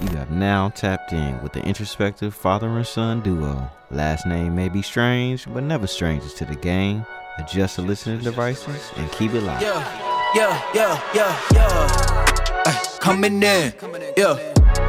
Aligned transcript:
You 0.00 0.16
have 0.16 0.30
now 0.30 0.70
tapped 0.70 1.12
in 1.12 1.42
with 1.42 1.52
the 1.52 1.62
introspective 1.62 2.34
father 2.34 2.68
and 2.68 2.86
son 2.86 3.20
duo. 3.20 3.70
Last 3.90 4.26
name 4.26 4.54
may 4.54 4.70
be 4.70 4.80
strange, 4.80 5.44
but 5.52 5.62
never 5.62 5.86
strangers 5.86 6.32
to 6.34 6.46
the 6.46 6.54
game. 6.54 7.04
Adjust 7.38 7.76
the 7.76 7.82
listening 7.82 8.20
devices 8.20 8.92
and 8.96 9.12
keep 9.12 9.34
it 9.34 9.42
live. 9.42 9.60
Yeah, 9.60 10.32
yeah, 10.34 10.72
yeah, 10.74 11.02
yeah, 11.14 11.40
yeah. 11.52 12.62
Ay, 12.66 12.82
coming 12.98 13.42
in, 13.42 13.74
yeah. 14.16 14.36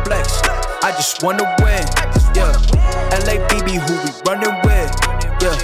Flex, 0.06 0.42
I 0.82 0.94
just 0.96 1.22
wanna 1.22 1.44
win, 1.60 1.84
yeah. 2.34 2.54
LABB, 3.12 3.70
who 3.84 3.94
we 3.94 4.12
running 4.26 4.56
with, 4.64 4.96
yeah. 5.44 5.58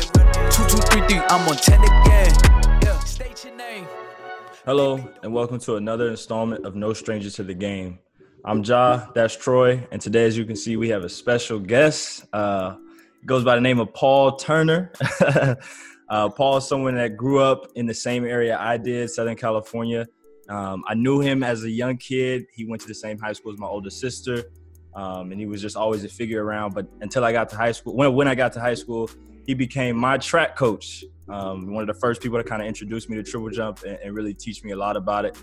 Two, 0.50 0.68
two, 0.68 0.82
three, 0.89 1.07
three, 1.07 1.21
I'm 1.29 1.48
on 1.48 1.55
ten 1.55 1.79
again. 1.79 2.34
Yeah, 2.84 3.00
state 3.00 3.45
your 3.45 3.55
name. 3.55 3.88
Hello, 4.66 5.00
and 5.23 5.34
welcome 5.34 5.59
to 5.59 5.77
another 5.77 6.09
installment 6.09 6.66
of 6.66 6.75
No 6.75 6.91
Stranger 6.91 7.29
to 7.29 7.43
the 7.43 7.54
Game. 7.54 8.00
I'm 8.48 8.64
Ja, 8.64 9.07
that's 9.14 9.36
Troy, 9.36 9.86
and 9.91 10.02
today, 10.02 10.23
as 10.23 10.38
you 10.38 10.45
can 10.45 10.55
see, 10.55 10.77
we 10.77 10.88
have 10.88 11.03
a 11.03 11.09
special 11.09 11.59
guest. 11.59 12.23
Uh, 12.31 12.77
goes 13.26 13.44
by 13.44 13.55
the 13.55 13.62
name 13.62 13.77
of 13.77 13.94
Paul 13.94 14.38
Turner. 14.38 14.90
uh, 16.09 16.30
Paul 16.30 16.55
is 16.55 16.66
someone 16.66 16.95
that 16.95 17.18
grew 17.18 17.40
up 17.40 17.68
in 17.76 17.85
the 17.85 17.94
same 17.94 18.23
area 18.23 18.57
I 18.57 18.77
did, 18.77 19.09
Southern 19.09 19.35
California. 19.35 20.07
Um, 20.48 20.85
I 20.88 20.94
knew 20.94 21.20
him 21.20 21.44
as 21.44 21.66
a 21.66 21.70
young 21.70 21.98
kid. 21.98 22.45
He 22.54 22.63
went 22.63 22.81
to 22.84 22.88
the 22.88 22.95
same 22.95 23.20
high 23.20 23.34
school 23.34 23.52
as 23.52 23.59
my 23.59 23.68
older 23.68 23.90
sister, 23.90 24.45
um, 24.95 25.34
and 25.34 25.41
he 25.41 25.45
was 25.45 25.62
just 25.62 25.76
always 25.76 26.05
a 26.05 26.09
figure 26.09 26.41
around. 26.41 26.73
But 26.73 26.88
until 27.02 27.26
I 27.26 27.34
got 27.34 27.49
to 27.49 27.57
high 27.57 27.73
school, 27.73 27.98
when, 27.98 28.13
when 28.16 28.29
I 28.29 28.35
got 28.35 28.54
to 28.54 28.62
high 28.62 28.76
school, 28.76 29.09
he 29.45 29.55
became 29.55 29.98
my 29.98 30.18
track 30.18 30.55
coach. 30.55 31.04
Um, 31.27 31.73
one 31.73 31.82
of 31.82 31.93
the 31.93 31.99
first 31.99 32.21
people 32.21 32.38
to 32.38 32.45
kind 32.45 32.62
of 32.62 32.68
introduce 32.70 33.09
me 33.09 33.18
to 33.18 33.23
triple 33.23 33.49
jump 33.49 33.84
and, 33.85 33.99
and 34.02 34.16
really 34.16 34.34
teach 34.34 34.63
me 34.63 34.71
a 34.71 34.77
lot 34.77 34.95
about 34.95 35.26
it. 35.26 35.38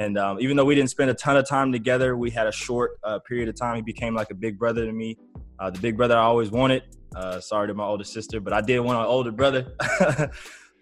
And 0.00 0.16
um, 0.16 0.40
even 0.40 0.56
though 0.56 0.64
we 0.64 0.74
didn't 0.74 0.88
spend 0.88 1.10
a 1.10 1.14
ton 1.14 1.36
of 1.36 1.46
time 1.46 1.72
together, 1.72 2.16
we 2.16 2.30
had 2.30 2.46
a 2.46 2.52
short 2.52 2.98
uh, 3.04 3.18
period 3.18 3.50
of 3.50 3.54
time. 3.54 3.76
He 3.76 3.82
became 3.82 4.14
like 4.14 4.30
a 4.30 4.34
big 4.34 4.58
brother 4.58 4.86
to 4.86 4.92
me, 4.92 5.18
uh, 5.58 5.68
the 5.68 5.78
big 5.78 5.98
brother 5.98 6.16
I 6.16 6.22
always 6.22 6.50
wanted. 6.50 6.84
Uh, 7.14 7.38
sorry 7.38 7.68
to 7.68 7.74
my 7.74 7.84
older 7.84 8.04
sister, 8.04 8.40
but 8.40 8.54
I 8.54 8.62
did 8.62 8.80
want 8.80 8.98
an 8.98 9.04
older 9.04 9.30
brother. 9.30 9.76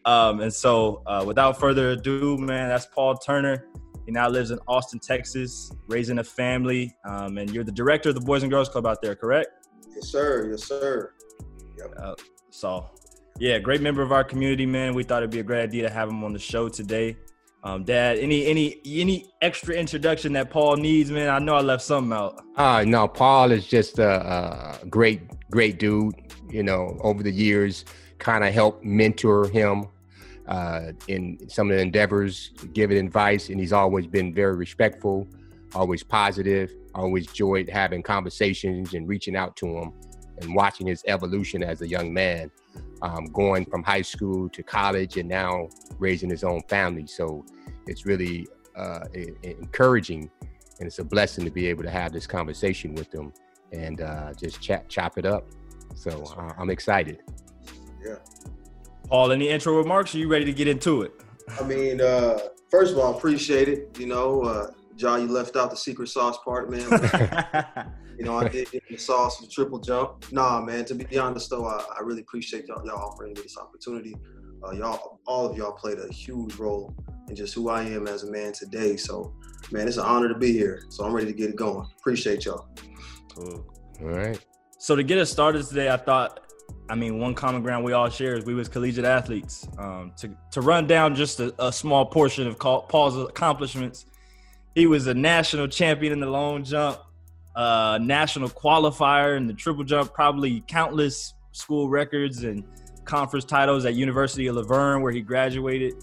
um, 0.04 0.38
and 0.38 0.54
so, 0.54 1.02
uh, 1.04 1.24
without 1.26 1.58
further 1.58 1.90
ado, 1.90 2.38
man, 2.38 2.68
that's 2.68 2.86
Paul 2.86 3.16
Turner. 3.16 3.66
He 4.06 4.12
now 4.12 4.28
lives 4.28 4.52
in 4.52 4.60
Austin, 4.68 5.00
Texas, 5.00 5.72
raising 5.88 6.20
a 6.20 6.24
family. 6.24 6.96
Um, 7.04 7.38
and 7.38 7.50
you're 7.50 7.64
the 7.64 7.72
director 7.72 8.10
of 8.10 8.14
the 8.14 8.20
Boys 8.20 8.44
and 8.44 8.52
Girls 8.52 8.68
Club 8.68 8.86
out 8.86 9.02
there, 9.02 9.16
correct? 9.16 9.66
Yes, 9.96 10.06
sir. 10.06 10.48
Yes, 10.48 10.62
sir. 10.62 11.12
Yep. 11.76 11.94
Uh, 12.00 12.14
so, 12.50 12.88
yeah, 13.40 13.58
great 13.58 13.80
member 13.80 14.02
of 14.02 14.12
our 14.12 14.22
community, 14.22 14.64
man. 14.64 14.94
We 14.94 15.02
thought 15.02 15.24
it'd 15.24 15.30
be 15.30 15.40
a 15.40 15.42
great 15.42 15.64
idea 15.64 15.88
to 15.88 15.90
have 15.92 16.08
him 16.08 16.22
on 16.22 16.32
the 16.32 16.38
show 16.38 16.68
today. 16.68 17.16
Um, 17.64 17.84
Dad, 17.84 18.18
any 18.18 18.46
any 18.46 18.80
any 18.86 19.32
extra 19.42 19.74
introduction 19.74 20.32
that 20.34 20.50
Paul 20.50 20.76
needs, 20.76 21.10
man? 21.10 21.28
I 21.28 21.38
know 21.38 21.56
I 21.56 21.60
left 21.60 21.82
something 21.82 22.12
out. 22.12 22.40
Uh 22.56 22.84
no, 22.86 23.08
Paul 23.08 23.50
is 23.50 23.66
just 23.66 23.98
a, 23.98 24.78
a 24.82 24.86
great, 24.86 25.22
great 25.50 25.78
dude. 25.78 26.14
You 26.48 26.62
know, 26.62 26.96
over 27.02 27.22
the 27.22 27.32
years, 27.32 27.84
kind 28.18 28.44
of 28.44 28.54
helped 28.54 28.84
mentor 28.84 29.48
him 29.48 29.86
uh, 30.46 30.92
in 31.08 31.38
some 31.48 31.70
of 31.70 31.76
the 31.76 31.82
endeavors, 31.82 32.50
giving 32.72 32.96
advice, 32.96 33.50
and 33.50 33.60
he's 33.60 33.72
always 33.72 34.06
been 34.06 34.32
very 34.32 34.56
respectful, 34.56 35.28
always 35.74 36.02
positive, 36.02 36.72
always 36.94 37.26
enjoyed 37.26 37.68
having 37.68 38.02
conversations 38.02 38.94
and 38.94 39.06
reaching 39.06 39.36
out 39.36 39.56
to 39.56 39.66
him 39.66 39.92
and 40.40 40.54
watching 40.54 40.86
his 40.86 41.02
evolution 41.06 41.62
as 41.62 41.82
a 41.82 41.88
young 41.88 42.12
man, 42.12 42.50
um, 43.02 43.26
going 43.26 43.64
from 43.64 43.82
high 43.82 44.02
school 44.02 44.48
to 44.50 44.62
college 44.62 45.16
and 45.16 45.28
now 45.28 45.68
raising 45.98 46.30
his 46.30 46.44
own 46.44 46.60
family. 46.68 47.06
So 47.06 47.44
it's 47.86 48.06
really 48.06 48.46
uh, 48.76 49.00
encouraging 49.42 50.30
and 50.78 50.86
it's 50.86 50.98
a 50.98 51.04
blessing 51.04 51.44
to 51.44 51.50
be 51.50 51.66
able 51.66 51.82
to 51.82 51.90
have 51.90 52.12
this 52.12 52.26
conversation 52.26 52.94
with 52.94 53.12
him 53.12 53.32
and 53.72 54.00
uh, 54.00 54.32
just 54.34 54.60
chat, 54.60 54.88
chop 54.88 55.18
it 55.18 55.26
up. 55.26 55.46
So 55.94 56.22
uh, 56.36 56.52
I'm 56.58 56.70
excited. 56.70 57.22
Yeah. 58.04 58.16
Paul, 59.08 59.32
any 59.32 59.48
intro 59.48 59.76
remarks? 59.76 60.14
Are 60.14 60.18
you 60.18 60.28
ready 60.28 60.44
to 60.44 60.52
get 60.52 60.68
into 60.68 61.02
it? 61.02 61.12
I 61.60 61.64
mean, 61.64 62.00
uh, 62.00 62.38
first 62.70 62.92
of 62.92 62.98
all, 62.98 63.16
appreciate 63.16 63.68
it. 63.68 63.96
You 63.98 64.06
know, 64.06 64.42
uh, 64.42 64.70
Ja, 64.96 65.16
you 65.16 65.28
left 65.28 65.56
out 65.56 65.70
the 65.70 65.76
secret 65.76 66.08
sauce 66.08 66.38
part, 66.44 66.70
man. 66.70 66.88
you 68.18 68.24
know, 68.24 68.36
I 68.36 68.48
did 68.48 68.70
get 68.70 68.82
the 68.88 68.96
sauce, 68.96 69.38
the 69.38 69.46
triple 69.46 69.78
jump. 69.78 70.30
Nah, 70.32 70.60
man. 70.60 70.84
To 70.86 70.94
be 70.94 71.18
honest, 71.18 71.50
though, 71.50 71.66
I, 71.66 71.84
I 71.96 72.02
really 72.02 72.22
appreciate 72.22 72.66
y'all, 72.66 72.84
y'all 72.84 72.98
offering 72.98 73.32
me 73.32 73.40
this 73.40 73.56
opportunity. 73.56 74.16
Uh, 74.64 74.72
y'all, 74.72 75.20
all 75.26 75.46
of 75.46 75.56
y'all 75.56 75.72
played 75.72 75.98
a 75.98 76.12
huge 76.12 76.56
role 76.56 76.92
in 77.28 77.36
just 77.36 77.54
who 77.54 77.68
I 77.68 77.84
am 77.84 78.08
as 78.08 78.24
a 78.24 78.30
man 78.30 78.52
today. 78.52 78.96
So, 78.96 79.32
man, 79.70 79.86
it's 79.86 79.98
an 79.98 80.04
honor 80.04 80.28
to 80.28 80.34
be 80.34 80.52
here. 80.52 80.82
So 80.88 81.04
I'm 81.04 81.12
ready 81.12 81.28
to 81.28 81.32
get 81.32 81.50
it 81.50 81.56
going. 81.56 81.88
Appreciate 82.00 82.44
y'all. 82.44 82.68
Cool. 83.34 83.64
All 84.02 84.08
right. 84.08 84.38
So 84.78 84.96
to 84.96 85.04
get 85.04 85.18
us 85.18 85.30
started 85.30 85.64
today, 85.64 85.88
I 85.88 85.96
thought, 85.96 86.40
I 86.88 86.96
mean, 86.96 87.18
one 87.18 87.34
common 87.34 87.62
ground 87.62 87.84
we 87.84 87.92
all 87.92 88.08
share 88.08 88.34
is 88.34 88.44
we 88.44 88.54
was 88.54 88.68
collegiate 88.68 89.04
athletes. 89.04 89.68
Um, 89.78 90.12
to 90.18 90.30
to 90.52 90.60
run 90.60 90.86
down 90.86 91.14
just 91.14 91.38
a, 91.38 91.54
a 91.64 91.72
small 91.72 92.06
portion 92.06 92.48
of 92.48 92.58
Paul's 92.58 93.16
accomplishments, 93.16 94.06
he 94.74 94.86
was 94.86 95.06
a 95.06 95.14
national 95.14 95.68
champion 95.68 96.12
in 96.12 96.20
the 96.20 96.30
long 96.30 96.64
jump, 96.64 96.98
uh, 97.58 97.98
national 98.00 98.48
qualifier 98.48 99.36
in 99.36 99.48
the 99.48 99.52
triple 99.52 99.82
jump, 99.82 100.14
probably 100.14 100.62
countless 100.68 101.34
school 101.50 101.88
records 101.88 102.44
and 102.44 102.62
conference 103.04 103.44
titles 103.44 103.84
at 103.84 103.94
University 103.94 104.46
of 104.46 104.54
La 104.54 104.62
Verne 104.62 105.02
where 105.02 105.10
he 105.10 105.20
graduated. 105.20 105.94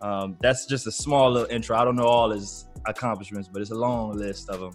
Um, 0.00 0.36
that's 0.40 0.66
just 0.66 0.86
a 0.86 0.92
small 0.92 1.32
little 1.32 1.50
intro. 1.50 1.76
I 1.76 1.84
don't 1.84 1.96
know 1.96 2.06
all 2.06 2.30
his 2.30 2.68
accomplishments, 2.86 3.48
but 3.52 3.60
it's 3.60 3.72
a 3.72 3.74
long 3.74 4.16
list 4.16 4.48
of 4.50 4.60
them. 4.60 4.72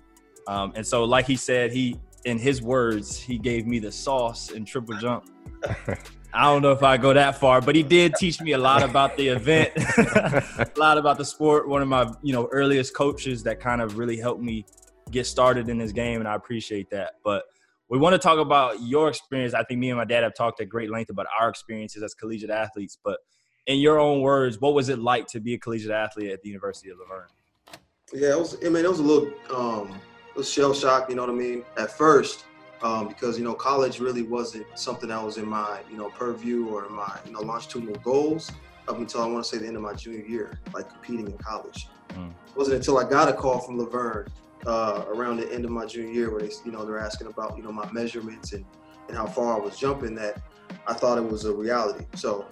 Um, 0.48 0.74
and 0.76 0.86
so, 0.86 1.06
like 1.06 1.26
he 1.26 1.38
said, 1.38 1.72
he 1.72 1.96
in 2.26 2.38
his 2.38 2.62
words, 2.62 3.18
he 3.18 3.38
gave 3.38 3.66
me 3.66 3.80
the 3.80 3.92
sauce 3.92 4.52
in 4.52 4.66
triple 4.66 4.98
jump. 4.98 5.30
I 6.34 6.44
don't 6.44 6.62
know 6.62 6.74
if 6.74 6.84
I 6.84 6.98
go 6.98 7.14
that 7.14 7.40
far, 7.40 7.62
but 7.62 7.76
he 7.76 7.84
did 7.84 8.14
teach 8.16 8.42
me 8.42 8.52
a 8.52 8.58
lot 8.58 8.84
about 8.84 9.16
the 9.16 9.30
event, 9.30 9.72
a 9.78 10.68
lot 10.76 10.98
about 10.98 11.18
the 11.18 11.24
sport. 11.24 11.70
One 11.70 11.82
of 11.82 11.88
my, 11.88 12.12
you 12.22 12.34
know, 12.34 12.50
earliest 12.52 12.94
coaches 12.94 13.42
that 13.44 13.62
kind 13.62 13.80
of 13.80 13.98
really 13.98 14.18
helped 14.18 14.42
me 14.42 14.66
get 15.12 15.26
started 15.26 15.70
in 15.70 15.78
this 15.78 15.92
game, 15.92 16.20
and 16.20 16.28
I 16.28 16.36
appreciate 16.36 16.90
that. 16.92 17.14
But 17.24 17.44
we 17.90 17.98
want 17.98 18.14
to 18.14 18.20
talk 18.20 18.40
about 18.40 18.82
your 18.82 19.10
experience. 19.10 19.54
I 19.54 19.64
think 19.64 19.80
me 19.80 19.90
and 19.90 19.98
my 19.98 20.06
dad 20.06 20.24
have 20.24 20.34
talked 20.36 20.60
at 20.62 20.70
great 20.70 20.90
length 20.90 21.10
about 21.10 21.28
our 21.40 21.50
experiences 21.50 22.02
as 22.04 22.14
collegiate 22.14 22.50
athletes. 22.50 22.98
But 23.04 23.20
in 23.68 23.80
your 23.80 24.00
own 24.00 24.22
words, 24.22 24.60
what 24.60 24.74
was 24.74 24.90
it 24.90 25.00
like 25.00 25.28
to 25.28 25.40
be 25.40 25.54
a 25.54 25.58
collegiate 25.58 25.92
athlete 25.92 26.32
at 26.32 26.42
the 26.42 26.50
University 26.50 26.90
of 26.90 26.98
La 27.00 27.06
Verne? 27.08 27.28
Yeah, 28.14 28.32
it 28.32 28.40
was. 28.40 28.58
I 28.64 28.70
mean, 28.70 28.86
it 28.86 28.90
was 28.90 29.00
a 29.00 29.04
little, 29.04 29.32
um, 29.54 30.00
shell 30.44 30.74
shock. 30.74 31.10
You 31.10 31.16
know 31.16 31.24
what 31.24 31.32
I 31.32 31.36
mean? 31.36 31.64
At 31.78 31.92
first, 31.92 32.46
um, 32.82 33.08
because 33.08 33.38
you 33.38 33.44
know, 33.44 33.54
college 33.54 34.00
really 34.00 34.24
wasn't 34.24 34.66
something 34.76 35.10
that 35.10 35.24
was 35.24 35.38
in 35.38 35.48
my, 35.48 35.80
you 35.90 35.98
know, 35.98 36.10
purview 36.10 36.68
or 36.68 36.86
in 36.86 36.94
my, 36.94 37.18
you 37.26 37.32
know, 37.32 37.42
longitudinal 37.42 37.96
goals 38.04 38.52
up 38.88 38.98
until 38.98 39.22
I 39.22 39.28
want 39.28 39.44
to 39.44 39.50
say 39.50 39.58
the 39.58 39.68
end 39.68 39.76
of 39.76 39.82
my 39.82 39.94
junior 39.94 40.26
year, 40.26 40.60
like 40.74 40.90
competing 40.90 41.28
in 41.28 41.38
college. 41.38 41.88
Mm. 42.10 42.30
It 42.30 42.58
wasn't 42.58 42.78
until 42.78 42.98
I 42.98 43.10
got 43.10 43.28
a 43.28 43.34
call 43.34 43.60
from 43.60 43.80
La 43.80 43.86
Verne 43.86 44.28
uh, 44.66 45.06
around 45.08 45.38
the 45.38 45.52
end 45.54 45.66
of 45.66 45.72
my 45.72 45.86
junior 45.86 46.12
year 46.12 46.32
where 46.32 46.42
they, 46.42 46.52
you 46.66 46.72
know, 46.72 46.86
they're 46.86 47.00
asking 47.00 47.28
about, 47.28 47.58
you 47.58 47.64
know, 47.64 47.72
my 47.72 47.90
measurements 47.92 48.54
and 48.54 48.66
and 49.08 49.16
how 49.16 49.26
far 49.26 49.56
I 49.56 49.60
was 49.60 49.78
jumping 49.78 50.16
that 50.16 50.42
I 50.88 50.94
thought 50.94 51.18
it 51.18 51.30
was 51.30 51.46
a 51.46 51.54
reality. 51.54 52.06
So 52.16 52.48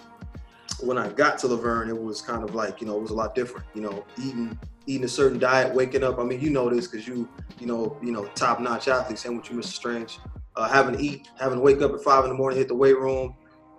when 0.81 0.97
I 0.97 1.09
got 1.09 1.37
to 1.39 1.47
La 1.47 1.55
Verne, 1.55 1.89
it 1.89 1.99
was 1.99 2.21
kind 2.21 2.43
of 2.43 2.55
like, 2.55 2.81
you 2.81 2.87
know, 2.87 2.95
it 2.97 3.01
was 3.01 3.11
a 3.11 3.15
lot 3.15 3.35
different. 3.35 3.65
You 3.73 3.81
know, 3.81 4.05
eating 4.17 4.57
eating 4.85 5.05
a 5.05 5.09
certain 5.09 5.39
diet, 5.39 5.73
waking 5.73 6.03
up. 6.03 6.19
I 6.19 6.23
mean, 6.23 6.41
you 6.41 6.49
know 6.49 6.69
this 6.69 6.87
because 6.87 7.07
you, 7.07 7.27
you 7.59 7.67
know, 7.67 7.97
you 8.03 8.11
know, 8.11 8.25
top 8.35 8.59
notch 8.59 8.87
athlete. 8.87 9.17
Same 9.17 9.37
with 9.37 9.49
you, 9.49 9.57
Mr. 9.57 9.65
Strange. 9.65 10.19
Uh, 10.55 10.67
having 10.67 10.95
to 10.97 11.01
eat, 11.01 11.29
having 11.39 11.57
to 11.57 11.63
wake 11.63 11.81
up 11.81 11.93
at 11.93 12.01
five 12.01 12.23
in 12.25 12.29
the 12.29 12.35
morning, 12.35 12.59
hit 12.59 12.67
the 12.67 12.75
weight 12.75 12.97
room, 12.99 13.35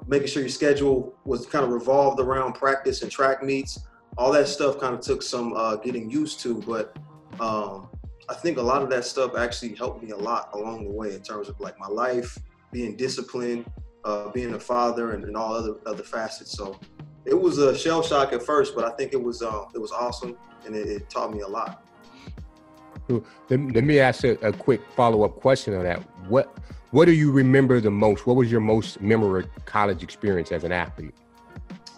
making 0.07 0.27
sure 0.27 0.43
your 0.43 0.49
schedule 0.49 1.15
was 1.25 1.47
kind 1.47 1.65
of 1.65 1.71
revolved 1.71 2.21
around 2.21 2.55
practice 2.55 3.03
and 3.03 3.13
track 3.13 3.43
meets. 3.43 3.81
All 4.17 4.33
that 4.33 4.49
stuff 4.49 4.81
kind 4.81 4.95
of 4.95 5.01
took 5.01 5.23
some 5.23 5.53
uh, 5.55 5.77
getting 5.77 6.11
used 6.11 6.41
to, 6.41 6.61
but 6.63 6.97
um, 7.41 7.89
I 8.29 8.35
think 8.35 8.59
a 8.59 8.63
lot 8.63 8.83
of 8.83 8.91
that 8.91 9.05
stuff 9.05 9.37
actually 9.37 9.75
helped 9.75 10.03
me 10.03 10.11
a 10.11 10.17
lot 10.17 10.51
along 10.55 10.85
the 10.85 10.91
way 10.91 11.15
in 11.15 11.23
terms 11.23 11.49
of 11.49 11.59
like 11.61 11.79
my 11.79 11.89
life, 11.89 12.39
being 12.73 12.97
disciplined, 12.97 13.67
uh, 14.05 14.31
being 14.31 14.55
a 14.55 14.61
father, 14.61 15.13
and, 15.13 15.25
and 15.25 15.37
all 15.37 15.55
other 15.55 15.75
other 15.87 16.03
facets. 16.03 16.53
So 16.53 16.79
it 17.25 17.35
was 17.35 17.59
a 17.59 17.77
shell 17.77 18.03
shock 18.03 18.33
at 18.33 18.43
first, 18.43 18.75
but 18.75 18.85
I 18.85 18.91
think 18.97 19.13
it 19.13 19.23
was 19.23 19.43
uh, 19.43 19.65
it 19.75 19.79
was 19.79 19.93
awesome, 19.93 20.37
and 20.65 20.75
it, 20.75 20.89
it 20.89 21.11
taught 21.11 21.33
me 21.33 21.41
a 21.41 21.49
lot. 21.49 21.85
Let, 23.09 23.23
let 23.51 23.85
me 23.85 23.99
ask 23.99 24.25
a, 24.25 24.33
a 24.47 24.53
quick 24.53 24.81
follow 24.97 25.25
up 25.25 25.41
question 25.41 25.75
on 25.75 25.85
that. 25.85 26.01
What 26.29 26.57
What 26.91 27.05
do 27.05 27.13
you 27.13 27.31
remember 27.31 27.81
the 27.81 27.91
most? 27.91 28.27
What 28.27 28.37
was 28.37 28.51
your 28.51 28.61
most 28.61 29.01
memorable 29.01 29.49
college 29.67 30.03
experience 30.03 30.53
as 30.53 30.65
an 30.65 30.73
athlete? 30.73 31.15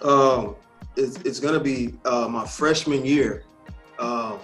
Um, 0.02 0.56
it's, 0.96 1.16
it's 1.22 1.40
gonna 1.40 1.60
be 1.60 1.94
uh, 2.04 2.26
my 2.28 2.46
freshman 2.46 3.04
year. 3.04 3.44
Um, 3.98 4.40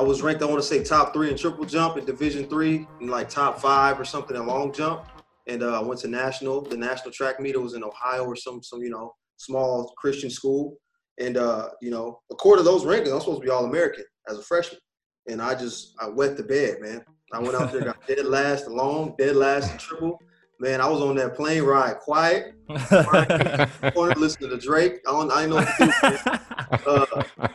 I 0.00 0.02
was 0.02 0.22
ranked, 0.22 0.40
I 0.40 0.46
want 0.46 0.62
to 0.62 0.66
say, 0.66 0.82
top 0.82 1.12
three 1.12 1.30
in 1.30 1.36
triple 1.36 1.66
jump 1.66 1.98
in 1.98 2.06
Division 2.06 2.46
three, 2.46 2.88
and 3.00 3.10
like 3.10 3.28
top 3.28 3.60
five 3.60 4.00
or 4.00 4.04
something 4.06 4.34
in 4.34 4.46
long 4.46 4.72
jump. 4.72 5.04
And 5.46 5.62
uh, 5.62 5.78
I 5.78 5.84
went 5.84 6.00
to 6.00 6.08
national. 6.08 6.62
The 6.62 6.76
national 6.78 7.10
track 7.10 7.38
meet 7.38 7.54
it 7.54 7.60
was 7.60 7.74
in 7.74 7.84
Ohio 7.84 8.24
or 8.24 8.34
some 8.34 8.62
some 8.62 8.80
you 8.80 8.88
know 8.88 9.12
small 9.36 9.92
Christian 9.98 10.30
school. 10.30 10.78
And 11.18 11.36
uh, 11.36 11.68
you 11.82 11.90
know, 11.90 12.18
according 12.32 12.64
to 12.64 12.70
those 12.70 12.84
rankings, 12.84 13.12
I'm 13.12 13.20
supposed 13.20 13.42
to 13.42 13.44
be 13.44 13.50
all 13.50 13.66
American 13.66 14.04
as 14.26 14.38
a 14.38 14.42
freshman. 14.42 14.80
And 15.28 15.42
I 15.42 15.54
just 15.54 15.94
I 16.00 16.08
wet 16.08 16.38
the 16.38 16.44
bed, 16.44 16.80
man. 16.80 17.04
I 17.34 17.38
went 17.38 17.56
out 17.56 17.70
there, 17.70 17.82
got 17.82 18.06
dead 18.06 18.24
last, 18.24 18.68
long, 18.68 19.14
dead 19.18 19.36
last, 19.36 19.70
and 19.70 19.78
triple. 19.78 20.18
Man, 20.60 20.80
I 20.80 20.88
was 20.88 21.02
on 21.02 21.14
that 21.16 21.36
plane 21.36 21.62
ride, 21.62 21.98
quiet, 21.98 22.54
corner, 23.92 24.14
listening 24.14 24.48
to 24.48 24.56
Drake. 24.56 25.00
I 25.06 25.10
don't, 25.10 25.30
I 25.30 25.42
didn't 25.42 25.50
know 25.50 25.56
what 25.56 25.76
to 25.76 26.22
do. 26.24 26.36
Uh, 26.86 27.04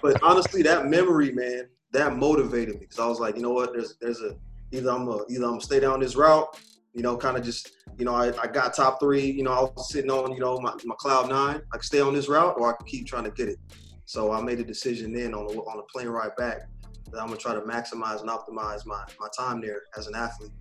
but 0.01 0.21
honestly, 0.21 0.62
that 0.62 0.88
memory, 0.88 1.31
man, 1.31 1.69
that 1.95 2.15
motivated 2.15 2.75
me 2.75 2.81
because 2.81 3.00
I 3.00 3.07
was 3.07 3.19
like, 3.19 3.36
you 3.36 3.42
know 3.42 3.51
what? 3.51 3.74
There's 3.74 3.95
there's 4.00 4.21
a 4.21 4.36
either 4.71 4.92
I'm 4.92 5.07
a, 5.07 5.24
either 5.30 5.45
I'm 5.45 5.51
gonna 5.51 5.62
stay 5.62 5.80
down 5.80 6.00
this 6.00 6.15
route, 6.15 6.59
you 6.94 7.01
know, 7.01 7.18
kind 7.18 7.38
of 7.38 7.44
just 7.44 7.71
you 7.97 8.06
know 8.06 8.13
I, 8.13 8.27
I 8.39 8.47
got 8.47 8.74
top 8.74 9.00
three, 9.00 9.25
you 9.25 9.44
know, 9.44 9.51
I 9.51 9.62
was 9.62 9.89
sitting 9.89 10.12
on 10.12 10.33
you 10.33 10.39
know 10.39 10.59
my, 10.59 10.74
my 10.86 10.95
cloud 10.97 11.30
nine. 11.30 11.62
I 11.74 11.77
could 11.77 11.86
stay 11.86 12.01
on 12.01 12.13
this 12.13 12.27
route 12.27 12.56
or 12.57 12.74
I 12.74 12.77
could 12.77 12.88
keep 12.88 13.07
trying 13.07 13.24
to 13.24 13.31
get 13.31 13.50
it. 13.50 13.57
So 14.06 14.31
I 14.31 14.42
made 14.42 14.59
a 14.59 14.63
decision 14.63 15.13
then 15.13 15.33
on 15.33 15.47
the 15.47 15.53
on 15.53 15.77
the 15.77 15.83
plane 15.83 16.07
ride 16.07 16.36
back 16.38 16.69
that 17.12 17.21
I'm 17.21 17.27
gonna 17.27 17.38
try 17.38 17.53
to 17.53 17.62
maximize 17.62 18.21
and 18.21 18.30
optimize 18.30 18.86
my 18.86 19.03
my 19.19 19.27
time 19.38 19.62
there 19.62 19.83
as 19.98 20.07
an 20.07 20.15
athlete. 20.15 20.51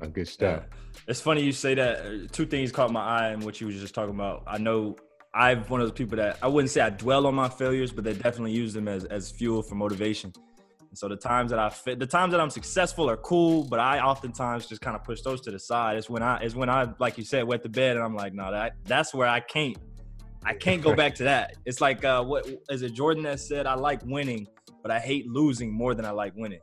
Uh, 0.00 0.06
good 0.06 0.28
stuff. 0.28 0.64
It's 1.06 1.20
funny 1.20 1.42
you 1.42 1.52
say 1.52 1.74
that. 1.74 2.00
Uh, 2.00 2.10
Two 2.32 2.46
things 2.46 2.72
caught 2.72 2.90
my 2.90 3.04
eye 3.04 3.32
in 3.32 3.40
what 3.40 3.60
you 3.60 3.66
was 3.66 3.76
just 3.76 3.94
talking 3.94 4.14
about. 4.14 4.42
I 4.46 4.58
know 4.58 4.96
I'm 5.34 5.64
one 5.64 5.80
of 5.80 5.88
those 5.88 5.96
people 5.96 6.16
that 6.18 6.38
I 6.42 6.46
wouldn't 6.46 6.70
say 6.70 6.80
I 6.80 6.90
dwell 6.90 7.26
on 7.26 7.34
my 7.34 7.48
failures, 7.48 7.90
but 7.92 8.04
they 8.04 8.12
definitely 8.12 8.52
use 8.52 8.72
them 8.72 8.86
as 8.86 9.04
as 9.06 9.30
fuel 9.30 9.62
for 9.62 9.74
motivation. 9.74 10.32
And 10.94 10.98
so 10.98 11.08
the 11.08 11.16
times 11.16 11.50
that 11.50 11.58
I 11.58 11.70
fit, 11.70 11.98
the 11.98 12.06
times 12.06 12.30
that 12.30 12.40
I'm 12.40 12.50
successful 12.50 13.10
are 13.10 13.16
cool, 13.16 13.64
but 13.64 13.80
I 13.80 13.98
oftentimes 13.98 14.68
just 14.68 14.80
kind 14.80 14.94
of 14.94 15.02
push 15.02 15.22
those 15.22 15.40
to 15.40 15.50
the 15.50 15.58
side. 15.58 15.96
It's 15.96 16.08
when 16.08 16.22
I, 16.22 16.36
it's 16.36 16.54
when 16.54 16.70
I, 16.70 16.86
like 17.00 17.18
you 17.18 17.24
said, 17.24 17.42
wet 17.42 17.64
the 17.64 17.68
bed, 17.68 17.96
and 17.96 18.04
I'm 18.04 18.14
like, 18.14 18.32
no, 18.32 18.52
that 18.52 18.76
that's 18.84 19.12
where 19.12 19.26
I 19.26 19.40
can't, 19.40 19.76
I 20.44 20.54
can't 20.54 20.80
go 20.80 20.94
back 21.02 21.16
to 21.16 21.24
that. 21.24 21.56
It's 21.64 21.80
like 21.80 22.04
uh, 22.04 22.22
what 22.22 22.48
is 22.70 22.82
it? 22.82 22.92
Jordan 22.92 23.24
that 23.24 23.40
said, 23.40 23.66
I 23.66 23.74
like 23.74 24.02
winning, 24.04 24.46
but 24.82 24.92
I 24.92 25.00
hate 25.00 25.26
losing 25.26 25.72
more 25.72 25.96
than 25.96 26.04
I 26.04 26.12
like 26.12 26.32
winning. 26.36 26.60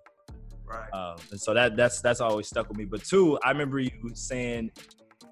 Right. 0.65 0.89
Um, 0.94 1.18
and 1.31 1.41
so 1.41 1.53
that 1.53 1.75
that's 1.75 2.00
that's 2.00 2.21
always 2.21 2.47
stuck 2.47 2.69
with 2.69 2.77
me. 2.77 2.85
But 2.85 3.03
two, 3.03 3.38
I 3.44 3.51
remember 3.51 3.79
you 3.79 3.91
saying 4.13 4.71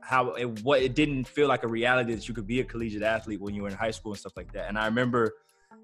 how 0.01 0.31
it, 0.31 0.63
what 0.63 0.81
it 0.81 0.95
didn't 0.95 1.27
feel 1.27 1.47
like 1.47 1.63
a 1.63 1.67
reality 1.67 2.15
that 2.15 2.27
you 2.27 2.33
could 2.33 2.47
be 2.47 2.59
a 2.59 2.63
collegiate 2.63 3.03
athlete 3.03 3.41
when 3.41 3.53
you 3.53 3.63
were 3.63 3.69
in 3.69 3.75
high 3.75 3.91
school 3.91 4.11
and 4.11 4.19
stuff 4.19 4.33
like 4.35 4.51
that. 4.53 4.67
And 4.67 4.77
I 4.77 4.85
remember, 4.85 5.33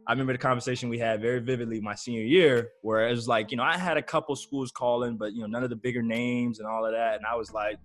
I 0.08 0.12
remember 0.12 0.34
the 0.34 0.40
conversation 0.40 0.90
we 0.90 1.00
had 1.00 1.22
very 1.22 1.40
vividly 1.40 1.82
my 1.82 1.96
senior 1.96 2.24
year, 2.24 2.70
where 2.82 3.08
it 3.08 3.12
was 3.12 3.28
like, 3.28 3.52
you 3.52 3.58
know, 3.58 3.64
I 3.64 3.78
had 3.78 3.98
a 3.98 4.02
couple 4.02 4.36
schools 4.36 4.72
calling, 4.72 5.18
but 5.18 5.34
you 5.34 5.42
know, 5.42 5.48
none 5.48 5.64
of 5.64 5.70
the 5.70 5.76
bigger 5.76 6.02
names 6.02 6.60
and 6.60 6.68
all 6.68 6.86
of 6.86 6.92
that. 6.92 7.16
And 7.16 7.26
I 7.26 7.36
was 7.36 7.52
like, 7.52 7.78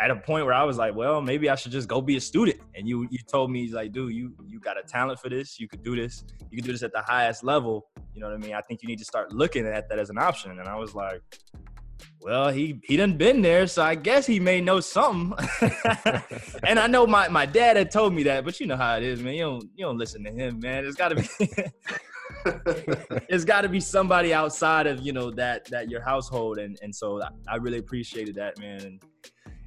at 0.00 0.10
a 0.10 0.16
point 0.16 0.44
where 0.44 0.54
I 0.54 0.62
was 0.62 0.78
like, 0.78 0.94
well, 0.94 1.20
maybe 1.20 1.50
I 1.50 1.56
should 1.56 1.72
just 1.72 1.88
go 1.88 2.00
be 2.00 2.16
a 2.16 2.20
student. 2.20 2.60
And 2.74 2.88
you 2.88 3.08
you 3.10 3.18
told 3.26 3.50
me 3.50 3.68
like, 3.68 3.92
dude, 3.92 4.12
you 4.12 4.32
you 4.46 4.60
got 4.60 4.78
a 4.78 4.82
talent 4.82 5.18
for 5.18 5.28
this. 5.28 5.58
You 5.58 5.68
could 5.68 5.82
do 5.82 5.96
this. 5.96 6.24
You 6.50 6.56
could 6.56 6.66
do 6.66 6.72
this 6.72 6.82
at 6.82 6.92
the 6.92 7.02
highest 7.02 7.42
level. 7.42 7.88
You 8.14 8.20
know 8.20 8.28
what 8.28 8.34
I 8.34 8.38
mean? 8.38 8.54
I 8.54 8.60
think 8.60 8.82
you 8.82 8.88
need 8.88 8.98
to 8.98 9.04
start 9.04 9.32
looking 9.32 9.66
at 9.66 9.88
that 9.88 9.98
as 9.98 10.10
an 10.10 10.18
option. 10.18 10.58
And 10.58 10.68
I 10.68 10.76
was 10.76 10.94
like, 10.94 11.22
well, 12.20 12.50
he 12.50 12.80
he 12.84 12.96
done 12.96 13.16
been 13.16 13.42
there, 13.42 13.66
so 13.66 13.82
I 13.82 13.94
guess 13.94 14.26
he 14.26 14.40
may 14.40 14.60
know 14.60 14.80
something. 14.80 15.32
and 16.64 16.78
I 16.78 16.86
know 16.86 17.06
my, 17.06 17.28
my 17.28 17.46
dad 17.46 17.76
had 17.76 17.90
told 17.90 18.12
me 18.12 18.24
that, 18.24 18.44
but 18.44 18.58
you 18.58 18.66
know 18.66 18.76
how 18.76 18.96
it 18.96 19.02
is, 19.04 19.22
man. 19.22 19.34
You 19.34 19.42
don't 19.42 19.64
you 19.76 19.84
don't 19.86 19.98
listen 19.98 20.24
to 20.24 20.30
him, 20.30 20.58
man. 20.58 20.84
It's 20.84 20.96
gotta 20.96 21.14
be 21.14 21.28
it's 23.28 23.44
gotta 23.44 23.68
be 23.68 23.80
somebody 23.80 24.34
outside 24.34 24.86
of, 24.86 25.00
you 25.00 25.12
know, 25.12 25.30
that 25.32 25.66
that 25.66 25.90
your 25.90 26.00
household. 26.00 26.58
And 26.58 26.78
and 26.82 26.94
so 26.94 27.20
I, 27.48 27.56
really 27.56 27.78
appreciated 27.78 28.34
that, 28.34 28.58
man. 28.58 28.80
And 28.80 29.02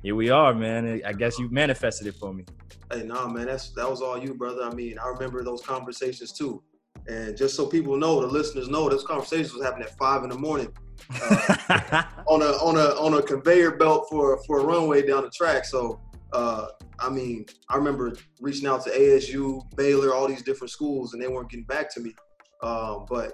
here 0.04 0.16
we 0.16 0.30
are, 0.30 0.54
man. 0.54 1.02
I 1.06 1.14
guess 1.14 1.40
you 1.40 1.50
manifested 1.50 2.08
it 2.08 2.16
for 2.16 2.34
me. 2.34 2.46
Hey, 2.92 3.04
nah, 3.04 3.28
man, 3.28 3.46
that's 3.46 3.72
that 3.72 3.90
was 3.90 4.02
all 4.02 4.18
you, 4.18 4.34
brother. 4.34 4.64
I 4.64 4.74
mean, 4.74 5.00
I 5.00 5.08
remember 5.08 5.44
those 5.44 5.62
conversations 5.62 6.34
too. 6.34 6.62
And 7.08 7.36
just 7.36 7.56
so 7.56 7.66
people 7.66 7.98
know, 7.98 8.22
the 8.22 8.28
listeners 8.28 8.70
know, 8.70 8.90
this 8.90 9.04
conversation 9.04 9.58
was 9.58 9.64
happening 9.64 9.88
at 9.88 9.98
five 9.98 10.24
in 10.24 10.30
the 10.30 10.38
morning 10.38 10.72
uh, 11.22 12.04
on 12.28 12.42
a 12.42 12.52
on 12.64 12.78
a 12.78 12.90
on 13.02 13.16
a 13.16 13.22
conveyor 13.22 13.78
belt 13.78 14.08
for 14.10 14.42
for 14.46 14.60
a 14.60 14.64
runway 14.64 15.06
down 15.06 15.24
the 15.24 15.30
track. 15.32 15.66
So, 15.66 16.00
uh, 16.32 16.68
I 17.00 17.10
mean, 17.10 17.46
I 17.70 17.76
remember 17.76 18.14
reaching 18.40 18.68
out 18.68 18.84
to 18.84 18.92
ASU, 18.92 19.64
Baylor, 19.76 20.14
all 20.14 20.28
these 20.28 20.44
different 20.44 20.72
schools, 20.72 21.14
and 21.14 21.22
they 21.22 21.28
weren't 21.28 21.50
getting 21.50 21.66
back 21.66 21.94
to 21.96 22.00
me. 22.00 22.14
Um, 22.62 23.06
but 23.10 23.34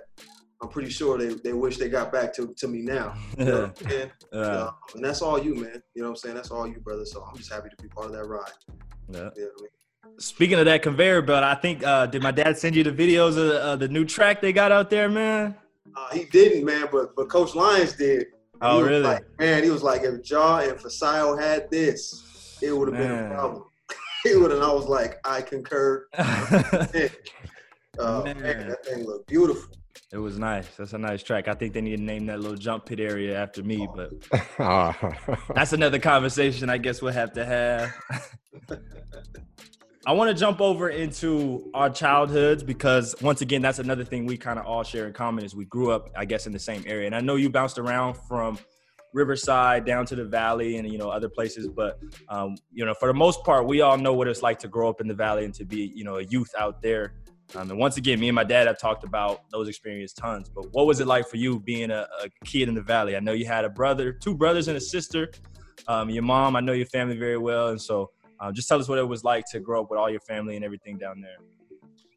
I'm 0.61 0.69
pretty 0.69 0.89
sure 0.89 1.17
they, 1.17 1.33
they 1.35 1.53
wish 1.53 1.77
they 1.77 1.89
got 1.89 2.11
back 2.11 2.33
to, 2.35 2.53
to 2.57 2.67
me 2.67 2.81
now. 2.81 3.15
You 3.37 3.45
know? 3.45 3.73
Yeah. 3.89 4.05
Uh, 4.33 4.71
and 4.95 5.03
that's 5.03 5.21
all 5.21 5.41
you, 5.41 5.55
man. 5.55 5.83
You 5.93 6.01
know 6.01 6.09
what 6.09 6.13
I'm 6.13 6.15
saying? 6.15 6.35
That's 6.35 6.49
all 6.49 6.67
you, 6.67 6.79
brother. 6.79 7.05
So 7.05 7.23
I'm 7.23 7.37
just 7.37 7.51
happy 7.51 7.69
to 7.69 7.83
be 7.83 7.89
part 7.89 8.07
of 8.07 8.13
that 8.13 8.25
ride. 8.25 8.51
Yeah. 9.09 9.29
You 9.35 9.43
know 9.43 9.49
I 9.57 9.61
mean? 9.61 9.69
Speaking 10.17 10.57
of 10.59 10.65
that 10.65 10.81
conveyor 10.81 11.21
belt, 11.21 11.43
I 11.43 11.55
think 11.55 11.83
uh, 11.85 12.05
did 12.07 12.23
my 12.23 12.31
dad 12.31 12.57
send 12.57 12.75
you 12.75 12.83
the 12.83 12.91
videos 12.91 13.37
of 13.37 13.51
uh, 13.51 13.75
the 13.75 13.87
new 13.87 14.05
track 14.05 14.41
they 14.41 14.51
got 14.53 14.71
out 14.71 14.89
there, 14.89 15.09
man? 15.09 15.55
Uh, 15.95 16.09
he 16.13 16.25
didn't, 16.25 16.65
man, 16.65 16.87
but 16.91 17.15
but 17.15 17.29
Coach 17.29 17.55
Lyons 17.55 17.93
did. 17.93 18.27
Oh, 18.61 18.77
He 18.83 18.89
really? 18.89 19.03
Like, 19.03 19.23
man, 19.39 19.63
he 19.63 19.69
was 19.69 19.83
like, 19.83 20.01
if 20.01 20.27
Ja 20.29 20.59
and 20.59 20.77
Fasio 20.79 21.39
had 21.39 21.69
this, 21.69 22.57
it 22.61 22.71
would 22.75 22.87
have 22.87 22.97
been 22.97 23.11
a 23.11 23.29
problem. 23.35 23.63
it 24.25 24.39
would, 24.39 24.51
and 24.51 24.63
I 24.63 24.71
was 24.73 24.85
like, 24.85 25.19
I 25.23 25.41
concur. 25.41 26.07
Uh, 27.99 28.21
man. 28.25 28.39
Man. 28.43 28.69
that 28.69 28.85
thing 28.85 29.05
looked 29.07 29.25
beautiful. 29.27 29.75
it 30.11 30.19
was 30.19 30.37
nice. 30.37 30.67
That's 30.77 30.93
a 30.93 30.99
nice 30.99 31.23
track. 31.23 31.47
I 31.47 31.55
think 31.55 31.73
they 31.73 31.81
need 31.81 31.97
to 31.97 32.03
name 32.03 32.27
that 32.27 32.39
little 32.39 32.55
jump 32.55 32.85
pit 32.85 32.99
area 32.99 33.35
after 33.41 33.63
me, 33.63 33.87
but 33.95 34.11
that's 35.55 35.73
another 35.73 35.97
conversation 35.97 36.69
I 36.69 36.77
guess 36.77 37.01
we'll 37.01 37.13
have 37.13 37.33
to 37.33 37.43
have. 37.43 37.91
I 40.07 40.13
want 40.13 40.29
to 40.29 40.33
jump 40.33 40.61
over 40.61 40.87
into 40.87 41.69
our 41.73 41.89
childhoods 41.89 42.63
because 42.63 43.13
once 43.21 43.41
again, 43.41 43.61
that's 43.61 43.79
another 43.79 44.05
thing 44.05 44.25
we 44.25 44.37
kind 44.37 44.57
of 44.57 44.65
all 44.65 44.81
share 44.81 45.05
in 45.05 45.11
common 45.11 45.43
is 45.43 45.53
we 45.53 45.65
grew 45.65 45.91
up, 45.91 46.09
I 46.15 46.23
guess, 46.23 46.47
in 46.47 46.53
the 46.53 46.59
same 46.59 46.81
area. 46.87 47.07
And 47.07 47.13
I 47.13 47.19
know 47.19 47.35
you 47.35 47.49
bounced 47.49 47.77
around 47.77 48.13
from 48.13 48.57
Riverside 49.13 49.83
down 49.83 50.05
to 50.05 50.15
the 50.15 50.23
Valley 50.23 50.77
and 50.77 50.89
you 50.89 50.97
know 50.97 51.09
other 51.09 51.27
places, 51.27 51.67
but 51.67 51.99
um, 52.29 52.55
you 52.71 52.85
know 52.85 52.93
for 52.93 53.09
the 53.09 53.13
most 53.13 53.43
part, 53.43 53.67
we 53.67 53.81
all 53.81 53.97
know 53.97 54.13
what 54.13 54.29
it's 54.29 54.41
like 54.41 54.59
to 54.59 54.69
grow 54.69 54.87
up 54.87 55.01
in 55.01 55.09
the 55.09 55.13
Valley 55.13 55.43
and 55.43 55.53
to 55.55 55.65
be 55.65 55.91
you 55.93 56.05
know 56.05 56.19
a 56.19 56.23
youth 56.23 56.51
out 56.57 56.81
there. 56.81 57.15
Um, 57.55 57.69
and 57.69 57.77
once 57.77 57.97
again, 57.97 58.17
me 58.17 58.29
and 58.29 58.35
my 58.35 58.45
dad 58.45 58.67
have 58.67 58.79
talked 58.79 59.03
about 59.03 59.41
those 59.51 59.67
experiences 59.67 60.13
tons. 60.13 60.47
But 60.47 60.71
what 60.71 60.85
was 60.85 61.01
it 61.01 61.07
like 61.07 61.27
for 61.27 61.35
you 61.35 61.59
being 61.59 61.91
a, 61.91 62.07
a 62.23 62.29
kid 62.45 62.69
in 62.69 62.75
the 62.75 62.81
Valley? 62.81 63.17
I 63.17 63.19
know 63.19 63.33
you 63.33 63.45
had 63.45 63.65
a 63.65 63.69
brother, 63.69 64.13
two 64.13 64.35
brothers 64.35 64.69
and 64.69 64.77
a 64.77 64.81
sister. 64.81 65.31
Um, 65.89 66.09
your 66.09 66.23
mom, 66.23 66.55
I 66.55 66.61
know 66.61 66.73
your 66.73 66.85
family 66.85 67.17
very 67.17 67.37
well, 67.37 67.69
and 67.69 67.81
so 67.81 68.11
um, 68.39 68.53
just 68.53 68.67
tell 68.67 68.79
us 68.79 68.87
what 68.87 68.99
it 68.99 69.07
was 69.07 69.23
like 69.23 69.45
to 69.51 69.59
grow 69.59 69.81
up 69.81 69.89
with 69.89 69.99
all 69.99 70.09
your 70.09 70.19
family 70.21 70.55
and 70.55 70.63
everything 70.63 70.97
down 70.97 71.21
there. 71.21 71.37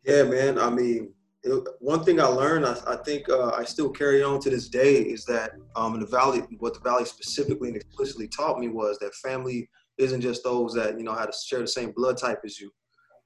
Yeah, 0.05 0.25
man. 0.25 0.59
I 0.59 0.71
mean, 0.71 1.13
it, 1.43 1.69
one 1.79 2.05
thing 2.05 2.21
I 2.21 2.27
learned, 2.27 2.67
I, 2.67 2.77
I 2.87 2.97
think 2.97 3.29
uh, 3.29 3.51
I 3.51 3.65
still 3.65 3.91
carry 3.91 4.23
on 4.23 4.41
to 4.41 4.51
this 4.51 4.69
day, 4.69 4.97
is 4.97 5.25
that 5.27 5.53
um, 5.77 5.95
in 5.95 6.01
the 6.01 6.07
valley, 6.07 6.43
what 6.59 6.75
the 6.75 6.81
valley 6.81 7.05
specifically 7.05 7.69
and 7.69 7.77
explicitly 7.77 8.29
taught 8.29 8.59
me 8.59 8.69
was 8.69 8.99
that 8.99 9.15
family 9.15 9.69
isn't 9.99 10.21
just 10.21 10.43
those 10.45 10.75
that 10.75 10.99
you 10.99 11.05
know 11.05 11.15
had 11.15 11.27
to 11.27 11.33
share 11.33 11.61
the 11.61 11.69
same 11.69 11.93
blood 11.93 12.17
type 12.17 12.41
as 12.45 12.61
you. 12.61 12.71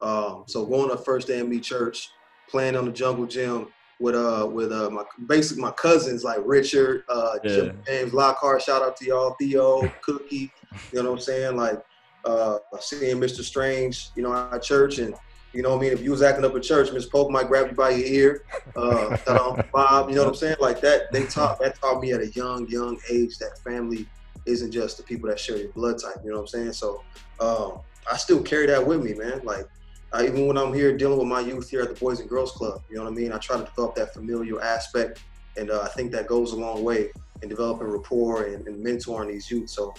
Um, 0.01 0.45
so 0.47 0.65
going 0.67 0.91
to 0.91 0.97
First 0.97 1.31
AME 1.31 1.61
Church, 1.61 2.11
playing 2.49 2.77
on 2.77 2.85
the 2.85 2.93
Jungle 2.93 3.27
Gym 3.27 3.69
with 4.01 4.15
uh 4.15 4.47
with 4.51 4.73
uh 4.73 4.91
my 4.91 5.05
basically 5.27 5.63
my 5.63 5.71
cousins 5.73 6.25
like 6.25 6.41
Richard, 6.45 7.05
uh, 7.09 7.39
Jim, 7.45 7.81
James 7.87 8.13
Lockhart, 8.13 8.63
shout 8.63 8.83
out 8.83 8.97
to 8.99 9.07
y'all, 9.07 9.37
Theo, 9.41 9.89
Cookie, 10.03 10.53
you 10.93 11.03
know 11.03 11.11
what 11.11 11.19
I'm 11.19 11.21
saying? 11.21 11.57
Like 11.57 11.81
uh, 12.25 12.59
seeing 12.81 13.17
Mr. 13.17 13.43
Strange, 13.43 14.11
you 14.17 14.23
know, 14.23 14.33
at 14.35 14.63
church 14.63 14.99
and 14.99 15.15
you 15.55 15.63
know 15.63 15.71
what 15.71 15.79
I 15.79 15.83
mean? 15.83 15.93
If 15.93 16.03
you 16.03 16.11
was 16.11 16.21
acting 16.21 16.45
up 16.45 16.55
at 16.57 16.63
church, 16.65 16.93
Miss 16.93 17.07
Pope 17.07 17.31
might 17.31 17.47
grab 17.47 17.69
you 17.69 17.77
by 17.77 17.91
your 17.91 18.07
ear. 18.07 18.45
Uh, 18.75 19.17
Bob, 19.73 20.09
you 20.11 20.17
know 20.17 20.23
what 20.23 20.31
I'm 20.31 20.35
saying? 20.35 20.57
Like 20.61 20.81
that, 20.81 21.13
they 21.13 21.27
taught 21.27 21.61
that 21.61 21.81
taught 21.81 22.01
me 22.01 22.13
at 22.13 22.21
a 22.21 22.29
young, 22.31 22.69
young 22.69 22.99
age 23.09 23.39
that 23.39 23.59
family 23.61 24.09
isn't 24.47 24.73
just 24.73 24.97
the 24.97 25.05
people 25.05 25.29
that 25.29 25.39
share 25.39 25.57
your 25.57 25.69
blood 25.69 26.01
type. 26.01 26.17
You 26.25 26.31
know 26.31 26.39
what 26.39 26.43
I'm 26.43 26.49
saying? 26.49 26.73
So 26.73 27.05
um, 27.39 27.79
I 28.11 28.17
still 28.17 28.43
carry 28.43 28.67
that 28.67 28.85
with 28.85 29.05
me, 29.05 29.15
man. 29.15 29.43
Like 29.45 29.67
I, 30.13 30.25
even 30.25 30.49
when 30.49 30.59
I'm 30.59 30.75
here 30.75 30.97
dealing 30.97 31.19
with 31.19 31.29
my 31.29 31.41
youth 31.41 31.71
here 31.71 31.83
at 31.83 31.89
the 31.89 32.01
Boys 32.01 32.19
and 32.19 32.29
Girls 32.29 32.51
Club, 32.51 32.83
you 32.91 32.97
know 32.97 33.05
what 33.05 33.13
I 33.13 33.15
mean? 33.15 33.33
I 33.33 33.39
try 33.39 33.57
to 33.57 33.65
develop 33.65 33.95
that 33.95 34.13
familial 34.13 34.61
aspect, 34.61 35.21
and 35.57 35.71
uh, 35.71 35.83
I 35.83 35.89
think 35.89 36.11
that 36.13 36.27
goes 36.27 36.53
a 36.53 36.57
long 36.57 36.83
way 36.83 37.11
in 37.43 37.49
developing 37.49 37.87
rapport 37.87 38.45
and, 38.47 38.67
and 38.67 38.85
mentoring 38.85 39.29
these 39.29 39.49
youth. 39.51 39.71
So 39.71 39.95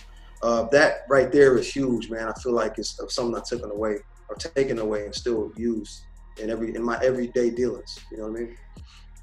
uh, 0.45 0.67
that 0.71 0.99
right 1.09 1.31
there 1.31 1.57
is 1.57 1.71
huge, 1.71 2.09
man. 2.09 2.27
I 2.27 2.33
feel 2.41 2.53
like 2.53 2.73
it's 2.77 2.95
something 3.09 3.35
I 3.35 3.43
took 3.45 3.65
away 3.73 3.97
or 4.29 4.35
taken 4.35 4.77
away 4.79 5.05
and 5.05 5.15
still 5.15 5.51
used 5.57 5.99
in 6.39 6.49
every 6.49 6.75
in 6.75 6.83
my 6.83 6.97
everyday 7.03 7.49
dealings. 7.49 7.97
You 8.11 8.17
know 8.19 8.27
what 8.29 8.37
I 8.37 8.43
mean? 8.43 8.57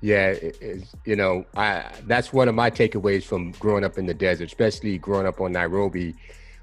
Yeah, 0.00 0.28
it, 0.30 0.56
it's, 0.60 0.94
you 1.06 1.14
know, 1.14 1.44
I 1.56 1.84
that's 2.06 2.32
one 2.32 2.48
of 2.48 2.56
my 2.56 2.70
takeaways 2.70 3.22
from 3.22 3.52
growing 3.52 3.84
up 3.84 3.98
in 3.98 4.06
the 4.06 4.14
desert, 4.14 4.46
especially 4.46 4.98
growing 4.98 5.26
up 5.26 5.40
on 5.40 5.52
Nairobi, 5.52 6.16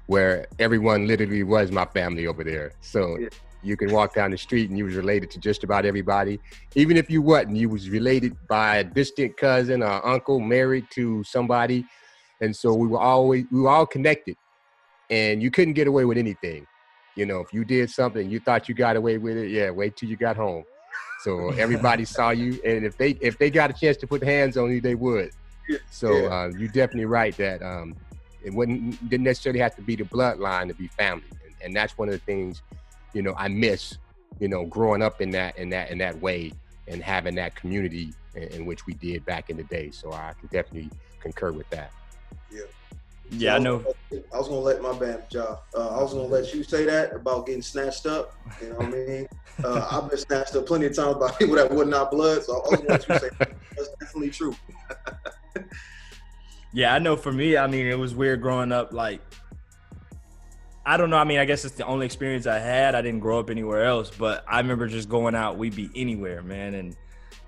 where 0.06 0.46
everyone 0.58 1.06
literally 1.06 1.42
was 1.42 1.72
my 1.72 1.86
family 1.86 2.26
over 2.26 2.44
there. 2.44 2.72
So 2.82 3.16
Yeah. 3.18 3.28
you 3.62 3.78
can 3.78 3.90
walk 3.92 4.14
down 4.14 4.30
the 4.30 4.38
street 4.38 4.68
and 4.68 4.76
you 4.76 4.84
was 4.84 4.94
related 4.94 5.30
to 5.30 5.40
just 5.40 5.64
about 5.64 5.86
everybody, 5.86 6.38
even 6.74 6.98
if 6.98 7.08
you 7.08 7.22
wasn't. 7.22 7.56
You 7.56 7.70
was 7.70 7.88
related 7.88 8.36
by 8.46 8.78
a 8.78 8.84
distant 8.84 9.38
cousin 9.38 9.82
or 9.82 10.06
uncle, 10.06 10.38
married 10.38 10.84
to 10.96 11.24
somebody, 11.24 11.86
and 12.42 12.54
so 12.54 12.74
we 12.74 12.88
were 12.88 13.00
always 13.00 13.44
we 13.50 13.60
were 13.62 13.70
all 13.70 13.86
connected, 13.86 14.36
and 15.10 15.42
you 15.42 15.50
couldn't 15.50 15.74
get 15.74 15.86
away 15.88 16.04
with 16.04 16.16
anything. 16.18 16.66
You 17.16 17.26
know, 17.26 17.40
if 17.40 17.52
you 17.52 17.64
did 17.64 17.90
something, 17.90 18.30
you 18.30 18.40
thought 18.40 18.68
you 18.68 18.74
got 18.74 18.96
away 18.96 19.18
with 19.18 19.36
it. 19.36 19.50
Yeah, 19.50 19.70
wait 19.70 19.96
till 19.96 20.08
you 20.08 20.16
got 20.16 20.36
home. 20.36 20.64
So 21.24 21.50
everybody 21.58 22.04
saw 22.04 22.30
you, 22.30 22.58
and 22.64 22.84
if 22.84 22.96
they 22.96 23.10
if 23.20 23.36
they 23.38 23.50
got 23.50 23.70
a 23.70 23.74
chance 23.74 23.96
to 23.98 24.06
put 24.06 24.24
hands 24.24 24.56
on 24.56 24.70
you, 24.70 24.80
they 24.80 24.94
would. 24.94 25.30
So 25.90 26.24
Yeah. 26.24 26.28
uh, 26.28 26.50
you're 26.56 26.68
definitely 26.68 27.06
right 27.06 27.36
that 27.36 27.62
um, 27.62 27.94
it 28.44 28.54
wouldn't 28.54 29.08
didn't 29.10 29.24
necessarily 29.24 29.60
have 29.60 29.74
to 29.76 29.82
be 29.82 29.96
the 29.96 30.04
bloodline 30.04 30.68
to 30.68 30.74
be 30.74 30.88
family, 30.98 31.28
and, 31.44 31.54
and 31.62 31.76
that's 31.76 31.98
one 31.98 32.08
of 32.08 32.14
the 32.14 32.20
things 32.20 32.62
you 33.12 33.22
know 33.22 33.34
I 33.36 33.48
miss. 33.48 33.98
You 34.38 34.48
know, 34.48 34.64
growing 34.64 35.02
up 35.02 35.20
in 35.20 35.30
that 35.32 35.58
in 35.58 35.68
that 35.70 35.90
in 35.90 35.98
that 35.98 36.18
way 36.20 36.52
and 36.88 37.02
having 37.02 37.34
that 37.34 37.54
community 37.56 38.14
in, 38.34 38.42
in 38.44 38.66
which 38.66 38.86
we 38.86 38.94
did 38.94 39.24
back 39.26 39.50
in 39.50 39.56
the 39.56 39.64
day. 39.64 39.90
So 39.90 40.12
I 40.12 40.32
can 40.38 40.48
definitely 40.50 40.90
concur 41.20 41.52
with 41.52 41.68
that. 41.70 41.90
Yeah, 42.50 42.62
I 43.32 43.58
know. 43.58 43.84
I 44.12 44.38
was 44.38 44.48
gonna 44.48 44.60
let 44.60 44.82
my 44.82 44.98
bad 44.98 45.30
job. 45.30 45.60
Uh, 45.74 45.98
I 45.98 46.02
was 46.02 46.12
gonna 46.12 46.26
let 46.26 46.52
you 46.52 46.62
say 46.62 46.84
that 46.84 47.14
about 47.14 47.46
getting 47.46 47.62
snatched 47.62 48.06
up. 48.06 48.34
You 48.60 48.70
know 48.70 48.76
what 48.76 48.86
I 48.86 48.90
mean? 48.90 49.28
Uh, 49.62 49.88
I've 49.90 50.10
been 50.10 50.18
snatched 50.18 50.56
up 50.56 50.66
plenty 50.66 50.86
of 50.86 50.96
times 50.96 51.16
by 51.16 51.30
people 51.38 51.54
that 51.56 51.70
would 51.70 51.88
not 51.88 52.10
blood. 52.10 52.42
So 52.42 52.54
I 52.54 52.56
was 52.56 52.80
gonna 52.80 52.88
let 52.90 53.08
you 53.08 53.18
say 53.18 53.30
that. 53.38 53.52
that's 53.76 53.88
definitely 54.00 54.30
true. 54.30 54.54
Yeah, 56.72 56.94
I 56.94 56.98
know 56.98 57.16
for 57.16 57.32
me, 57.32 57.56
I 57.56 57.66
mean, 57.66 57.86
it 57.86 57.98
was 57.98 58.14
weird 58.14 58.40
growing 58.40 58.70
up. 58.70 58.92
Like, 58.92 59.20
I 60.86 60.96
don't 60.96 61.10
know. 61.10 61.16
I 61.16 61.24
mean, 61.24 61.38
I 61.38 61.44
guess 61.44 61.64
it's 61.64 61.74
the 61.74 61.84
only 61.84 62.06
experience 62.06 62.46
I 62.46 62.58
had. 62.58 62.94
I 62.94 63.02
didn't 63.02 63.20
grow 63.20 63.40
up 63.40 63.50
anywhere 63.50 63.84
else, 63.84 64.10
but 64.10 64.44
I 64.48 64.60
remember 64.60 64.86
just 64.86 65.08
going 65.08 65.34
out. 65.34 65.58
We'd 65.58 65.74
be 65.74 65.90
anywhere, 65.96 66.42
man. 66.42 66.74
And 66.74 66.96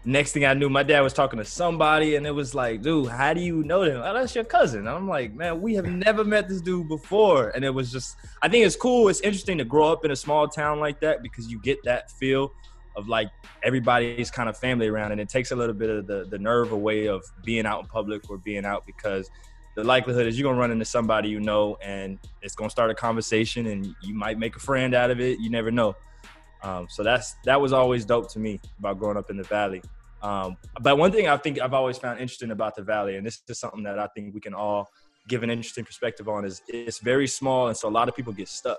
next 0.05 0.33
thing 0.33 0.45
I 0.45 0.55
knew, 0.55 0.69
my 0.69 0.83
dad 0.83 1.01
was 1.01 1.13
talking 1.13 1.39
to 1.39 1.45
somebody, 1.45 2.17
and 2.17 2.27
it 2.27 2.33
was 2.33 2.55
like, 2.55 2.83
dude, 2.83 3.09
how 3.09 3.35
do 3.35 3.41
you 3.41 3.63
know 3.63 3.85
them? 3.85 4.03
Oh, 4.05 4.15
that's 4.15 4.35
your 4.35 4.45
cousin. 4.45 4.81
And 4.81 4.89
I'm 4.89 5.09
like, 5.09 5.33
man, 5.35 5.61
we 5.61 5.75
have 5.75 5.87
never 5.87 6.25
met 6.25 6.49
this 6.49 6.61
dude 6.61 6.89
before. 6.89 7.51
And 7.51 7.65
it 7.65 7.71
was 7.71 7.93
just, 7.93 8.17
I 8.43 8.49
think 8.49 8.67
it's 8.67 8.77
cool. 8.77 9.09
It's 9.09 9.21
interesting 9.21 9.59
to 9.59 9.65
grow 9.65 9.93
up 9.93 10.05
in 10.05 10.11
a 10.11 10.17
small 10.17 10.49
town 10.49 10.81
like 10.81 11.01
that 11.01 11.23
because 11.23 11.51
you 11.51 11.61
get 11.61 11.79
that 11.85 12.11
feel 12.11 12.53
of 12.97 13.09
like 13.09 13.31
everybody's 13.63 14.31
kind 14.31 14.49
of 14.49 14.57
family 14.57 14.89
around, 14.89 15.13
and 15.13 15.21
it 15.21 15.29
takes 15.29 15.51
a 15.51 15.57
little 15.57 15.75
bit 15.75 15.91
of 15.91 16.07
the, 16.07 16.27
the 16.31 16.39
nerve 16.39 16.73
away 16.73 17.07
of 17.07 17.23
being 17.45 17.65
out 17.65 17.81
in 17.81 17.87
public 17.87 18.29
or 18.29 18.39
being 18.39 18.65
out 18.65 18.85
because 18.87 19.31
the 19.75 19.85
likelihood 19.85 20.27
is 20.27 20.39
you're 20.39 20.51
gonna 20.51 20.61
run 20.61 20.71
into 20.71 20.85
somebody 20.85 21.31
you 21.31 21.41
know 21.41 21.79
and 21.83 22.19
it's 22.43 22.55
gonna 22.55 22.69
start 22.69 22.91
a 22.91 22.95
conversation 22.95 23.67
and 23.69 23.95
you 24.03 24.15
might 24.15 24.39
make 24.39 24.55
a 24.55 24.59
friend 24.59 24.95
out 24.95 25.11
of 25.11 25.19
it 25.19 25.39
you 25.41 25.49
never 25.49 25.71
know 25.71 25.97
um, 26.63 26.87
so 26.89 27.03
that's 27.03 27.35
that 27.45 27.61
was 27.61 27.73
always 27.73 28.05
dope 28.05 28.31
to 28.33 28.39
me 28.39 28.61
about 28.79 28.99
growing 28.99 29.17
up 29.17 29.31
in 29.31 29.37
the 29.37 29.45
valley. 29.45 29.83
Um, 30.23 30.57
but 30.81 30.99
one 30.99 31.11
thing 31.11 31.27
i 31.27 31.37
think 31.37 31.61
i've 31.61 31.75
always 31.75 31.99
found 31.99 32.21
interesting 32.21 32.53
about 32.53 32.77
the 32.77 32.83
valley 32.83 33.17
and 33.17 33.27
this 33.27 33.43
is 33.49 33.59
something 33.59 33.83
that 33.83 33.99
i 33.99 34.07
think 34.15 34.33
we 34.33 34.41
can 34.41 34.55
all 34.55 34.89
give 35.29 35.43
an 35.43 35.51
interesting 35.51 35.85
perspective 35.85 36.29
on 36.29 36.45
is 36.45 36.63
it's 36.69 36.99
very 36.99 37.27
small 37.27 37.69
and 37.69 37.77
so 37.77 37.89
a 37.89 37.91
lot 37.91 38.09
of 38.09 38.17
people 38.17 38.33
get 38.33 38.49
stuck. 38.49 38.79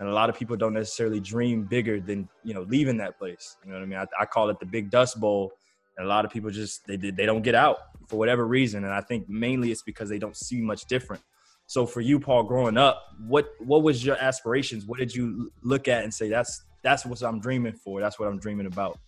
And 0.00 0.08
a 0.08 0.12
lot 0.12 0.28
of 0.28 0.36
people 0.36 0.56
don't 0.56 0.74
necessarily 0.74 1.20
dream 1.20 1.64
bigger 1.64 2.00
than 2.00 2.28
you 2.42 2.52
know 2.52 2.62
leaving 2.62 2.96
that 2.96 3.16
place. 3.16 3.56
You 3.64 3.70
know 3.70 3.76
what 3.76 3.84
i 3.84 3.86
mean? 3.86 3.98
I, 3.98 4.06
I 4.22 4.26
call 4.26 4.50
it 4.50 4.58
the 4.58 4.66
big 4.66 4.90
dust 4.90 5.20
bowl. 5.20 5.52
And 5.96 6.04
a 6.04 6.08
lot 6.08 6.24
of 6.24 6.32
people 6.32 6.50
just 6.50 6.84
they 6.86 6.96
they 6.96 7.26
don't 7.26 7.42
get 7.42 7.54
out 7.54 7.78
for 8.08 8.16
whatever 8.16 8.46
reason. 8.46 8.84
And 8.84 8.92
i 8.92 9.00
think 9.00 9.28
mainly 9.28 9.70
it's 9.70 9.82
because 9.82 10.08
they 10.08 10.18
don't 10.18 10.36
see 10.36 10.60
much 10.60 10.86
different. 10.86 11.22
So 11.66 11.86
for 11.86 12.00
you 12.00 12.18
paul 12.18 12.42
growing 12.42 12.76
up 12.76 13.04
what 13.28 13.50
what 13.60 13.82
was 13.82 14.04
your 14.04 14.16
aspirations? 14.16 14.84
What 14.84 14.98
did 14.98 15.14
you 15.14 15.52
look 15.62 15.86
at 15.86 16.02
and 16.02 16.12
say 16.12 16.28
that's 16.28 16.64
that's 16.84 17.04
what 17.04 17.20
i'm 17.24 17.40
dreaming 17.40 17.72
for 17.72 18.00
that's 18.00 18.18
what 18.20 18.28
i'm 18.28 18.38
dreaming 18.38 18.66
about 18.66 18.98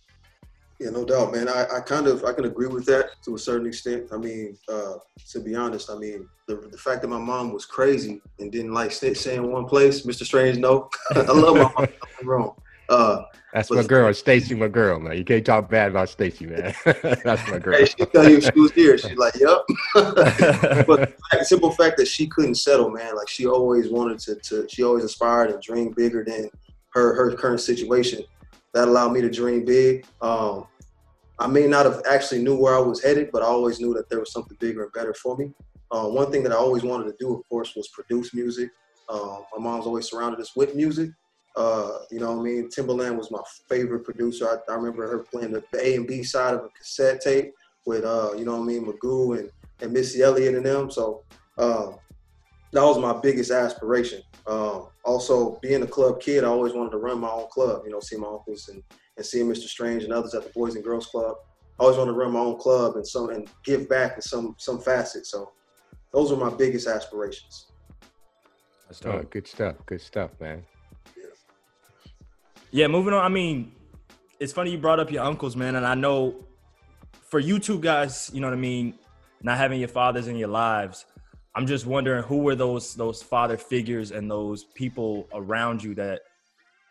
Yeah, 0.79 0.91
no 0.91 1.03
doubt, 1.05 1.31
man. 1.33 1.47
I, 1.49 1.61
I 1.77 1.79
kind 1.93 2.05
of 2.11 2.23
I 2.23 2.33
can 2.33 2.45
agree 2.45 2.67
with 2.67 2.85
that 2.85 3.05
to 3.25 3.33
a 3.33 3.39
certain 3.39 3.65
extent. 3.65 4.09
I 4.11 4.17
mean, 4.17 4.59
uh, 4.69 4.95
to 5.31 5.39
be 5.39 5.55
honest, 5.55 5.89
I 5.89 5.95
mean 5.97 6.29
the, 6.47 6.55
the 6.73 6.77
fact 6.77 7.01
that 7.01 7.07
my 7.07 7.17
mom 7.17 7.51
was 7.51 7.65
crazy 7.65 8.21
and 8.39 8.51
didn't 8.51 8.73
like 8.79 8.91
stay, 8.91 9.15
stay 9.15 9.35
in 9.37 9.51
one 9.51 9.65
place, 9.65 10.05
Mr. 10.05 10.23
Strange, 10.23 10.57
no. 10.59 10.73
I 11.15 11.33
love 11.43 11.55
my 11.55 11.63
mom. 11.63 11.73
Nothing 11.77 12.27
wrong. 12.31 12.51
Uh, 12.89 13.23
That's 13.53 13.69
But- 13.69 13.77
my 13.81 13.83
girl, 13.93 14.13
Stacy. 14.13 14.53
My 14.53 14.67
girl, 14.67 14.99
man. 14.99 15.17
You 15.17 15.25
can't 15.25 15.43
talk 15.43 15.67
bad 15.67 15.87
about 15.93 16.09
Stacy, 16.09 16.45
man. 16.45 16.75
That's 17.25 17.43
my 17.51 17.57
girl. 17.57 17.75
hey, 17.79 17.85
she 17.85 18.05
tell 18.13 18.29
you 18.29 18.37
if 18.37 18.43
she 18.45 18.59
was 18.59 18.71
here, 18.71 18.97
she's 18.99 19.17
like, 19.17 19.35
"Yep." 19.35 19.59
but 20.85 20.99
the 21.31 21.43
simple 21.43 21.71
fact 21.71 21.97
that 21.97 22.07
she 22.07 22.27
couldn't 22.27 22.55
settle, 22.67 22.89
man. 22.91 23.15
Like 23.15 23.29
she 23.29 23.47
always 23.47 23.89
wanted 23.89 24.19
to, 24.19 24.35
to 24.35 24.67
she 24.69 24.83
always 24.83 25.03
aspired 25.03 25.49
and 25.49 25.61
dreamed 25.61 25.95
bigger 25.95 26.23
than 26.23 26.49
her 26.93 27.13
her 27.15 27.35
current 27.35 27.61
situation. 27.61 28.23
That 28.73 28.87
allowed 28.87 29.13
me 29.13 29.21
to 29.21 29.29
dream 29.29 29.65
big. 29.65 30.05
Um, 30.21 30.67
I 31.39 31.47
may 31.47 31.67
not 31.67 31.85
have 31.85 32.01
actually 32.09 32.43
knew 32.43 32.55
where 32.55 32.75
I 32.75 32.79
was 32.79 33.01
headed, 33.01 33.29
but 33.31 33.43
I 33.43 33.45
always 33.45 33.79
knew 33.79 33.93
that 33.93 34.09
there 34.09 34.19
was 34.19 34.31
something 34.31 34.57
bigger 34.59 34.83
and 34.83 34.93
better 34.93 35.13
for 35.13 35.37
me. 35.37 35.53
Uh, 35.91 36.07
one 36.07 36.31
thing 36.31 36.43
that 36.43 36.51
I 36.51 36.55
always 36.55 36.83
wanted 36.83 37.05
to 37.05 37.15
do, 37.19 37.33
of 37.33 37.47
course, 37.47 37.75
was 37.75 37.87
produce 37.89 38.33
music. 38.33 38.69
Um, 39.09 39.45
my 39.55 39.63
mom's 39.63 39.85
always 39.85 40.09
surrounded 40.09 40.39
us 40.41 40.55
with 40.55 40.75
music. 40.75 41.11
Uh, 41.55 41.99
you 42.11 42.19
know 42.19 42.33
what 42.33 42.41
I 42.41 42.43
mean? 42.43 42.69
Timbaland 42.69 43.17
was 43.17 43.31
my 43.31 43.39
favorite 43.69 44.03
producer. 44.03 44.47
I, 44.47 44.71
I 44.71 44.75
remember 44.75 45.09
her 45.09 45.19
playing 45.19 45.53
the, 45.53 45.63
the 45.71 45.87
A 45.87 45.95
and 45.95 46.07
B 46.07 46.23
side 46.23 46.53
of 46.53 46.65
a 46.65 46.69
cassette 46.69 47.21
tape 47.21 47.53
with, 47.85 48.03
uh, 48.03 48.31
you 48.37 48.45
know 48.45 48.57
what 48.57 48.63
I 48.63 48.65
mean, 48.65 48.85
Magoo 48.85 49.39
and, 49.39 49.49
and 49.81 49.93
Missy 49.93 50.21
Elliott 50.21 50.55
and 50.55 50.65
them. 50.65 50.91
So 50.91 51.23
um, 51.57 51.95
that 52.71 52.83
was 52.83 52.99
my 52.99 53.13
biggest 53.13 53.51
aspiration. 53.51 54.21
Um, 54.45 54.87
also, 55.03 55.59
being 55.61 55.83
a 55.83 55.87
club 55.87 56.19
kid, 56.19 56.43
I 56.43 56.47
always 56.47 56.73
wanted 56.73 56.91
to 56.91 56.97
run 56.97 57.19
my 57.19 57.29
own 57.29 57.47
club, 57.49 57.83
you 57.85 57.91
know, 57.91 57.99
see 57.99 58.17
my 58.17 58.27
uncles 58.27 58.69
and, 58.69 58.83
and 59.15 59.25
seeing 59.25 59.47
Mr. 59.47 59.67
Strange 59.67 60.03
and 60.03 60.13
others 60.13 60.33
at 60.33 60.43
the 60.43 60.49
Boys 60.49 60.75
and 60.75 60.83
Girls 60.83 61.07
Club. 61.07 61.35
I 61.79 61.83
always 61.83 61.97
wanted 61.97 62.11
to 62.11 62.17
run 62.17 62.31
my 62.31 62.39
own 62.39 62.57
club 62.57 62.95
and 62.95 63.07
some 63.07 63.29
and 63.29 63.47
give 63.63 63.87
back 63.87 64.15
in 64.15 64.21
some 64.21 64.55
some 64.57 64.79
facet. 64.79 65.27
So 65.27 65.51
those 66.11 66.31
were 66.31 66.37
my 66.37 66.55
biggest 66.55 66.87
aspirations. 66.87 67.67
that's 68.87 69.05
Oh, 69.05 69.23
good 69.29 69.47
stuff. 69.47 69.75
Good 69.85 70.01
stuff, 70.01 70.31
man. 70.39 70.63
Yeah, 72.71 72.87
moving 72.87 73.13
on. 73.13 73.23
I 73.23 73.29
mean, 73.29 73.71
it's 74.39 74.51
funny 74.53 74.71
you 74.71 74.77
brought 74.77 74.99
up 74.99 75.11
your 75.11 75.23
uncles, 75.23 75.55
man, 75.55 75.75
and 75.75 75.85
I 75.85 75.95
know 75.95 76.47
for 77.29 77.39
you 77.39 77.59
two 77.59 77.79
guys, 77.79 78.29
you 78.33 78.41
know 78.41 78.47
what 78.47 78.53
I 78.53 78.59
mean, 78.59 78.93
not 79.41 79.57
having 79.57 79.79
your 79.79 79.89
fathers 79.89 80.27
in 80.27 80.35
your 80.35 80.49
lives. 80.49 81.05
I'm 81.57 81.65
just 81.65 81.87
wondering 81.87 82.21
who 82.21 82.37
were 82.37 82.53
those 82.53 82.93
those 82.93 83.23
father 83.23 83.57
figures 83.57 84.11
and 84.11 84.29
those 84.29 84.65
people 84.75 85.27
around 85.33 85.83
you 85.83 85.95
that 85.95 86.21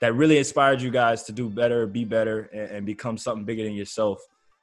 that 0.00 0.14
really 0.14 0.38
inspired 0.38 0.82
you 0.82 0.90
guys 0.90 1.22
to 1.22 1.32
do 1.32 1.48
better, 1.48 1.86
be 1.86 2.04
better, 2.04 2.50
and, 2.52 2.70
and 2.78 2.86
become 2.86 3.16
something 3.16 3.44
bigger 3.44 3.62
than 3.62 3.74
yourself. 3.74 4.18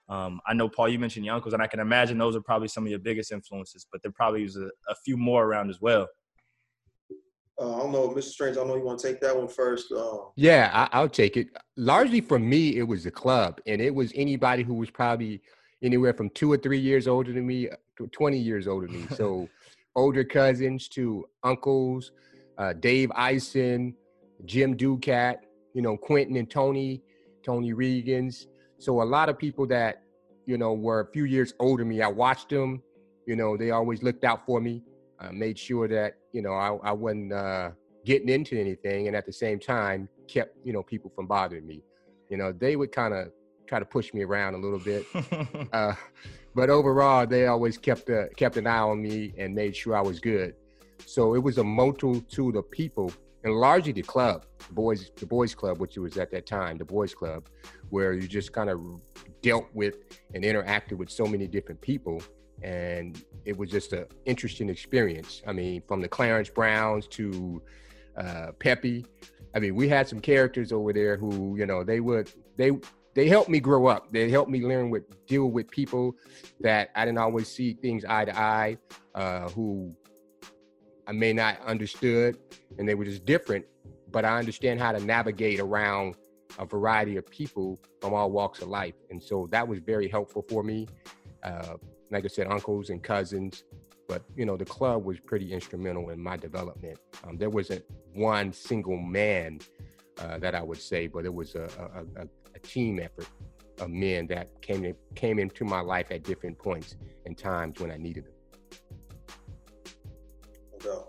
Um, 0.10 0.42
I 0.46 0.54
know 0.56 0.68
Paul, 0.68 0.90
you 0.90 1.00
mentioned 1.00 1.26
your 1.26 1.34
uncles, 1.34 1.54
and 1.54 1.64
I 1.64 1.68
can 1.68 1.80
imagine 1.80 2.18
those 2.18 2.36
are 2.36 2.42
probably 2.42 2.68
some 2.68 2.84
of 2.84 2.90
your 2.90 3.00
biggest 3.00 3.32
influences, 3.32 3.88
but 3.90 4.04
there 4.04 4.12
probably 4.12 4.44
was 4.44 4.58
a, 4.58 4.70
a 4.90 4.96
few 5.06 5.16
more 5.16 5.46
around 5.46 5.70
as 5.70 5.80
well. 5.80 6.10
Uh, 7.58 7.74
I 7.74 7.80
don't 7.80 7.94
know, 7.94 8.10
Mr. 8.10 8.24
Strange. 8.24 8.58
I 8.58 8.64
know 8.66 8.76
you 8.76 8.84
want 8.84 9.00
to 9.00 9.08
take 9.08 9.22
that 9.22 9.36
one 9.36 9.48
first. 9.48 9.90
Uh, 9.90 10.18
Yeah, 10.36 10.70
I, 10.74 10.98
I'll 10.98 11.08
take 11.08 11.38
it. 11.38 11.48
Largely 11.78 12.20
for 12.20 12.40
me, 12.40 12.76
it 12.76 12.84
was 12.84 13.06
the 13.06 13.12
club, 13.12 13.62
and 13.66 13.82
it 13.82 13.96
was 13.96 14.12
anybody 14.16 14.64
who 14.64 14.74
was 14.74 14.90
probably 14.90 15.42
anywhere 15.82 16.14
from 16.14 16.30
two 16.32 16.52
or 16.52 16.58
three 16.58 16.80
years 16.80 17.08
older 17.08 17.32
than 17.32 17.48
me 17.48 17.70
to 17.98 18.08
20 18.08 18.38
years 18.38 18.68
older 18.68 18.88
than 18.88 19.02
me. 19.02 19.08
So 19.16 19.48
older 19.96 20.24
cousins 20.24 20.88
to 20.90 21.26
uncles, 21.44 22.12
uh, 22.58 22.74
Dave 22.74 23.12
Ison, 23.32 23.96
Jim 24.46 24.76
Ducat, 24.76 25.46
you 25.74 25.82
know, 25.82 25.98
Quentin 25.98 26.36
and 26.38 26.50
Tony, 26.50 27.02
Tony 27.44 27.74
Regans. 27.74 28.46
So 28.80 29.02
a 29.02 29.04
lot 29.04 29.30
of 29.30 29.38
people 29.38 29.68
that, 29.68 30.04
you 30.46 30.58
know, 30.58 30.74
were 30.74 31.02
a 31.02 31.12
few 31.12 31.26
years 31.26 31.54
older 31.60 31.84
than 31.84 31.90
me, 31.90 32.02
I 32.02 32.08
watched 32.08 32.50
them, 32.50 32.82
you 33.26 33.36
know, 33.36 33.56
they 33.58 33.72
always 33.72 34.04
looked 34.04 34.24
out 34.24 34.46
for 34.46 34.60
me, 34.60 34.84
uh, 35.20 35.32
made 35.32 35.58
sure 35.58 35.88
that, 35.88 36.18
you 36.34 36.42
know, 36.42 36.54
I, 36.54 36.76
I 36.90 36.92
wasn't 36.92 37.32
uh, 37.32 37.72
getting 38.06 38.30
into 38.30 38.60
anything. 38.60 39.08
And 39.08 39.16
at 39.16 39.26
the 39.26 39.34
same 39.34 39.60
time, 39.60 40.10
kept, 40.28 40.58
you 40.64 40.74
know, 40.74 40.84
people 40.84 41.12
from 41.16 41.28
bothering 41.28 41.66
me. 41.66 41.84
You 42.30 42.38
know, 42.38 42.52
they 42.52 42.76
would 42.76 42.92
kind 42.92 43.14
of 43.14 43.28
try 43.68 43.80
to 43.80 43.86
push 43.86 44.14
me 44.14 44.24
around 44.24 44.56
a 44.56 44.58
little 44.58 44.80
bit. 44.80 45.06
Uh, 45.74 45.96
but 46.56 46.70
overall, 46.70 47.26
they 47.26 47.48
always 47.48 47.78
kept 47.78 48.10
uh, 48.10 48.28
kept 48.36 48.58
an 48.58 48.68
eye 48.68 48.80
on 48.80 49.02
me 49.02 49.34
and 49.38 49.54
made 49.54 49.76
sure 49.76 49.96
I 49.96 50.02
was 50.02 50.20
good. 50.20 50.56
So 51.06 51.36
it 51.36 51.40
was 51.40 51.58
a 51.58 51.64
multitude 51.64 52.56
of 52.56 52.70
people, 52.72 53.12
and 53.44 53.54
largely 53.54 53.92
the 53.92 54.04
club, 54.04 54.46
the 54.68 54.74
boys, 54.74 55.12
the 55.16 55.26
boys 55.26 55.54
club, 55.54 55.80
which 55.80 55.98
it 55.98 56.00
was 56.00 56.18
at 56.18 56.32
that 56.32 56.46
time, 56.46 56.78
the 56.78 56.86
boys 56.86 57.14
club, 57.14 57.50
where 57.90 58.14
you 58.14 58.28
just 58.28 58.54
kind 58.54 58.70
of 58.70 58.80
dealt 59.42 59.68
with 59.74 59.96
and 60.34 60.44
interacted 60.44 60.98
with 60.98 61.10
so 61.10 61.26
many 61.26 61.48
different 61.48 61.82
people, 61.82 62.22
and 62.62 63.24
it 63.46 63.58
was 63.58 63.70
just 63.70 63.92
an 63.94 64.06
interesting 64.26 64.70
experience. 64.70 65.42
I 65.46 65.54
mean, 65.54 65.82
from 65.88 66.02
the 66.02 66.08
Clarence 66.08 66.50
Browns 66.50 67.08
to 67.08 67.62
uh, 68.18 68.52
Peppy. 68.60 69.06
I 69.56 69.60
mean, 69.60 69.76
we 69.76 69.88
had 69.88 70.08
some 70.08 70.20
characters 70.20 70.72
over 70.72 70.94
there 70.94 71.18
who, 71.18 71.56
you 71.58 71.66
know, 71.66 71.84
they 71.84 72.00
would 72.00 72.32
they 72.58 72.72
they 73.14 73.28
helped 73.28 73.50
me 73.50 73.60
grow 73.60 73.88
up. 73.88 74.12
They 74.12 74.30
helped 74.30 74.50
me 74.50 74.62
learn 74.62 74.90
with 74.90 75.26
deal 75.28 75.52
with 75.52 75.70
people 75.70 76.16
that 76.62 76.90
I 76.96 77.06
didn't 77.06 77.20
always 77.20 77.48
see 77.48 77.74
things 77.74 78.06
eye 78.06 78.26
to 78.26 78.38
eye, 78.38 78.78
uh, 79.14 79.50
who 79.50 79.94
I 81.08 81.12
may 81.12 81.34
not 81.34 81.60
understood, 81.62 82.38
and 82.78 82.88
they 82.88 82.96
were 82.96 83.06
just 83.06 83.26
different. 83.26 83.66
But 84.12 84.26
I 84.26 84.38
understand 84.38 84.80
how 84.80 84.92
to 84.92 85.00
navigate 85.00 85.60
around 85.60 86.16
a 86.60 86.66
variety 86.66 87.18
of 87.18 87.28
people 87.30 87.80
from 88.02 88.14
all 88.14 88.32
walks 88.32 88.62
of 88.62 88.68
life, 88.68 88.96
and 89.10 89.22
so 89.22 89.48
that 89.52 89.68
was 89.68 89.80
very 89.80 90.08
helpful 90.08 90.46
for 90.48 90.64
me. 90.64 90.88
Uh, 91.44 91.76
like 92.12 92.26
I 92.26 92.28
said, 92.28 92.48
uncles 92.48 92.90
and 92.90 93.02
cousins, 93.02 93.64
but 94.08 94.24
you 94.36 94.46
know, 94.46 94.56
the 94.56 94.66
club 94.66 95.04
was 95.04 95.20
pretty 95.20 95.52
instrumental 95.52 96.10
in 96.10 96.20
my 96.20 96.38
development. 96.38 97.00
Um, 97.28 97.38
there 97.38 97.50
wasn't 97.50 97.84
one 98.14 98.54
single 98.54 98.98
man 98.98 99.60
uh, 100.20 100.38
that 100.40 100.54
I 100.56 100.62
would 100.62 100.82
say, 100.82 101.08
but 101.08 101.26
it 101.26 101.34
was 101.34 101.56
a, 101.56 101.68
a, 102.18 102.22
a, 102.22 102.28
a 102.56 102.60
team 102.60 103.00
effort 103.00 103.28
of 103.80 103.90
men 103.90 104.28
that 104.28 104.50
came 104.62 104.86
in, 104.86 104.96
came 105.16 105.40
into 105.40 105.66
my 105.66 105.82
life 105.82 106.08
at 106.12 106.24
different 106.24 106.58
points 106.58 106.96
and 107.26 107.38
times 107.38 107.80
when 107.80 107.92
I 107.92 107.98
needed 107.98 108.26
them. 108.26 108.34
No. 110.86 111.08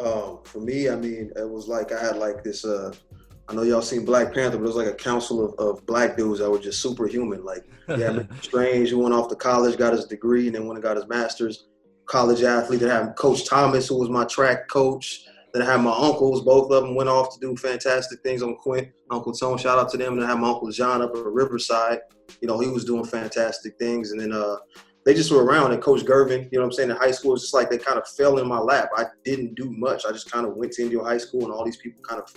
Um, 0.00 0.40
for 0.44 0.60
me, 0.60 0.88
I 0.88 0.96
mean, 0.96 1.32
it 1.36 1.48
was 1.48 1.68
like 1.68 1.92
I 1.92 2.00
had 2.00 2.16
like 2.16 2.42
this. 2.44 2.64
Uh, 2.64 2.92
I 3.48 3.54
know 3.54 3.62
y'all 3.62 3.82
seen 3.82 4.04
Black 4.04 4.34
Panther, 4.34 4.58
but 4.58 4.64
it 4.64 4.66
was 4.66 4.76
like 4.76 4.88
a 4.88 4.94
council 4.94 5.44
of, 5.44 5.54
of 5.58 5.86
black 5.86 6.16
dudes 6.16 6.40
that 6.40 6.50
were 6.50 6.58
just 6.58 6.82
superhuman. 6.82 7.44
Like, 7.44 7.64
yeah, 7.88 8.22
Strange, 8.42 8.90
who 8.90 8.98
went 8.98 9.14
off 9.14 9.28
to 9.28 9.36
college, 9.36 9.78
got 9.78 9.92
his 9.92 10.06
degree, 10.06 10.46
and 10.46 10.56
then 10.56 10.66
went 10.66 10.78
and 10.78 10.82
got 10.82 10.96
his 10.96 11.08
master's. 11.08 11.66
College 12.06 12.42
athlete. 12.42 12.80
That 12.80 12.90
had 12.90 13.16
Coach 13.16 13.48
Thomas, 13.48 13.88
who 13.88 13.98
was 13.98 14.08
my 14.08 14.24
track 14.24 14.68
coach. 14.68 15.26
Then 15.56 15.66
I 15.66 15.72
had 15.72 15.80
my 15.80 15.96
uncles. 15.96 16.42
Both 16.42 16.70
of 16.70 16.82
them 16.82 16.94
went 16.94 17.08
off 17.08 17.32
to 17.32 17.40
do 17.40 17.56
fantastic 17.56 18.20
things 18.20 18.42
on 18.42 18.56
Quint. 18.56 18.88
Uncle 19.10 19.32
Tone, 19.32 19.56
shout 19.56 19.78
out 19.78 19.88
to 19.88 19.96
them. 19.96 20.12
And 20.12 20.22
I 20.22 20.28
had 20.28 20.38
my 20.38 20.50
Uncle 20.50 20.70
John 20.70 21.00
up 21.00 21.16
at 21.16 21.24
Riverside. 21.24 22.00
You 22.42 22.48
know, 22.48 22.58
he 22.58 22.68
was 22.68 22.84
doing 22.84 23.06
fantastic 23.06 23.78
things. 23.78 24.10
And 24.10 24.20
then 24.20 24.34
uh, 24.34 24.56
they 25.06 25.14
just 25.14 25.32
were 25.32 25.42
around. 25.42 25.72
And 25.72 25.80
Coach 25.80 26.02
Gervin, 26.02 26.52
you 26.52 26.58
know 26.58 26.60
what 26.60 26.66
I'm 26.66 26.72
saying, 26.72 26.90
in 26.90 26.96
high 26.96 27.10
school, 27.10 27.32
it's 27.32 27.44
just 27.44 27.54
like 27.54 27.70
they 27.70 27.78
kind 27.78 27.98
of 27.98 28.06
fell 28.06 28.36
in 28.36 28.46
my 28.46 28.58
lap. 28.58 28.90
I 28.98 29.06
didn't 29.24 29.54
do 29.54 29.70
much. 29.70 30.04
I 30.04 30.12
just 30.12 30.30
kind 30.30 30.46
of 30.46 30.56
went 30.56 30.72
to 30.72 30.82
Indio 30.82 31.02
High 31.02 31.16
School, 31.16 31.44
and 31.44 31.52
all 31.54 31.64
these 31.64 31.78
people 31.78 32.02
kind 32.02 32.20
of 32.20 32.30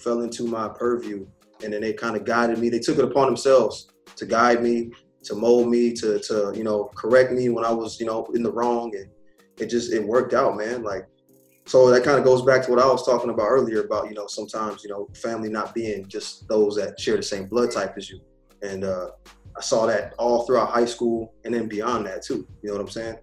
fell 0.00 0.22
into 0.22 0.46
my 0.46 0.70
purview. 0.70 1.26
And 1.62 1.74
then 1.74 1.82
they 1.82 1.92
kind 1.92 2.16
of 2.16 2.24
guided 2.24 2.58
me. 2.58 2.70
They 2.70 2.78
took 2.78 2.96
it 2.96 3.04
upon 3.04 3.26
themselves 3.26 3.90
to 4.16 4.24
guide 4.24 4.62
me, 4.62 4.92
to 5.24 5.34
mold 5.34 5.68
me, 5.68 5.92
to, 5.92 6.20
to 6.20 6.54
you 6.56 6.64
know, 6.64 6.90
correct 6.96 7.32
me 7.32 7.50
when 7.50 7.66
I 7.66 7.70
was, 7.70 8.00
you 8.00 8.06
know, 8.06 8.24
in 8.32 8.42
the 8.42 8.50
wrong. 8.50 8.96
And 8.96 9.10
it 9.58 9.66
just, 9.66 9.92
it 9.92 10.02
worked 10.02 10.32
out, 10.32 10.56
man. 10.56 10.82
Like, 10.82 11.06
so 11.64 11.90
that 11.90 12.02
kind 12.02 12.18
of 12.18 12.24
goes 12.24 12.42
back 12.42 12.64
to 12.64 12.70
what 12.70 12.80
I 12.80 12.86
was 12.86 13.06
talking 13.06 13.30
about 13.30 13.48
earlier 13.48 13.84
about, 13.84 14.08
you 14.08 14.14
know, 14.14 14.26
sometimes, 14.26 14.82
you 14.82 14.90
know, 14.90 15.08
family 15.14 15.48
not 15.48 15.74
being 15.74 16.06
just 16.08 16.48
those 16.48 16.76
that 16.76 16.98
share 16.98 17.16
the 17.16 17.22
same 17.22 17.46
blood 17.46 17.70
type 17.70 17.94
as 17.96 18.10
you. 18.10 18.20
And 18.62 18.84
uh, 18.84 19.10
I 19.56 19.60
saw 19.60 19.86
that 19.86 20.14
all 20.18 20.44
throughout 20.44 20.70
high 20.70 20.84
school 20.84 21.34
and 21.44 21.54
then 21.54 21.68
beyond 21.68 22.06
that 22.06 22.22
too. 22.22 22.46
You 22.62 22.70
know 22.70 22.74
what 22.74 22.82
I'm 22.82 22.90
saying? 22.90 23.16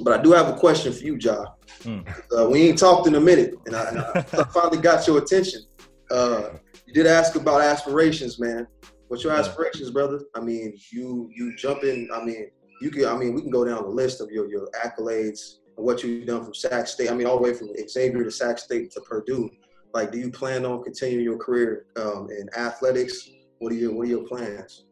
But 0.00 0.18
I 0.18 0.22
do 0.22 0.32
have 0.32 0.48
a 0.48 0.56
question 0.56 0.92
for 0.92 1.04
you, 1.04 1.16
Ja. 1.20 1.44
Mm. 1.80 2.06
Uh, 2.36 2.48
we 2.48 2.68
ain't 2.68 2.78
talked 2.78 3.06
in 3.06 3.14
a 3.14 3.20
minute, 3.20 3.54
and 3.66 3.76
I, 3.76 3.88
and 3.88 3.98
I 3.98 4.22
finally 4.52 4.78
got 4.78 5.06
your 5.06 5.18
attention. 5.18 5.62
Uh, 6.10 6.50
you 6.86 6.94
did 6.94 7.06
ask 7.06 7.34
about 7.36 7.60
aspirations, 7.60 8.40
man. 8.40 8.66
What's 9.08 9.24
your 9.24 9.32
aspirations, 9.34 9.90
brother? 9.90 10.22
I 10.34 10.40
mean, 10.40 10.76
you 10.90 11.30
you 11.34 11.54
jump 11.56 11.84
in. 11.84 12.08
I 12.14 12.24
mean, 12.24 12.50
you 12.80 12.90
can. 12.90 13.06
I 13.06 13.16
mean, 13.16 13.34
we 13.34 13.42
can 13.42 13.50
go 13.50 13.64
down 13.64 13.82
the 13.82 13.88
list 13.88 14.20
of 14.20 14.30
your 14.30 14.48
your 14.48 14.68
accolades 14.84 15.58
and 15.76 15.86
what 15.86 16.02
you've 16.02 16.26
done 16.26 16.44
from 16.44 16.54
Sac 16.54 16.86
State. 16.86 17.10
I 17.10 17.14
mean, 17.14 17.26
all 17.26 17.36
the 17.36 17.42
way 17.42 17.54
from 17.54 17.70
Xavier 17.88 18.24
to 18.24 18.30
Sac 18.30 18.58
State 18.58 18.90
to 18.92 19.00
Purdue. 19.00 19.50
Like, 19.94 20.10
do 20.10 20.18
you 20.18 20.30
plan 20.30 20.64
on 20.64 20.82
continuing 20.82 21.24
your 21.24 21.38
career 21.38 21.86
um, 21.96 22.28
in 22.30 22.48
athletics? 22.56 23.30
What 23.58 23.72
are 23.72 23.76
your 23.76 23.92
What 23.92 24.06
are 24.06 24.10
your 24.10 24.24
plans? 24.24 24.84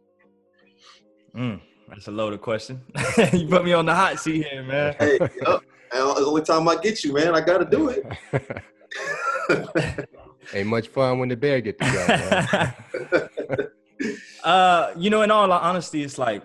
Mm, 1.34 1.60
that's 1.88 2.08
a 2.08 2.10
loaded 2.10 2.40
question. 2.40 2.80
you 3.32 3.46
put 3.48 3.64
me 3.64 3.72
on 3.72 3.86
the 3.86 3.94
hot 3.94 4.18
seat 4.18 4.46
here, 4.46 4.62
man. 4.62 4.94
Hey, 4.98 5.18
yep. 5.20 5.60
The 5.92 6.24
only 6.26 6.42
time 6.42 6.68
I 6.68 6.76
get 6.76 7.02
you, 7.02 7.12
man, 7.12 7.34
I 7.34 7.40
got 7.40 7.58
to 7.58 7.64
do 7.64 7.88
it. 7.88 8.06
Ain't 10.54 10.68
much 10.68 10.88
fun 10.88 11.18
when 11.18 11.28
the 11.28 11.36
bear 11.36 11.60
get 11.60 11.78
to 11.78 12.72
go. 13.50 13.66
Uh, 14.42 14.94
you 14.96 15.10
know, 15.10 15.20
in 15.20 15.30
all 15.30 15.52
honesty, 15.52 16.02
it's 16.02 16.16
like, 16.16 16.42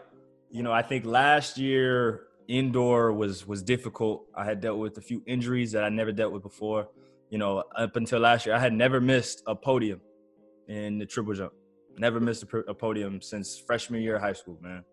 you 0.51 0.63
know, 0.63 0.71
I 0.73 0.81
think 0.81 1.05
last 1.05 1.57
year 1.57 2.27
indoor 2.47 3.13
was 3.13 3.47
was 3.47 3.63
difficult. 3.63 4.25
I 4.35 4.45
had 4.45 4.61
dealt 4.61 4.79
with 4.79 4.97
a 4.97 5.01
few 5.01 5.23
injuries 5.25 5.71
that 5.73 5.83
I 5.83 5.89
never 5.89 6.11
dealt 6.11 6.31
with 6.33 6.43
before. 6.43 6.87
You 7.29 7.37
know, 7.37 7.63
up 7.75 7.95
until 7.95 8.19
last 8.19 8.45
year, 8.45 8.55
I 8.55 8.59
had 8.59 8.73
never 8.73 9.01
missed 9.01 9.43
a 9.47 9.55
podium 9.55 9.99
in 10.67 10.97
the 10.97 11.05
triple 11.05 11.33
jump. 11.33 11.53
Never 11.97 12.19
missed 12.19 12.43
a, 12.43 12.57
a 12.69 12.73
podium 12.73 13.21
since 13.21 13.57
freshman 13.57 14.01
year 14.01 14.17
of 14.17 14.21
high 14.21 14.33
school, 14.33 14.57
man. 14.61 14.83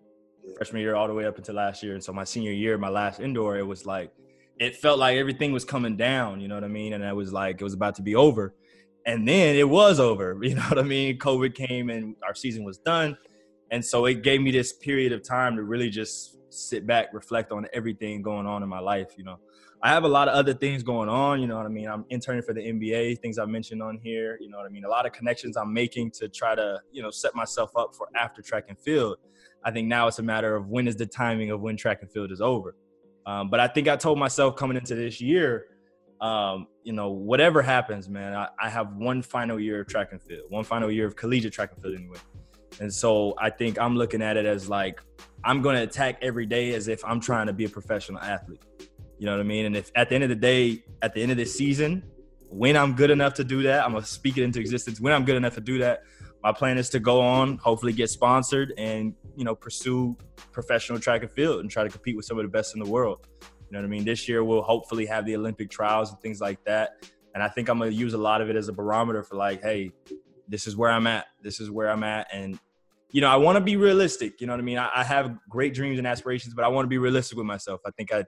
Freshman 0.57 0.83
year 0.83 0.95
all 0.95 1.07
the 1.07 1.15
way 1.15 1.27
up 1.27 1.37
until 1.37 1.55
last 1.55 1.83
year. 1.83 1.95
And 1.95 2.03
so 2.03 2.13
my 2.13 2.25
senior 2.25 2.53
year, 2.53 2.79
my 2.79 2.89
last 2.89 3.21
indoor, 3.21 3.59
it 3.59 3.67
was 3.67 3.87
like 3.87 4.13
it 4.59 4.77
felt 4.77 4.99
like 4.99 5.17
everything 5.17 5.53
was 5.53 5.65
coming 5.65 5.97
down, 5.97 6.41
you 6.41 6.49
know 6.49 6.55
what 6.55 6.65
I 6.65 6.69
mean? 6.69 6.93
And 6.93 7.05
I 7.05 7.13
was 7.13 7.33
like, 7.33 7.61
it 7.61 7.65
was 7.65 7.75
about 7.75 7.97
to 7.97 8.03
be 8.03 8.15
over. 8.15 8.55
And 9.05 9.27
then 9.27 9.57
it 9.57 9.69
was 9.69 9.99
over, 9.99 10.39
you 10.43 10.55
know 10.55 10.63
what 10.63 10.79
I 10.79 10.83
mean? 10.83 11.19
COVID 11.19 11.55
came 11.55 11.91
and 11.91 12.15
our 12.27 12.35
season 12.35 12.65
was 12.65 12.79
done. 12.79 13.17
And 13.71 13.85
so 13.85 14.05
it 14.05 14.23
gave 14.23 14.41
me 14.41 14.51
this 14.51 14.73
period 14.73 15.13
of 15.13 15.27
time 15.27 15.57
to 15.57 15.63
really 15.63 15.91
just 15.91 16.37
sit 16.53 16.87
back, 16.87 17.09
reflect 17.13 17.53
on 17.53 17.67
everything 17.73 18.23
going 18.23 18.47
on 18.47 18.63
in 18.63 18.69
my 18.69 18.81
life, 18.81 19.15
you 19.17 19.25
know. 19.25 19.39
I 19.85 19.89
have 19.89 20.05
a 20.05 20.09
lot 20.09 20.29
of 20.29 20.35
other 20.35 20.55
things 20.55 20.85
going 20.85 21.09
on, 21.09 21.41
you 21.41 21.49
know 21.49 21.57
what 21.57 21.67
I 21.67 21.69
mean? 21.69 21.89
I'm 21.89 22.05
interning 22.09 22.43
for 22.43 22.55
the 22.55 22.61
NBA, 22.61 23.19
things 23.19 23.39
I 23.39 23.47
mentioned 23.47 23.83
on 23.83 23.99
here, 23.99 24.39
you 24.41 24.49
know 24.49 24.59
what 24.59 24.67
I 24.67 24.69
mean? 24.69 24.85
A 24.85 24.89
lot 24.89 25.07
of 25.07 25.13
connections 25.13 25.57
I'm 25.57 25.73
making 25.73 26.13
to 26.13 26.29
try 26.29 26.55
to, 26.55 26.81
you 26.93 27.03
know, 27.03 27.11
set 27.11 27.35
myself 27.35 27.73
up 27.77 27.95
for 27.97 28.09
after 28.15 28.43
track 28.43 28.67
and 28.69 28.79
field. 28.79 29.17
I 29.65 29.73
think 29.73 29.89
now 29.89 30.07
it's 30.07 30.21
a 30.21 30.23
matter 30.23 30.55
of 30.55 30.69
when 30.69 30.87
is 30.87 30.95
the 30.97 31.07
timing 31.07 31.51
of 31.51 31.61
when 31.61 31.77
track 31.77 31.99
and 32.03 32.11
field 32.11 32.31
is 32.31 32.41
over. 32.41 32.77
Um, 33.27 33.51
but 33.51 33.59
I 33.59 33.67
think 33.67 33.89
I 33.89 33.97
told 33.97 34.19
myself 34.19 34.55
coming 34.57 34.77
into 34.77 34.95
this 34.95 35.21
year, 35.21 35.67
um, 36.21 36.69
you 36.85 36.93
know, 36.93 37.11
whatever 37.11 37.61
happens, 37.63 38.09
man, 38.09 38.35
I, 38.35 38.49
I, 38.61 38.71
have 38.71 38.95
one 38.95 39.23
final 39.23 39.59
year 39.59 39.81
of 39.81 39.89
track 39.89 40.13
and 40.13 40.23
field, 40.23 40.45
one 40.51 40.63
final 40.63 40.89
year 40.89 41.05
of 41.05 41.17
collegiate 41.17 41.53
track 41.53 41.71
and 41.75 41.83
field 41.83 41.97
anyway. 41.97 42.19
And 42.81 42.93
so 42.93 43.35
I 43.39 43.51
think 43.51 43.79
I'm 43.79 43.97
looking 43.97 44.23
at 44.23 44.37
it 44.37 44.47
as 44.47 44.69
like 44.69 45.03
I'm 45.45 45.63
going 45.63 45.77
to 45.77 45.83
attack 45.83 46.19
every 46.23 46.47
day 46.47 46.75
as 46.75 46.89
if 46.89 47.05
I'm 47.05 47.21
trying 47.21 47.47
to 47.47 47.53
be 47.53 47.65
a 47.65 47.69
professional 47.69 48.21
athlete. 48.21 48.65
You 49.19 49.27
know 49.27 49.33
what 49.33 49.41
I 49.41 49.45
mean? 49.45 49.67
And 49.67 49.77
if 49.77 49.91
at 49.95 50.09
the 50.09 50.15
end 50.17 50.25
of 50.25 50.31
the 50.31 50.37
day, 50.37 50.85
at 51.01 51.15
the 51.15 51.23
end 51.23 51.31
of 51.31 51.37
this 51.37 51.57
season, 51.57 52.03
when 52.49 52.77
I'm 52.77 52.95
good 52.95 53.11
enough 53.11 53.35
to 53.35 53.45
do 53.45 53.63
that, 53.63 53.85
I'm 53.85 53.93
gonna 53.93 54.05
speak 54.05 54.37
it 54.37 54.43
into 54.43 54.61
existence. 54.61 55.01
When 55.01 55.13
I'm 55.13 55.25
good 55.25 55.37
enough 55.37 55.55
to 55.55 55.61
do 55.61 55.79
that, 55.79 56.03
my 56.43 56.53
plan 56.53 56.77
is 56.77 56.91
to 56.91 57.01
go 57.01 57.21
on, 57.21 57.57
hopefully 57.59 57.93
get 57.93 58.11
sponsored, 58.11 58.75
and 58.77 59.15
you 59.37 59.45
know 59.45 59.55
pursue 59.55 60.17
professional 60.51 60.99
track 60.99 61.23
and 61.23 61.31
field 61.31 61.61
and 61.61 61.71
try 61.71 61.83
to 61.83 61.89
compete 61.89 62.17
with 62.17 62.27
some 62.27 62.39
of 62.39 62.45
the 62.45 62.51
best 62.51 62.75
in 62.75 62.83
the 62.83 62.89
world. 62.89 63.27
You 63.41 63.49
know 63.71 63.79
what 63.79 63.87
I 63.87 63.89
mean? 63.89 64.05
This 64.05 64.29
year 64.29 64.45
we'll 64.45 64.63
hopefully 64.63 65.07
have 65.07 65.25
the 65.25 65.35
Olympic 65.35 65.71
trials 65.71 66.11
and 66.11 66.21
things 66.21 66.41
like 66.41 66.63
that, 66.65 67.07
and 67.35 67.43
I 67.43 67.49
think 67.49 67.69
I'm 67.69 67.79
gonna 67.79 67.91
use 67.91 68.13
a 68.13 68.19
lot 68.19 68.43
of 68.43 68.51
it 68.51 68.57
as 68.57 68.69
a 68.69 68.73
barometer 68.73 69.23
for 69.23 69.37
like, 69.37 69.63
hey, 69.63 69.93
this 70.53 70.67
is 70.67 70.77
where 70.77 70.91
I'm 70.91 71.07
at. 71.07 71.27
This 71.43 71.59
is 71.61 71.71
where 71.71 71.91
I'm 71.91 72.05
at, 72.05 72.29
and 72.33 72.59
you 73.11 73.21
know 73.21 73.29
I 73.29 73.37
want 73.37 73.57
to 73.57 73.65
be 73.65 73.77
realistic. 73.77 74.41
You 74.41 74.47
know 74.47 74.53
what 74.53 74.61
I 74.61 74.65
mean? 74.65 74.79
I, 74.79 74.91
I 74.95 75.03
have 75.03 75.37
great 75.49 75.75
dreams 75.75 75.99
and 75.99 76.07
aspirations, 76.07 76.55
but 76.55 76.65
I 76.65 76.69
want 76.69 76.85
to 76.85 76.89
be 76.89 76.99
realistic 76.99 77.39
with 77.39 77.47
myself. 77.47 77.81
I 77.87 77.91
think 77.91 78.13
I 78.13 78.25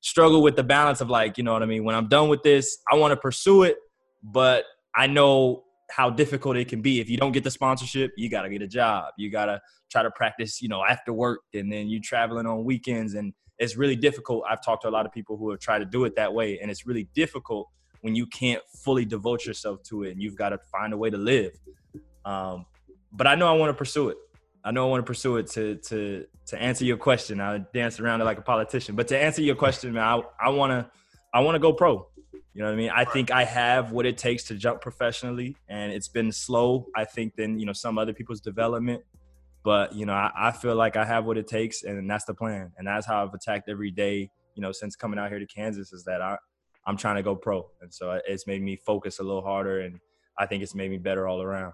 struggle 0.00 0.42
with 0.42 0.56
the 0.56 0.64
balance 0.64 1.00
of 1.00 1.08
like, 1.10 1.38
you 1.38 1.44
know 1.44 1.52
what 1.52 1.62
I 1.62 1.66
mean? 1.66 1.84
When 1.84 1.94
I'm 1.94 2.08
done 2.08 2.28
with 2.28 2.42
this, 2.42 2.78
I 2.90 2.96
want 2.96 3.12
to 3.12 3.16
pursue 3.16 3.62
it, 3.62 3.76
but 4.22 4.64
I 4.94 5.06
know 5.06 5.64
how 5.90 6.10
difficult 6.10 6.56
it 6.56 6.68
can 6.68 6.82
be. 6.82 7.00
If 7.00 7.08
you 7.08 7.16
don't 7.16 7.32
get 7.32 7.44
the 7.44 7.50
sponsorship, 7.50 8.12
you 8.16 8.28
got 8.28 8.42
to 8.42 8.50
get 8.50 8.62
a 8.62 8.68
job. 8.68 9.14
You 9.16 9.30
got 9.30 9.46
to 9.46 9.60
try 9.90 10.02
to 10.02 10.10
practice, 10.10 10.60
you 10.60 10.68
know, 10.68 10.84
after 10.84 11.12
work 11.12 11.40
and 11.54 11.72
then 11.72 11.88
you 11.88 12.00
traveling 12.00 12.46
on 12.46 12.64
weekends 12.64 13.14
and 13.14 13.32
it's 13.58 13.76
really 13.76 13.96
difficult. 13.96 14.44
I've 14.48 14.62
talked 14.62 14.82
to 14.82 14.88
a 14.88 14.90
lot 14.90 15.06
of 15.06 15.12
people 15.12 15.36
who 15.36 15.50
have 15.50 15.60
tried 15.60 15.80
to 15.80 15.84
do 15.84 16.04
it 16.04 16.14
that 16.16 16.32
way 16.32 16.58
and 16.60 16.70
it's 16.70 16.86
really 16.86 17.08
difficult 17.14 17.68
when 18.02 18.14
you 18.14 18.26
can't 18.26 18.62
fully 18.84 19.04
devote 19.04 19.44
yourself 19.44 19.82
to 19.84 20.04
it 20.04 20.12
and 20.12 20.22
you've 20.22 20.36
got 20.36 20.50
to 20.50 20.58
find 20.70 20.92
a 20.92 20.96
way 20.96 21.10
to 21.10 21.16
live. 21.16 21.52
Um, 22.28 22.66
but 23.10 23.26
I 23.26 23.34
know 23.36 23.48
I 23.48 23.56
want 23.56 23.70
to 23.70 23.74
pursue 23.74 24.10
it. 24.10 24.18
I 24.62 24.70
know 24.70 24.86
I 24.86 24.90
want 24.90 25.00
to 25.04 25.06
pursue 25.06 25.38
it 25.38 25.46
to 25.52 25.76
to 25.76 26.26
to 26.46 26.60
answer 26.60 26.84
your 26.84 26.98
question. 26.98 27.40
I 27.40 27.58
dance 27.72 28.00
around 28.00 28.20
it 28.20 28.24
like 28.24 28.38
a 28.38 28.42
politician, 28.42 28.94
but 28.96 29.08
to 29.08 29.18
answer 29.18 29.40
your 29.40 29.54
question, 29.54 29.94
man, 29.94 30.04
I, 30.04 30.46
I 30.46 30.48
want 30.50 30.72
to 30.72 30.90
I 31.32 31.40
want 31.40 31.54
to 31.54 31.58
go 31.58 31.72
pro. 31.72 32.06
You 32.52 32.62
know 32.62 32.66
what 32.66 32.74
I 32.74 32.76
mean? 32.76 32.90
I 32.90 33.04
think 33.04 33.30
I 33.30 33.44
have 33.44 33.92
what 33.92 34.04
it 34.04 34.18
takes 34.18 34.44
to 34.44 34.54
jump 34.56 34.82
professionally, 34.82 35.56
and 35.68 35.90
it's 35.90 36.08
been 36.08 36.30
slow. 36.30 36.86
I 36.94 37.04
think 37.06 37.34
than 37.34 37.58
you 37.58 37.64
know 37.64 37.72
some 37.72 37.96
other 37.96 38.12
people's 38.12 38.42
development, 38.42 39.02
but 39.64 39.94
you 39.94 40.04
know 40.04 40.12
I, 40.12 40.30
I 40.36 40.52
feel 40.52 40.74
like 40.74 40.96
I 40.96 41.06
have 41.06 41.24
what 41.24 41.38
it 41.38 41.46
takes, 41.46 41.82
and 41.84 42.10
that's 42.10 42.26
the 42.26 42.34
plan, 42.34 42.72
and 42.76 42.86
that's 42.86 43.06
how 43.06 43.24
I've 43.24 43.32
attacked 43.32 43.70
every 43.70 43.90
day. 43.90 44.28
You 44.54 44.60
know, 44.60 44.72
since 44.72 44.96
coming 44.96 45.18
out 45.18 45.30
here 45.30 45.38
to 45.38 45.46
Kansas, 45.46 45.94
is 45.94 46.04
that 46.04 46.20
I 46.20 46.36
I'm 46.84 46.98
trying 46.98 47.16
to 47.16 47.22
go 47.22 47.34
pro, 47.34 47.70
and 47.80 47.94
so 47.94 48.20
it's 48.26 48.46
made 48.46 48.60
me 48.60 48.76
focus 48.76 49.18
a 49.18 49.22
little 49.22 49.42
harder, 49.42 49.80
and 49.80 49.98
I 50.36 50.44
think 50.44 50.62
it's 50.62 50.74
made 50.74 50.90
me 50.90 50.98
better 50.98 51.26
all 51.26 51.40
around. 51.40 51.72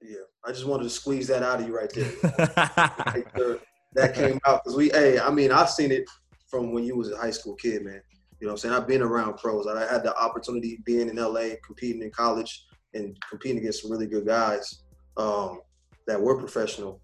Yeah, 0.00 0.18
I 0.44 0.52
just 0.52 0.66
wanted 0.66 0.84
to 0.84 0.90
squeeze 0.90 1.26
that 1.28 1.42
out 1.42 1.60
of 1.60 1.66
you 1.66 1.76
right 1.76 1.90
there. 1.92 2.10
that 3.94 4.14
came 4.14 4.38
out 4.46 4.62
because 4.62 4.76
we, 4.76 4.90
hey, 4.90 5.18
I 5.18 5.30
mean, 5.30 5.50
I've 5.50 5.70
seen 5.70 5.90
it 5.90 6.04
from 6.48 6.72
when 6.72 6.84
you 6.84 6.96
was 6.96 7.10
a 7.10 7.16
high 7.16 7.30
school 7.30 7.54
kid, 7.54 7.84
man. 7.84 8.00
You 8.40 8.46
know 8.46 8.52
what 8.52 8.64
I'm 8.64 8.70
saying? 8.70 8.74
I've 8.74 8.86
been 8.86 9.02
around 9.02 9.38
pros. 9.38 9.66
I 9.66 9.90
had 9.90 10.02
the 10.02 10.14
opportunity 10.16 10.80
being 10.84 11.08
in 11.08 11.16
LA, 11.16 11.56
competing 11.64 12.02
in 12.02 12.10
college, 12.10 12.64
and 12.94 13.16
competing 13.28 13.58
against 13.58 13.82
some 13.82 13.90
really 13.90 14.06
good 14.06 14.26
guys 14.26 14.82
um, 15.16 15.60
that 16.06 16.20
were 16.20 16.38
professional. 16.38 17.00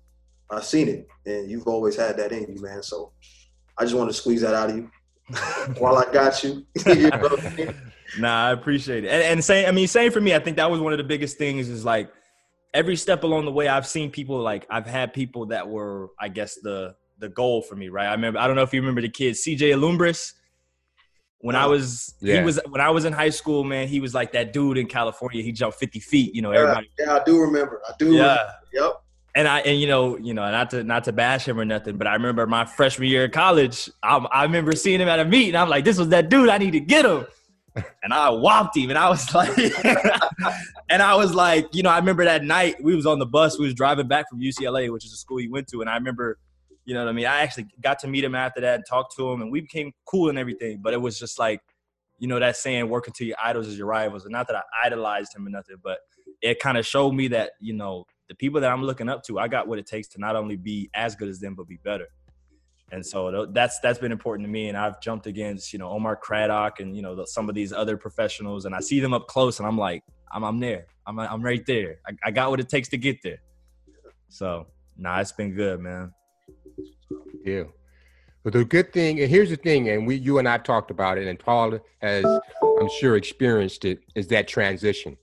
I've 0.50 0.64
seen 0.64 0.88
it, 0.88 1.08
and 1.24 1.50
you've 1.50 1.66
always 1.66 1.96
had 1.96 2.18
that 2.18 2.32
in 2.32 2.54
you, 2.54 2.62
man. 2.62 2.82
So 2.82 3.12
I 3.78 3.84
just 3.84 3.94
wanted 3.94 4.10
to 4.10 4.18
squeeze 4.18 4.42
that 4.42 4.54
out 4.54 4.68
of 4.68 4.76
you 4.76 4.90
while 5.78 5.96
I 5.96 6.04
got 6.12 6.44
you. 6.44 6.66
you 6.86 7.08
know 7.08 7.74
nah, 8.18 8.48
I 8.48 8.52
appreciate 8.52 9.04
it. 9.04 9.08
And, 9.08 9.22
and 9.22 9.44
same, 9.44 9.66
I 9.66 9.72
mean, 9.72 9.88
same 9.88 10.12
for 10.12 10.20
me. 10.20 10.34
I 10.34 10.38
think 10.38 10.58
that 10.58 10.70
was 10.70 10.80
one 10.80 10.92
of 10.92 10.98
the 10.98 11.04
biggest 11.04 11.38
things 11.38 11.70
is 11.70 11.84
like 11.84 12.10
every 12.74 12.96
step 12.96 13.22
along 13.22 13.44
the 13.44 13.52
way, 13.52 13.68
I've 13.68 13.86
seen 13.86 14.10
people 14.10 14.38
like 14.40 14.66
I've 14.70 14.86
had 14.86 15.12
people 15.12 15.46
that 15.46 15.68
were, 15.68 16.10
I 16.18 16.28
guess, 16.28 16.56
the 16.56 16.94
the 17.18 17.28
goal 17.28 17.62
for 17.62 17.76
me, 17.76 17.88
right? 17.88 18.06
I 18.06 18.12
remember 18.12 18.38
I 18.38 18.46
don't 18.46 18.56
know 18.56 18.62
if 18.62 18.72
you 18.72 18.80
remember 18.80 19.00
the 19.00 19.08
kid 19.08 19.34
CJ 19.34 19.74
Alumbris. 19.74 20.32
When 21.38 21.56
I 21.56 21.66
was 21.66 22.14
yeah. 22.20 22.38
he 22.38 22.44
was 22.44 22.60
when 22.68 22.80
I 22.80 22.90
was 22.90 23.04
in 23.04 23.12
high 23.12 23.30
school, 23.30 23.64
man, 23.64 23.88
he 23.88 23.98
was 23.98 24.14
like 24.14 24.32
that 24.32 24.52
dude 24.52 24.78
in 24.78 24.86
California. 24.86 25.42
He 25.42 25.50
jumped 25.50 25.76
50 25.78 25.98
feet, 25.98 26.34
you 26.34 26.42
know, 26.42 26.52
everybody. 26.52 26.88
Yeah, 26.98 27.06
yeah 27.06 27.16
I 27.16 27.24
do 27.24 27.40
remember. 27.40 27.82
I 27.88 27.92
do. 27.98 28.12
Yeah. 28.12 28.20
Remember. 28.20 28.52
Yep. 28.72 28.92
and 29.34 29.48
I 29.48 29.60
and 29.60 29.80
you 29.80 29.88
know 29.88 30.16
you 30.18 30.34
know 30.34 30.48
not 30.50 30.70
to 30.70 30.84
not 30.84 31.04
to 31.04 31.12
bash 31.12 31.46
him 31.48 31.58
or 31.58 31.64
nothing, 31.64 31.96
but 31.96 32.06
I 32.06 32.14
remember 32.14 32.46
my 32.46 32.64
freshman 32.64 33.08
year 33.08 33.24
in 33.24 33.32
college. 33.32 33.90
I, 34.04 34.18
I 34.18 34.44
remember 34.44 34.72
seeing 34.72 35.00
him 35.00 35.08
at 35.08 35.18
a 35.18 35.24
meet, 35.24 35.48
and 35.48 35.56
I'm 35.56 35.68
like, 35.68 35.84
this 35.84 35.98
was 35.98 36.10
that 36.10 36.28
dude. 36.28 36.48
I 36.48 36.58
need 36.58 36.72
to 36.72 36.80
get 36.80 37.04
him. 37.04 37.26
And 38.02 38.12
I 38.12 38.30
whopped 38.30 38.76
him, 38.76 38.90
and 38.90 38.98
I 38.98 39.08
was 39.08 39.32
like, 39.34 39.56
and 40.90 41.02
I 41.02 41.14
was 41.14 41.34
like, 41.34 41.74
you 41.74 41.82
know, 41.82 41.90
I 41.90 41.98
remember 41.98 42.24
that 42.24 42.44
night 42.44 42.82
we 42.82 42.94
was 42.94 43.06
on 43.06 43.18
the 43.18 43.26
bus, 43.26 43.58
we 43.58 43.64
was 43.64 43.74
driving 43.74 44.08
back 44.08 44.28
from 44.28 44.40
UCLA, 44.40 44.92
which 44.92 45.04
is 45.04 45.10
the 45.10 45.16
school 45.16 45.38
he 45.38 45.48
went 45.48 45.68
to, 45.68 45.80
and 45.80 45.88
I 45.88 45.94
remember, 45.94 46.38
you 46.84 46.94
know 46.94 47.04
what 47.04 47.08
I 47.08 47.12
mean. 47.12 47.26
I 47.26 47.40
actually 47.40 47.68
got 47.80 47.98
to 48.00 48.08
meet 48.08 48.24
him 48.24 48.34
after 48.34 48.60
that 48.60 48.74
and 48.74 48.84
talk 48.86 49.14
to 49.16 49.30
him, 49.30 49.40
and 49.40 49.50
we 49.50 49.60
became 49.60 49.92
cool 50.04 50.28
and 50.28 50.38
everything. 50.38 50.80
But 50.82 50.92
it 50.92 51.00
was 51.00 51.18
just 51.18 51.38
like, 51.38 51.60
you 52.18 52.28
know, 52.28 52.38
that 52.38 52.56
saying, 52.56 52.88
"Working 52.88 53.14
to 53.14 53.24
your 53.24 53.36
idols 53.42 53.68
is 53.68 53.78
your 53.78 53.86
rivals," 53.86 54.24
and 54.24 54.32
not 54.32 54.48
that 54.48 54.56
I 54.56 54.62
idolized 54.86 55.34
him 55.34 55.46
or 55.46 55.50
nothing, 55.50 55.76
but 55.82 55.98
it 56.42 56.58
kind 56.58 56.76
of 56.76 56.84
showed 56.84 57.12
me 57.12 57.28
that 57.28 57.52
you 57.60 57.72
know 57.72 58.04
the 58.28 58.34
people 58.34 58.60
that 58.60 58.70
I'm 58.70 58.82
looking 58.82 59.08
up 59.08 59.22
to, 59.24 59.38
I 59.38 59.48
got 59.48 59.68
what 59.68 59.78
it 59.78 59.86
takes 59.86 60.08
to 60.08 60.20
not 60.20 60.36
only 60.36 60.56
be 60.56 60.90
as 60.94 61.14
good 61.14 61.28
as 61.28 61.38
them, 61.38 61.54
but 61.54 61.68
be 61.68 61.78
better. 61.84 62.08
And 62.92 63.04
so 63.04 63.46
that's 63.46 63.80
that's 63.80 63.98
been 63.98 64.12
important 64.12 64.46
to 64.46 64.52
me. 64.52 64.68
And 64.68 64.76
I've 64.76 65.00
jumped 65.00 65.26
against 65.26 65.72
you 65.72 65.78
know 65.78 65.88
Omar 65.88 66.14
Craddock 66.14 66.80
and 66.80 66.94
you 66.94 67.02
know 67.02 67.24
some 67.24 67.48
of 67.48 67.54
these 67.54 67.72
other 67.72 67.96
professionals, 67.96 68.66
and 68.66 68.74
I 68.74 68.80
see 68.80 69.00
them 69.00 69.14
up 69.14 69.26
close, 69.26 69.58
and 69.58 69.66
I'm 69.66 69.78
like, 69.78 70.04
I'm 70.30 70.44
I'm 70.44 70.60
there. 70.60 70.86
I'm 71.06 71.18
I'm 71.18 71.42
right 71.42 71.64
there. 71.66 71.96
I, 72.06 72.12
I 72.24 72.30
got 72.30 72.50
what 72.50 72.60
it 72.60 72.68
takes 72.68 72.88
to 72.90 72.98
get 72.98 73.22
there. 73.22 73.38
So 74.28 74.66
nah, 74.96 75.20
it's 75.20 75.32
been 75.32 75.54
good, 75.54 75.80
man. 75.80 76.12
Yeah. 77.44 77.64
But 78.44 78.54
the 78.54 78.64
good 78.64 78.92
thing, 78.92 79.20
and 79.20 79.30
here's 79.30 79.50
the 79.50 79.56
thing, 79.56 79.88
and 79.88 80.04
we, 80.04 80.16
you 80.16 80.38
and 80.38 80.48
I 80.48 80.58
talked 80.58 80.90
about 80.90 81.16
it, 81.16 81.28
and 81.28 81.38
Paul 81.38 81.78
has, 82.00 82.24
I'm 82.24 82.88
sure, 82.98 83.16
experienced 83.16 83.84
it, 83.84 84.00
is 84.16 84.26
that 84.28 84.48
transition. 84.48 85.16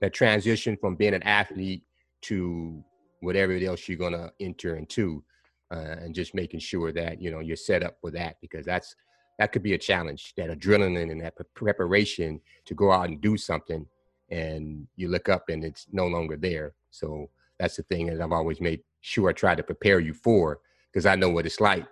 That 0.00 0.14
transition 0.14 0.76
from 0.80 0.96
being 0.96 1.14
an 1.14 1.22
athlete 1.22 1.84
to 2.22 2.82
whatever 3.20 3.52
else 3.52 3.88
you're 3.88 3.98
going 3.98 4.14
to 4.14 4.32
enter 4.40 4.74
into 4.74 5.22
uh, 5.70 5.96
and 6.00 6.14
just 6.14 6.34
making 6.34 6.60
sure 6.60 6.92
that 6.92 7.20
you 7.20 7.30
know 7.30 7.40
you're 7.40 7.56
set 7.56 7.82
up 7.82 7.96
for 8.00 8.10
that 8.10 8.36
because 8.40 8.64
that's 8.64 8.94
that 9.38 9.52
could 9.52 9.62
be 9.62 9.74
a 9.74 9.78
challenge 9.78 10.34
that 10.36 10.50
adrenaline 10.50 11.10
and 11.10 11.20
that 11.20 11.34
preparation 11.54 12.40
to 12.64 12.74
go 12.74 12.90
out 12.90 13.08
and 13.08 13.20
do 13.20 13.36
something 13.36 13.86
and 14.30 14.86
you 14.96 15.08
look 15.08 15.28
up 15.28 15.48
and 15.48 15.64
it's 15.64 15.86
no 15.92 16.06
longer 16.06 16.36
there 16.36 16.74
so 16.90 17.28
that's 17.58 17.76
the 17.76 17.82
thing 17.84 18.06
that 18.06 18.20
i've 18.20 18.32
always 18.32 18.60
made 18.60 18.80
sure 19.00 19.30
i 19.30 19.32
try 19.32 19.54
to 19.54 19.62
prepare 19.62 20.00
you 20.00 20.12
for 20.12 20.60
because 20.90 21.06
i 21.06 21.14
know 21.14 21.30
what 21.30 21.46
it's 21.46 21.60
like 21.60 21.86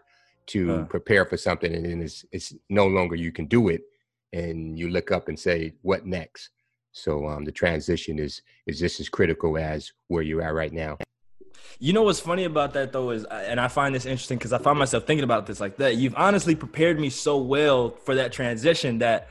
to 0.47 0.77
uh. 0.77 0.85
prepare 0.85 1.25
for 1.25 1.37
something 1.37 1.75
and 1.75 1.85
then 1.85 2.03
it's, 2.03 2.25
it's 2.33 2.55
no 2.69 2.87
longer 2.87 3.17
you 3.17 3.33
can 3.33 3.47
do 3.47 3.69
it 3.69 3.83
and 4.33 4.79
you 4.79 4.91
look 4.91 5.11
up 5.11 5.29
and 5.29 5.39
say 5.39 5.73
what 5.83 6.05
next 6.05 6.51
so 6.97 7.27
um, 7.27 7.45
the 7.45 7.53
transition 7.53 8.19
is 8.19 8.41
is 8.67 8.81
just 8.81 9.01
as 9.01 9.11
critical 9.11 9.59
as 9.59 9.93
where 10.09 10.23
you're 10.23 10.41
at 10.41 10.55
right 10.55 10.73
now. 10.73 10.97
You 11.79 11.93
know 11.93 12.03
what's 12.03 12.21
funny 12.21 12.45
about 12.45 12.73
that 12.75 12.93
though 12.93 13.11
is, 13.11 13.25
and 13.25 13.61
I 13.61 13.69
find 13.69 13.95
this 13.95 14.07
interesting 14.07 14.39
because 14.39 14.53
I 14.53 14.59
find 14.59 14.79
myself 14.79 15.05
thinking 15.05 15.25
about 15.25 15.47
this 15.47 15.61
like 15.61 15.77
that. 15.77 15.97
You've 15.97 16.15
honestly 16.17 16.55
prepared 16.55 16.99
me 16.99 17.11
so 17.11 17.39
well 17.39 17.91
for 17.91 18.15
that 18.15 18.33
transition 18.33 18.99
that 18.99 19.29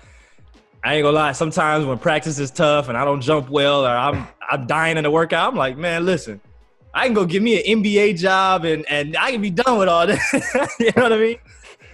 I 0.84 0.96
ain't 0.96 1.04
gonna 1.04 1.16
lie. 1.16 1.32
Sometimes 1.32 1.86
when 1.86 1.98
practice 1.98 2.38
is 2.38 2.52
tough 2.52 2.90
and 2.90 2.98
I 2.98 3.04
don't 3.06 3.22
jump 3.22 3.50
well 3.50 3.86
or 3.86 3.90
I'm 3.90 4.28
I'm 4.50 4.68
dying 4.68 4.98
in 4.98 5.04
the 5.04 5.12
workout, 5.12 5.52
I'm 5.52 5.58
like, 5.58 5.78
man, 5.78 6.06
listen, 6.06 6.40
I 6.94 7.06
can 7.06 7.14
go 7.14 7.26
give 7.26 7.42
me 7.42 7.58
an 7.60 7.82
NBA 7.82 8.20
job 8.20 8.66
and 8.66 8.86
and 8.90 9.18
I 9.18 9.32
can 9.32 9.42
be 9.42 9.50
done 9.50 9.80
with 9.80 9.90
all 9.90 10.06
this. 10.06 10.22
you 10.80 10.92
know 10.96 11.04
what 11.04 11.14
I 11.14 11.18
mean? 11.18 11.38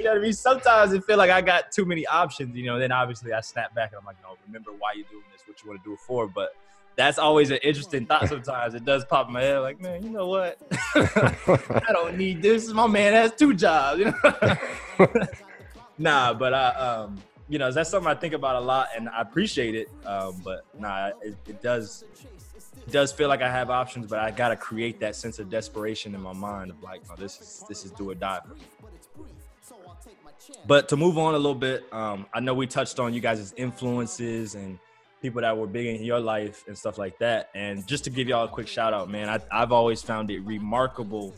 you 0.01 0.05
know 0.05 0.11
what 0.11 0.19
I 0.19 0.21
mean? 0.23 0.33
Sometimes 0.33 0.93
it 0.93 1.03
feel 1.05 1.17
like 1.17 1.29
I 1.29 1.41
got 1.41 1.71
too 1.71 1.85
many 1.85 2.05
options, 2.07 2.55
you 2.55 2.65
know. 2.65 2.79
Then 2.79 2.91
obviously 2.91 3.33
I 3.33 3.41
snap 3.41 3.73
back 3.75 3.91
and 3.91 3.99
I'm 3.99 4.05
like, 4.05 4.17
no, 4.23 4.35
remember 4.47 4.71
why 4.71 4.93
you're 4.95 5.05
doing 5.11 5.23
this, 5.31 5.41
what 5.47 5.61
you 5.63 5.69
want 5.69 5.81
to 5.83 5.89
do 5.89 5.93
it 5.93 5.99
for. 5.99 6.27
But 6.27 6.55
that's 6.95 7.17
always 7.17 7.49
an 7.51 7.59
interesting 7.63 8.05
thought. 8.05 8.27
Sometimes 8.27 8.73
it 8.73 8.85
does 8.85 9.05
pop 9.05 9.27
in 9.27 9.33
my 9.33 9.41
head, 9.41 9.59
like, 9.59 9.79
man, 9.79 10.03
you 10.03 10.09
know 10.09 10.27
what? 10.27 10.57
I 10.95 11.91
don't 11.91 12.17
need 12.17 12.41
this. 12.41 12.67
My 12.69 12.87
man 12.87 13.13
has 13.13 13.33
two 13.33 13.53
jobs, 13.53 13.99
you 13.99 14.05
know. 14.05 15.07
nah, 15.97 16.33
but 16.33 16.53
I, 16.53 16.69
um, 16.69 17.17
you 17.47 17.59
know, 17.59 17.71
that's 17.71 17.89
something 17.89 18.09
I 18.09 18.15
think 18.15 18.33
about 18.33 18.55
a 18.55 18.59
lot, 18.59 18.89
and 18.95 19.09
I 19.09 19.21
appreciate 19.21 19.75
it. 19.75 19.89
Um, 20.05 20.41
but 20.43 20.65
nah, 20.77 21.11
it, 21.21 21.35
it 21.47 21.61
does 21.61 22.03
it 22.87 22.91
does 22.91 23.11
feel 23.11 23.29
like 23.29 23.41
I 23.41 23.49
have 23.49 23.69
options, 23.69 24.07
but 24.07 24.19
I 24.19 24.31
gotta 24.31 24.55
create 24.55 24.99
that 25.01 25.15
sense 25.15 25.39
of 25.39 25.49
desperation 25.49 26.15
in 26.15 26.21
my 26.21 26.33
mind 26.33 26.71
of 26.71 26.81
like, 26.81 27.07
no, 27.07 27.15
this 27.15 27.39
is 27.39 27.63
this 27.67 27.85
is 27.85 27.91
do 27.91 28.09
or 28.09 28.15
die 28.15 28.39
for 28.45 28.53
me. 28.53 28.61
But 30.65 30.89
to 30.89 30.97
move 30.97 31.17
on 31.17 31.33
a 31.35 31.37
little 31.37 31.55
bit, 31.55 31.91
um, 31.93 32.25
I 32.33 32.39
know 32.39 32.53
we 32.53 32.67
touched 32.67 32.99
on 32.99 33.13
you 33.13 33.21
guys' 33.21 33.53
influences 33.57 34.55
and 34.55 34.79
people 35.21 35.41
that 35.41 35.55
were 35.55 35.67
big 35.67 35.87
in 35.87 36.03
your 36.03 36.19
life 36.19 36.63
and 36.67 36.77
stuff 36.77 36.97
like 36.97 37.17
that. 37.19 37.49
And 37.53 37.85
just 37.87 38.03
to 38.05 38.09
give 38.09 38.27
y'all 38.27 38.45
a 38.45 38.47
quick 38.47 38.67
shout 38.67 38.93
out, 38.93 39.09
man, 39.09 39.29
I, 39.29 39.39
I've 39.51 39.71
always 39.71 40.01
found 40.01 40.31
it 40.31 40.39
remarkable 40.41 41.33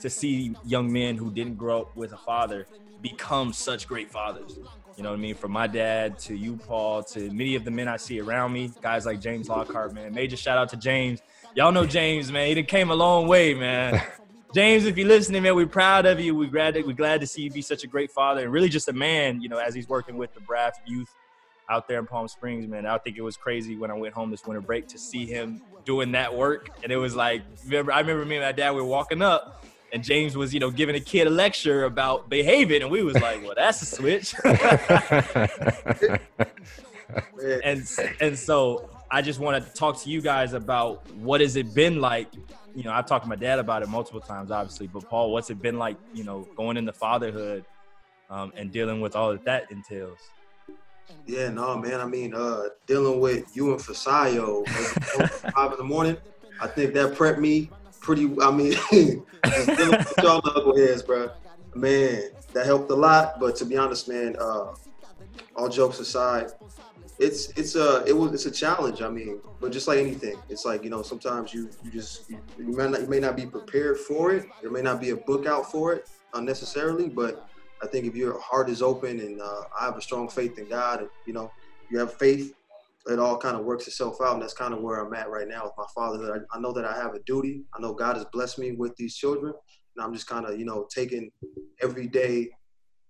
to 0.00 0.10
see 0.10 0.54
young 0.64 0.92
men 0.92 1.16
who 1.16 1.30
didn't 1.30 1.56
grow 1.56 1.82
up 1.82 1.96
with 1.96 2.12
a 2.12 2.16
father 2.16 2.66
become 3.00 3.52
such 3.52 3.86
great 3.86 4.10
fathers. 4.10 4.58
You 4.96 5.04
know 5.04 5.10
what 5.10 5.18
I 5.18 5.22
mean? 5.22 5.36
From 5.36 5.52
my 5.52 5.68
dad 5.68 6.18
to 6.20 6.36
you, 6.36 6.56
Paul, 6.56 7.04
to 7.04 7.30
many 7.30 7.54
of 7.54 7.64
the 7.64 7.70
men 7.70 7.86
I 7.86 7.96
see 7.96 8.20
around 8.20 8.52
me, 8.52 8.72
guys 8.82 9.06
like 9.06 9.20
James 9.20 9.48
Lockhart, 9.48 9.94
man. 9.94 10.12
Major 10.12 10.36
shout 10.36 10.58
out 10.58 10.68
to 10.70 10.76
James. 10.76 11.20
Y'all 11.54 11.70
know 11.70 11.86
James, 11.86 12.32
man. 12.32 12.56
He 12.56 12.62
came 12.64 12.90
a 12.90 12.94
long 12.94 13.28
way, 13.28 13.54
man. 13.54 14.02
James, 14.54 14.86
if 14.86 14.96
you're 14.96 15.06
listening, 15.06 15.42
man, 15.42 15.54
we're 15.54 15.66
proud 15.66 16.06
of 16.06 16.18
you. 16.18 16.34
We're 16.34 16.50
glad, 16.50 16.74
to, 16.74 16.82
we're 16.82 16.94
glad 16.94 17.20
to 17.20 17.26
see 17.26 17.42
you 17.42 17.50
be 17.50 17.62
such 17.62 17.84
a 17.84 17.86
great 17.86 18.10
father 18.10 18.42
and 18.42 18.52
really 18.52 18.70
just 18.70 18.88
a 18.88 18.92
man, 18.92 19.40
you 19.40 19.48
know, 19.48 19.58
as 19.58 19.74
he's 19.74 19.88
working 19.88 20.16
with 20.16 20.32
the 20.34 20.40
Braff 20.40 20.72
youth 20.86 21.14
out 21.68 21.88
there 21.88 21.98
in 21.98 22.06
Palm 22.06 22.28
Springs, 22.28 22.66
man. 22.66 22.86
I 22.86 22.98
think 22.98 23.16
it 23.16 23.22
was 23.22 23.36
crazy 23.36 23.76
when 23.76 23.90
I 23.90 23.94
went 23.94 24.14
home 24.14 24.30
this 24.30 24.44
winter 24.46 24.60
break 24.60 24.88
to 24.88 24.98
see 24.98 25.26
him 25.26 25.60
doing 25.84 26.12
that 26.12 26.34
work. 26.34 26.70
And 26.82 26.90
it 26.90 26.96
was 26.96 27.14
like, 27.14 27.42
remember, 27.64 27.92
I 27.92 28.00
remember 28.00 28.24
me 28.24 28.36
and 28.36 28.44
my 28.44 28.52
dad 28.52 28.72
we 28.72 28.80
were 28.80 28.86
walking 28.86 29.22
up 29.22 29.64
and 29.92 30.02
James 30.02 30.36
was, 30.36 30.54
you 30.54 30.60
know, 30.60 30.70
giving 30.70 30.96
a 30.96 31.00
kid 31.00 31.26
a 31.26 31.30
lecture 31.30 31.84
about 31.84 32.28
behaving. 32.28 32.82
And 32.82 32.90
we 32.90 33.02
was 33.02 33.20
like, 33.20 33.42
well, 33.42 33.54
that's 33.56 33.82
a 33.82 33.86
switch. 33.86 34.34
and, 37.64 37.88
and 38.20 38.38
so 38.38 38.90
I 39.10 39.22
just 39.22 39.40
want 39.40 39.64
to 39.64 39.72
talk 39.74 40.00
to 40.02 40.10
you 40.10 40.20
guys 40.20 40.52
about 40.52 41.08
what 41.16 41.40
has 41.40 41.56
it 41.56 41.74
been 41.74 42.00
like 42.00 42.28
you 42.74 42.84
know, 42.84 42.92
I've 42.92 43.06
talked 43.06 43.24
to 43.24 43.28
my 43.28 43.34
dad 43.34 43.58
about 43.58 43.82
it 43.82 43.88
multiple 43.88 44.20
times, 44.20 44.52
obviously. 44.52 44.86
But 44.86 45.08
Paul, 45.08 45.32
what's 45.32 45.50
it 45.50 45.60
been 45.60 45.78
like, 45.78 45.96
you 46.14 46.22
know, 46.22 46.46
going 46.56 46.76
into 46.76 46.92
fatherhood 46.92 47.64
um, 48.30 48.52
and 48.56 48.70
dealing 48.70 49.00
with 49.00 49.16
all 49.16 49.32
that 49.32 49.44
that 49.46 49.72
entails? 49.72 50.20
Yeah, 51.26 51.50
no, 51.50 51.76
man. 51.76 52.00
I 52.00 52.06
mean, 52.06 52.34
uh, 52.34 52.64
dealing 52.86 53.20
with 53.20 53.54
you 53.54 53.72
and 53.72 53.80
Fasayo 53.80 54.66
five 55.54 55.72
in 55.72 55.78
the 55.78 55.84
morning, 55.84 56.16
I 56.60 56.66
think 56.66 56.94
that 56.94 57.14
prepped 57.14 57.38
me 57.38 57.70
pretty. 58.00 58.24
I 58.40 58.50
mean, 58.50 58.72
dealing 58.90 59.24
with 59.42 60.14
y'all 60.22 60.40
knuckleheads, 60.42 61.06
bro. 61.06 61.30
Man, 61.74 62.22
that 62.54 62.66
helped 62.66 62.90
a 62.90 62.94
lot. 62.94 63.38
But 63.38 63.56
to 63.56 63.64
be 63.64 63.76
honest, 63.76 64.08
man, 64.08 64.36
uh, 64.40 64.74
all 65.54 65.68
jokes 65.68 66.00
aside, 66.00 66.52
it's 67.18 67.50
it's 67.50 67.74
a 67.74 68.04
it 68.06 68.16
was 68.16 68.32
it's 68.32 68.46
a 68.46 68.50
challenge. 68.50 69.02
I 69.02 69.08
mean, 69.08 69.40
but 69.60 69.72
just 69.72 69.88
like 69.88 69.98
anything, 69.98 70.38
it's 70.48 70.64
like 70.64 70.84
you 70.84 70.90
know 70.90 71.02
sometimes 71.02 71.52
you 71.52 71.68
you 71.84 71.90
just 71.90 72.30
you, 72.30 72.38
you 72.58 72.76
may 72.76 72.88
not 72.88 73.02
you 73.02 73.08
may 73.08 73.20
not 73.20 73.36
be 73.36 73.46
prepared 73.46 73.98
for 73.98 74.32
it. 74.32 74.46
There 74.62 74.70
may 74.70 74.82
not 74.82 75.00
be 75.00 75.10
a 75.10 75.16
book 75.16 75.46
out 75.46 75.70
for 75.70 75.92
it 75.92 76.08
unnecessarily, 76.34 77.08
but 77.08 77.47
I 77.82 77.86
think 77.86 78.06
if 78.06 78.14
your 78.14 78.40
heart 78.40 78.68
is 78.68 78.82
open 78.82 79.20
and 79.20 79.40
uh, 79.40 79.62
I 79.78 79.84
have 79.84 79.96
a 79.96 80.02
strong 80.02 80.28
faith 80.28 80.58
in 80.58 80.68
God, 80.68 81.06
you 81.24 81.32
know 81.32 81.52
you 81.90 81.98
have 81.98 82.14
faith, 82.18 82.52
it 83.06 83.18
all 83.18 83.38
kind 83.38 83.56
of 83.56 83.64
works 83.64 83.86
itself 83.86 84.20
out, 84.20 84.34
and 84.34 84.42
that's 84.42 84.54
kind 84.54 84.74
of 84.74 84.80
where 84.80 84.98
I'm 84.98 85.14
at 85.14 85.30
right 85.30 85.48
now 85.48 85.64
with 85.64 85.72
my 85.78 85.86
fatherhood. 85.94 86.42
I, 86.52 86.56
I 86.56 86.60
know 86.60 86.72
that 86.72 86.84
I 86.84 86.94
have 86.94 87.14
a 87.14 87.20
duty. 87.20 87.62
I 87.74 87.80
know 87.80 87.94
God 87.94 88.16
has 88.16 88.26
blessed 88.32 88.58
me 88.58 88.72
with 88.72 88.94
these 88.96 89.16
children, 89.16 89.54
and 89.96 90.04
I'm 90.04 90.12
just 90.12 90.26
kind 90.26 90.46
of 90.46 90.58
you 90.58 90.66
know 90.66 90.86
taking 90.94 91.30
every 91.82 92.06
day 92.06 92.50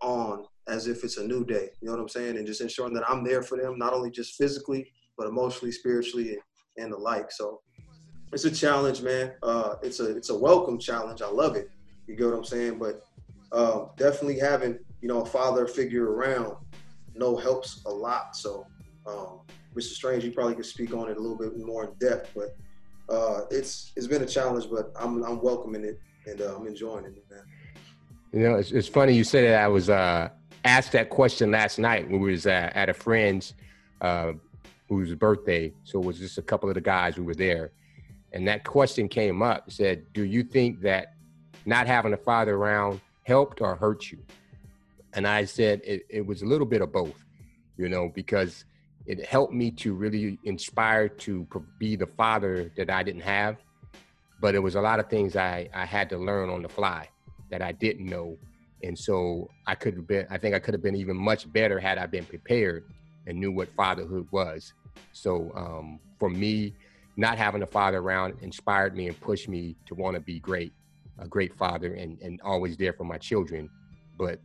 on 0.00 0.44
as 0.68 0.86
if 0.86 1.02
it's 1.02 1.16
a 1.16 1.26
new 1.26 1.44
day. 1.44 1.70
You 1.80 1.86
know 1.86 1.92
what 1.92 2.02
I'm 2.02 2.08
saying? 2.08 2.36
And 2.36 2.46
just 2.46 2.60
ensuring 2.60 2.94
that 2.94 3.08
I'm 3.08 3.24
there 3.24 3.42
for 3.42 3.56
them, 3.58 3.78
not 3.78 3.94
only 3.94 4.10
just 4.10 4.34
physically, 4.34 4.86
but 5.16 5.26
emotionally, 5.26 5.72
spiritually, 5.72 6.30
and, 6.30 6.84
and 6.84 6.92
the 6.92 6.98
like. 6.98 7.32
So 7.32 7.60
it's 8.32 8.44
a 8.44 8.50
challenge, 8.50 9.02
man. 9.02 9.32
Uh, 9.42 9.76
it's 9.82 10.00
a 10.00 10.16
it's 10.16 10.30
a 10.30 10.38
welcome 10.38 10.78
challenge. 10.78 11.22
I 11.22 11.28
love 11.28 11.56
it. 11.56 11.68
You 12.06 12.16
get 12.16 12.26
what 12.26 12.36
I'm 12.36 12.44
saying? 12.44 12.78
But 12.78 13.00
uh, 13.52 13.86
definitely 13.96 14.38
having 14.38 14.78
you 15.00 15.08
know 15.08 15.22
a 15.22 15.26
father 15.26 15.66
figure 15.66 16.12
around, 16.12 16.56
no 17.14 17.36
helps 17.36 17.82
a 17.86 17.90
lot. 17.90 18.36
So 18.36 18.66
um, 19.06 19.40
Mr. 19.74 19.92
Strange, 19.92 20.24
you 20.24 20.32
probably 20.32 20.54
could 20.54 20.66
speak 20.66 20.94
on 20.94 21.08
it 21.08 21.16
a 21.16 21.20
little 21.20 21.38
bit 21.38 21.56
more 21.58 21.84
in 21.84 21.94
depth, 21.98 22.32
but 22.34 22.56
uh, 23.12 23.42
it's 23.50 23.92
it's 23.96 24.06
been 24.06 24.22
a 24.22 24.26
challenge, 24.26 24.66
but 24.70 24.92
I'm 24.98 25.22
I'm 25.24 25.40
welcoming 25.40 25.84
it 25.84 26.00
and 26.26 26.40
uh, 26.40 26.56
I'm 26.56 26.66
enjoying 26.66 27.04
it, 27.04 27.24
man. 27.30 27.42
You 28.32 28.40
know, 28.40 28.54
it's, 28.56 28.72
it's 28.72 28.88
funny 28.88 29.14
you 29.14 29.24
said 29.24 29.44
that. 29.48 29.62
I 29.62 29.68
was 29.68 29.88
uh, 29.88 30.28
asked 30.64 30.92
that 30.92 31.08
question 31.08 31.50
last 31.50 31.78
night 31.78 32.10
when 32.10 32.20
we 32.20 32.32
was 32.32 32.46
at, 32.46 32.76
at 32.76 32.88
a 32.90 32.94
friend's 32.94 33.54
uh, 34.02 34.32
whose 34.88 35.14
birthday. 35.14 35.72
So 35.84 35.98
it 35.98 36.04
was 36.04 36.18
just 36.18 36.36
a 36.36 36.42
couple 36.42 36.68
of 36.68 36.74
the 36.74 36.80
guys 36.80 37.16
who 37.16 37.24
were 37.24 37.34
there, 37.34 37.72
and 38.32 38.46
that 38.48 38.64
question 38.64 39.08
came 39.08 39.42
up. 39.42 39.70
Said, 39.70 40.04
"Do 40.12 40.24
you 40.24 40.42
think 40.42 40.82
that 40.82 41.14
not 41.64 41.86
having 41.86 42.12
a 42.12 42.18
father 42.18 42.56
around 42.56 43.00
helped 43.32 43.58
or 43.64 43.72
hurt 43.84 44.02
you?" 44.10 44.20
And 45.14 45.24
I 45.26 45.40
said 45.46 45.76
it, 45.92 46.00
it 46.18 46.24
was 46.30 46.38
a 46.42 46.48
little 46.52 46.68
bit 46.74 46.80
of 46.86 46.90
both, 47.00 47.18
you 47.80 47.88
know, 47.92 48.04
because 48.20 48.52
it 49.10 49.18
helped 49.36 49.54
me 49.62 49.68
to 49.82 49.88
really 50.04 50.38
inspire 50.52 51.06
to 51.26 51.30
be 51.82 51.90
the 51.96 52.10
father 52.20 52.54
that 52.78 52.88
I 52.98 53.00
didn't 53.08 53.26
have. 53.36 53.54
but 54.40 54.54
it 54.54 54.60
was 54.60 54.74
a 54.74 54.80
lot 54.80 55.00
of 55.00 55.08
things 55.08 55.36
I, 55.36 55.68
I 55.74 55.84
had 55.84 56.08
to 56.10 56.18
learn 56.18 56.48
on 56.50 56.62
the 56.62 56.68
fly 56.68 57.08
that 57.50 57.62
I 57.62 57.72
didn't 57.72 58.06
know. 58.06 58.36
And 58.82 58.96
so 58.96 59.48
I 59.66 59.74
could 59.74 59.94
have 59.94 60.06
been, 60.06 60.26
I 60.30 60.38
think 60.38 60.54
I 60.54 60.58
could 60.58 60.74
have 60.74 60.82
been 60.82 60.94
even 60.96 61.16
much 61.16 61.52
better 61.52 61.80
had 61.80 61.98
I 61.98 62.06
been 62.06 62.24
prepared 62.24 62.84
and 63.26 63.38
knew 63.38 63.50
what 63.50 63.68
fatherhood 63.74 64.28
was. 64.30 64.72
So 65.12 65.50
um, 65.56 65.98
for 66.18 66.30
me, 66.30 66.74
not 67.16 67.36
having 67.36 67.62
a 67.62 67.66
father 67.66 67.98
around 67.98 68.34
inspired 68.42 68.96
me 68.96 69.08
and 69.08 69.20
pushed 69.20 69.48
me 69.48 69.74
to 69.86 69.94
want 69.94 70.14
to 70.14 70.20
be 70.20 70.38
great, 70.38 70.72
a 71.18 71.26
great 71.26 71.54
father 71.54 71.94
and, 71.94 72.20
and 72.20 72.40
always 72.42 72.76
there 72.76 72.92
for 72.92 73.04
my 73.04 73.18
children. 73.18 73.68
But 74.16 74.40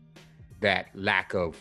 that 0.62 0.88
lack 0.94 1.34
of 1.34 1.58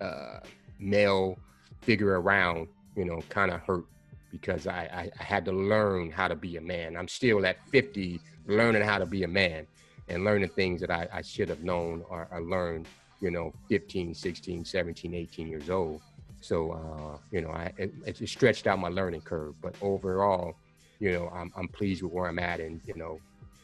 uh, 0.00 0.40
male 0.78 1.38
figure 1.80 2.20
around, 2.20 2.68
you 2.96 3.04
know, 3.04 3.20
kind 3.28 3.50
of 3.50 3.60
hurt 3.60 3.84
because 4.30 4.66
I, 4.66 5.10
I, 5.18 5.22
had 5.22 5.44
to 5.46 5.52
learn 5.52 6.10
how 6.10 6.28
to 6.28 6.34
be 6.34 6.56
a 6.56 6.60
man. 6.60 6.96
I'm 6.96 7.08
still 7.08 7.46
at 7.46 7.56
50 7.68 8.20
learning 8.46 8.82
how 8.82 8.98
to 8.98 9.06
be 9.06 9.22
a 9.22 9.28
man 9.28 9.66
and 10.08 10.24
learning 10.24 10.50
things 10.50 10.80
that 10.80 10.90
I, 10.90 11.08
I 11.12 11.22
should 11.22 11.48
have 11.48 11.62
known 11.62 12.04
or, 12.08 12.28
or, 12.30 12.42
learned, 12.42 12.86
you 13.20 13.30
know, 13.30 13.52
15, 13.68 14.14
16, 14.14 14.64
17, 14.64 15.14
18 15.14 15.48
years 15.48 15.70
old. 15.70 16.02
So, 16.40 16.72
uh, 16.72 17.18
you 17.30 17.40
know, 17.40 17.50
I, 17.50 17.72
it, 17.76 17.92
it 18.04 18.28
stretched 18.28 18.66
out 18.66 18.78
my 18.78 18.88
learning 18.88 19.22
curve. 19.22 19.54
But 19.60 19.74
overall, 19.80 20.54
you 21.00 21.12
know, 21.12 21.28
I'm, 21.34 21.52
I'm 21.56 21.68
pleased 21.68 22.02
with 22.02 22.12
where 22.12 22.28
I'm 22.28 22.38
at. 22.38 22.60
And, 22.60 22.80
you 22.86 22.94
know, 22.94 23.18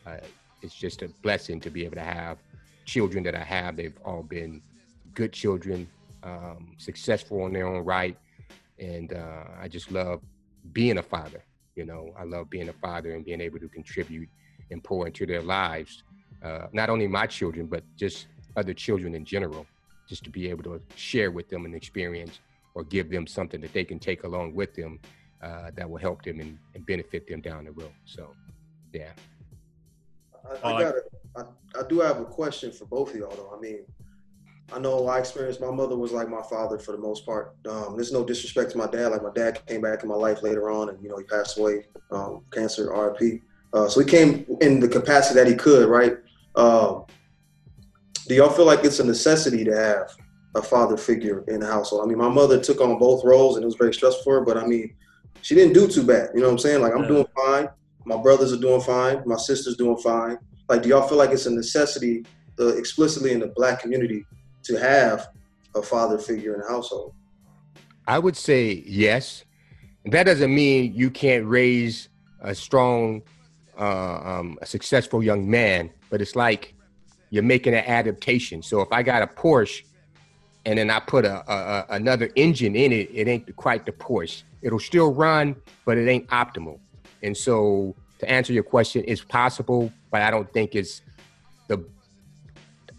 uh, 0.07 0.17
it's 0.63 0.75
just 0.75 1.03
a 1.03 1.09
blessing 1.23 1.61
to 1.61 1.71
be 1.71 1.85
able 1.85 1.97
to 1.97 2.03
have 2.03 2.39
children 2.85 3.25
that 3.25 3.35
I 3.35 3.45
have. 3.45 3.77
They've 3.77 3.97
all 4.05 4.23
been 4.23 4.63
good 5.15 5.33
children, 5.33 5.89
um, 6.23 6.75
successful 6.79 7.47
in 7.47 7.53
their 7.53 7.67
own 7.67 7.85
right. 7.85 8.17
And 8.79 9.13
uh, 9.13 9.45
I 9.61 9.69
just 9.69 9.91
love 9.91 10.21
being 10.73 10.99
a 10.99 11.03
father. 11.03 11.43
You 11.77 11.87
know, 11.87 12.13
I 12.19 12.25
love 12.25 12.51
being 12.51 12.69
a 12.69 12.73
father 12.75 13.15
and 13.15 13.25
being 13.25 13.41
able 13.41 13.59
to 13.59 13.69
contribute 13.69 14.29
and 14.71 14.83
pour 14.83 15.07
into 15.07 15.27
their 15.27 15.43
lives. 15.43 16.03
Uh, 16.43 16.67
not 16.73 16.91
only 16.91 17.07
my 17.07 17.27
children, 17.27 17.67
but 17.67 17.83
just 17.97 18.27
other 18.57 18.75
children 18.75 19.15
in 19.15 19.25
general, 19.25 19.67
just 20.09 20.25
to 20.25 20.31
be 20.31 20.51
able 20.51 20.65
to 20.65 20.81
share 20.97 21.31
with 21.31 21.49
them 21.49 21.65
an 21.65 21.75
experience 21.75 22.41
or 22.75 22.85
give 22.85 23.11
them 23.11 23.27
something 23.27 23.61
that 23.61 23.73
they 23.73 23.85
can 23.85 23.99
take 23.99 24.25
along 24.25 24.55
with 24.55 24.75
them 24.75 24.99
uh, 25.43 25.71
that 25.75 25.89
will 25.89 25.99
help 25.99 26.23
them 26.23 26.41
and, 26.41 26.59
and, 26.75 26.87
benefit 26.87 27.27
them 27.27 27.41
down 27.41 27.65
the 27.65 27.73
road. 27.73 27.91
So, 28.05 28.31
yeah. 28.93 29.11
I, 30.51 30.69
I, 30.69 30.83
got 30.83 30.95
I, 31.37 31.43
I 31.79 31.89
do 31.89 32.01
have 32.01 32.21
a 32.21 32.25
question 32.25 32.73
for 32.73 32.85
both 32.87 33.11
of 33.11 33.17
y'all, 33.17 33.35
though. 33.35 33.55
I 33.57 33.61
mean, 33.61 33.81
I 34.73 34.79
know 34.79 35.07
I 35.07 35.19
experienced 35.19 35.61
my 35.61 35.71
mother 35.71 35.97
was 35.97 36.13
like 36.13 36.29
my 36.29 36.43
father 36.43 36.79
for 36.79 36.93
the 36.93 36.99
most 36.99 37.27
part. 37.27 37.55
Um, 37.69 37.95
there's 37.97 38.13
no 38.13 38.25
disrespect 38.25 38.71
to 38.73 38.79
my 38.79 38.87
dad. 38.87 39.09
Like 39.09 39.23
my 39.23 39.33
dad 39.35 39.65
came 39.67 39.83
back 39.83 40.03
in 40.03 40.09
my 40.09 40.15
life 40.15 40.43
later 40.43 40.71
on, 40.71 40.89
and 40.89 41.03
you 41.03 41.09
know 41.09 41.19
he 41.19 41.25
passed 41.25 41.59
away, 41.59 41.87
um, 42.11 42.45
cancer, 42.53 42.91
RIP. 42.93 43.43
Uh, 43.73 43.89
so 43.89 44.01
he 44.01 44.07
came 44.07 44.47
in 44.61 44.81
the 44.81 44.89
capacity 44.89 45.35
that 45.35 45.47
he 45.47 45.55
could, 45.55 45.89
right? 45.89 46.17
Uh, 46.55 47.01
do 48.29 48.35
y'all 48.35 48.51
feel 48.51 48.67
like 48.67 48.85
it's 48.85 49.01
a 49.01 49.05
necessity 49.05 49.65
to 49.65 49.75
have 49.75 50.11
a 50.55 50.63
father 50.63 50.97
figure 50.97 51.45
in 51.49 51.61
the 51.61 51.67
household? 51.67 52.03
I 52.05 52.09
mean, 52.09 52.19
my 52.19 52.29
mother 52.29 52.61
took 52.61 52.81
on 52.81 52.99
both 52.99 53.25
roles, 53.25 53.57
and 53.57 53.63
it 53.63 53.67
was 53.67 53.77
very 53.77 53.93
stressful 53.93 54.23
for 54.25 54.39
her. 54.39 54.45
But 54.45 54.57
I 54.57 54.67
mean, 54.67 54.95
she 55.43 55.55
didn't 55.55 55.75
do 55.75 55.87
too 55.89 56.05
bad. 56.05 56.31
You 56.35 56.41
know 56.41 56.47
what 56.47 56.53
I'm 56.53 56.59
saying? 56.59 56.81
Like 56.81 56.95
I'm 56.95 57.03
yeah. 57.03 57.09
doing 57.09 57.27
fine. 57.37 57.69
My 58.05 58.17
brothers 58.17 58.53
are 58.53 58.59
doing 58.59 58.81
fine. 58.81 59.23
My 59.27 59.37
sister's 59.37 59.77
doing 59.77 59.97
fine. 59.99 60.39
Like, 60.69 60.83
do 60.83 60.89
y'all 60.89 61.07
feel 61.07 61.19
like 61.19 61.31
it's 61.31 61.47
a 61.47 61.51
necessity, 61.51 62.25
uh, 62.59 62.69
explicitly 62.77 63.33
in 63.33 63.41
the 63.41 63.49
black 63.49 63.81
community, 63.81 64.25
to 64.65 64.79
have 64.79 65.29
a 65.75 65.83
father 65.83 66.19
figure 66.19 66.55
in 66.55 66.61
the 66.61 66.69
household? 66.69 67.15
I 68.07 68.19
would 68.19 68.37
say 68.37 68.83
yes. 68.87 69.45
That 70.07 70.25
doesn't 70.25 70.53
mean 70.53 70.95
you 70.95 71.11
can't 71.11 71.47
raise 71.47 72.09
a 72.41 72.55
strong, 72.55 73.23
uh, 73.79 74.19
um, 74.19 74.59
a 74.61 74.67
successful 74.67 75.23
young 75.23 75.49
man, 75.49 75.91
but 76.11 76.21
it's 76.21 76.35
like 76.35 76.75
you're 77.31 77.43
making 77.43 77.75
an 77.75 77.85
adaptation. 77.87 78.63
So 78.63 78.81
if 78.81 78.89
I 78.91 79.03
got 79.03 79.23
a 79.23 79.27
Porsche 79.27 79.83
and 80.67 80.79
then 80.79 80.91
I 80.91 80.99
put 81.01 81.25
a, 81.25 81.51
a, 81.51 81.87
another 81.91 82.31
engine 82.35 82.75
in 82.75 82.93
it, 82.93 83.11
it 83.13 83.29
ain't 83.29 83.55
quite 83.57 83.87
the 83.87 83.93
Porsche. 83.93 84.43
It'll 84.61 84.81
still 84.81 85.13
run, 85.13 85.57
but 85.85 85.97
it 85.99 86.09
ain't 86.09 86.27
optimal. 86.29 86.79
And 87.23 87.37
so 87.37 87.95
to 88.19 88.31
answer 88.31 88.53
your 88.53 88.63
question, 88.63 89.05
it's 89.07 89.23
possible, 89.23 89.93
but 90.11 90.23
I 90.23 90.31
don't 90.31 90.51
think 90.53 90.75
it's 90.75 91.03
the 91.69 91.85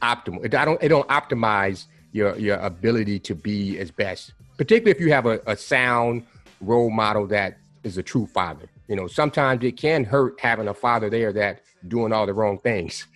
optimal. 0.02 0.46
It, 0.46 0.56
I 0.56 0.66
don't. 0.66 0.82
It 0.82 0.90
don't 0.90 1.08
optimize 1.08 1.86
your 2.12 2.38
your 2.38 2.58
ability 2.58 3.20
to 3.20 3.36
be 3.36 3.78
as 3.80 3.92
best, 3.92 4.34
particularly 4.58 4.92
if 4.92 5.00
you 5.00 5.12
have 5.12 5.26
a, 5.26 5.42
a 5.48 5.56
sound 5.56 6.26
role 6.62 6.90
model 6.90 7.28
that 7.28 7.58
is 7.84 7.98
a 7.98 8.04
true 8.04 8.28
father. 8.28 8.70
You 8.88 8.96
know, 8.96 9.08
sometimes 9.08 9.64
it 9.64 9.78
can 9.78 10.04
hurt 10.04 10.40
having 10.40 10.68
a 10.68 10.74
father 10.74 11.10
there 11.10 11.34
that 11.34 11.62
doing 11.88 12.14
all 12.14 12.26
the 12.26 12.34
wrong 12.34 12.60
things. 12.60 13.08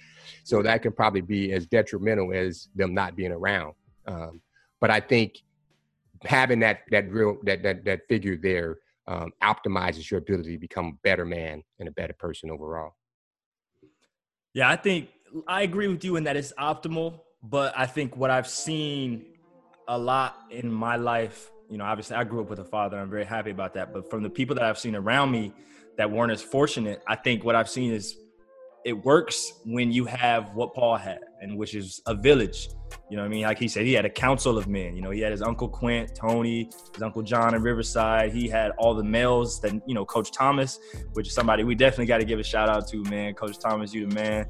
So 0.43 0.61
that 0.63 0.81
can 0.81 0.93
probably 0.93 1.21
be 1.21 1.51
as 1.51 1.65
detrimental 1.65 2.33
as 2.33 2.69
them 2.73 2.93
not 2.93 3.17
being 3.17 3.33
around. 3.33 3.73
Um, 4.05 4.41
but 4.79 4.89
I 4.89 5.01
think 5.01 5.39
having 6.23 6.59
that 6.61 6.79
that 6.91 7.11
real 7.11 7.37
that 7.43 7.63
that 7.63 7.83
that 7.85 8.07
figure 8.07 8.37
there 8.37 8.77
um, 9.07 9.31
optimizes 9.41 10.09
your 10.11 10.19
ability 10.19 10.53
to 10.53 10.59
become 10.59 10.85
a 10.87 10.97
better 11.03 11.25
man 11.25 11.63
and 11.79 11.87
a 11.87 11.91
better 11.91 12.13
person 12.13 12.51
overall. 12.51 12.95
Yeah, 14.53 14.69
I 14.69 14.75
think 14.75 15.09
I 15.47 15.61
agree 15.61 15.87
with 15.87 16.03
you 16.03 16.15
in 16.15 16.23
that 16.25 16.35
it's 16.35 16.53
optimal, 16.53 17.21
but 17.43 17.73
I 17.77 17.85
think 17.85 18.17
what 18.17 18.29
I've 18.29 18.47
seen 18.47 19.25
a 19.87 19.97
lot 19.97 20.37
in 20.49 20.71
my 20.71 20.95
life, 20.95 21.51
you 21.69 21.77
know, 21.77 21.85
obviously 21.85 22.15
I 22.15 22.23
grew 22.23 22.41
up 22.41 22.49
with 22.49 22.59
a 22.59 22.65
father. 22.65 22.97
I'm 22.97 23.09
very 23.09 23.25
happy 23.25 23.51
about 23.51 23.73
that. 23.75 23.93
But 23.93 24.09
from 24.09 24.23
the 24.23 24.29
people 24.29 24.55
that 24.55 24.63
I've 24.63 24.79
seen 24.79 24.95
around 24.95 25.31
me 25.31 25.53
that 25.97 26.11
weren't 26.11 26.31
as 26.31 26.41
fortunate, 26.41 27.01
I 27.07 27.15
think 27.15 27.43
what 27.43 27.55
I've 27.55 27.69
seen 27.69 27.91
is 27.93 28.17
it 28.85 28.93
works 28.93 29.53
when 29.65 29.91
you 29.91 30.05
have 30.05 30.53
what 30.53 30.73
Paul 30.73 30.97
had, 30.97 31.19
and 31.41 31.57
which 31.57 31.75
is 31.75 32.01
a 32.07 32.15
village. 32.15 32.69
You 33.09 33.17
know 33.17 33.23
I 33.23 33.27
mean? 33.27 33.43
Like 33.43 33.59
he 33.59 33.67
said, 33.67 33.85
he 33.85 33.93
had 33.93 34.05
a 34.05 34.09
council 34.09 34.57
of 34.57 34.67
men. 34.67 34.95
You 34.95 35.01
know, 35.01 35.11
he 35.11 35.19
had 35.19 35.31
his 35.31 35.41
uncle 35.41 35.67
Quint, 35.67 36.15
Tony, 36.15 36.69
his 36.93 37.01
uncle 37.01 37.21
John 37.21 37.53
in 37.53 37.61
Riverside. 37.61 38.31
He 38.33 38.47
had 38.47 38.71
all 38.77 38.93
the 38.93 39.03
males 39.03 39.59
that, 39.61 39.73
you 39.85 39.93
know, 39.93 40.05
Coach 40.05 40.31
Thomas, 40.31 40.79
which 41.13 41.27
is 41.27 41.33
somebody 41.33 41.63
we 41.63 41.75
definitely 41.75 42.05
got 42.05 42.19
to 42.19 42.25
give 42.25 42.39
a 42.39 42.43
shout 42.43 42.69
out 42.69 42.87
to, 42.89 43.03
man. 43.03 43.33
Coach 43.33 43.59
Thomas, 43.59 43.93
you 43.93 44.07
the 44.07 44.15
man. 44.15 44.45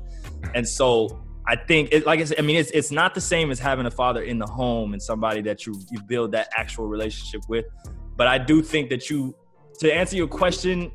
And 0.54 0.68
so 0.68 1.24
I 1.48 1.56
think, 1.56 1.90
it, 1.92 2.06
like 2.06 2.20
I 2.20 2.26
said, 2.26 2.40
I 2.40 2.42
mean, 2.42 2.58
it's 2.58 2.72
it's 2.72 2.92
not 2.92 3.16
the 3.16 3.22
same 3.22 3.52
as 3.52 3.60
having 3.60 3.86
a 3.86 3.92
father 3.92 4.24
in 4.24 4.38
the 4.38 4.48
home 4.48 4.94
and 4.94 5.02
somebody 5.02 5.42
that 5.42 5.66
you 5.66 5.80
you 5.90 6.00
build 6.04 6.32
that 6.34 6.50
actual 6.56 6.88
relationship 6.88 7.42
with. 7.48 7.66
But 8.16 8.28
I 8.28 8.38
do 8.38 8.62
think 8.62 8.90
that 8.90 9.10
you, 9.10 9.36
to 9.80 9.94
answer 9.94 10.16
your 10.16 10.28
question, 10.28 10.92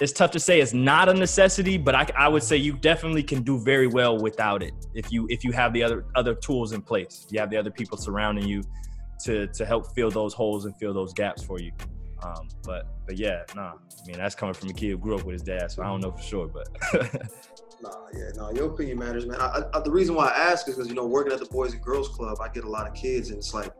it's 0.00 0.12
tough 0.12 0.30
to 0.32 0.40
say 0.40 0.60
it's 0.60 0.74
not 0.74 1.08
a 1.08 1.14
necessity, 1.14 1.78
but 1.78 1.94
I, 1.94 2.06
I 2.16 2.28
would 2.28 2.42
say 2.42 2.56
you 2.56 2.74
definitely 2.74 3.22
can 3.22 3.42
do 3.42 3.58
very 3.58 3.86
well 3.86 4.18
without 4.18 4.62
it 4.62 4.74
if 4.94 5.10
you 5.10 5.26
if 5.30 5.42
you 5.42 5.52
have 5.52 5.72
the 5.72 5.82
other 5.82 6.04
other 6.14 6.34
tools 6.34 6.72
in 6.72 6.82
place. 6.82 7.26
You 7.30 7.40
have 7.40 7.50
the 7.50 7.56
other 7.56 7.70
people 7.70 7.96
surrounding 7.96 8.46
you 8.46 8.62
to 9.24 9.46
to 9.46 9.64
help 9.64 9.94
fill 9.94 10.10
those 10.10 10.34
holes 10.34 10.66
and 10.66 10.76
fill 10.76 10.92
those 10.92 11.14
gaps 11.14 11.42
for 11.42 11.60
you. 11.60 11.72
Um, 12.22 12.48
but 12.64 12.86
but 13.06 13.16
yeah, 13.16 13.44
nah. 13.54 13.72
I 13.72 14.06
mean 14.06 14.18
that's 14.18 14.34
coming 14.34 14.54
from 14.54 14.68
a 14.68 14.74
kid 14.74 14.90
who 14.90 14.98
grew 14.98 15.14
up 15.14 15.24
with 15.24 15.34
his 15.34 15.42
dad, 15.42 15.70
so 15.70 15.82
I 15.82 15.86
don't 15.86 16.00
know 16.00 16.12
for 16.12 16.22
sure, 16.22 16.46
but. 16.46 16.68
nah, 17.82 17.90
yeah, 18.12 18.30
no, 18.36 18.42
nah, 18.42 18.50
your 18.50 18.66
opinion 18.72 18.98
matters, 18.98 19.26
man. 19.26 19.40
I, 19.40 19.62
I, 19.72 19.80
the 19.80 19.90
reason 19.90 20.14
why 20.14 20.28
I 20.28 20.50
ask 20.50 20.68
is 20.68 20.74
because 20.74 20.88
you 20.88 20.94
know 20.94 21.06
working 21.06 21.32
at 21.32 21.38
the 21.38 21.46
Boys 21.46 21.72
and 21.72 21.82
Girls 21.82 22.08
Club, 22.08 22.38
I 22.40 22.48
get 22.48 22.64
a 22.64 22.70
lot 22.70 22.86
of 22.86 22.94
kids, 22.94 23.30
and 23.30 23.38
it's 23.38 23.54
like 23.54 23.72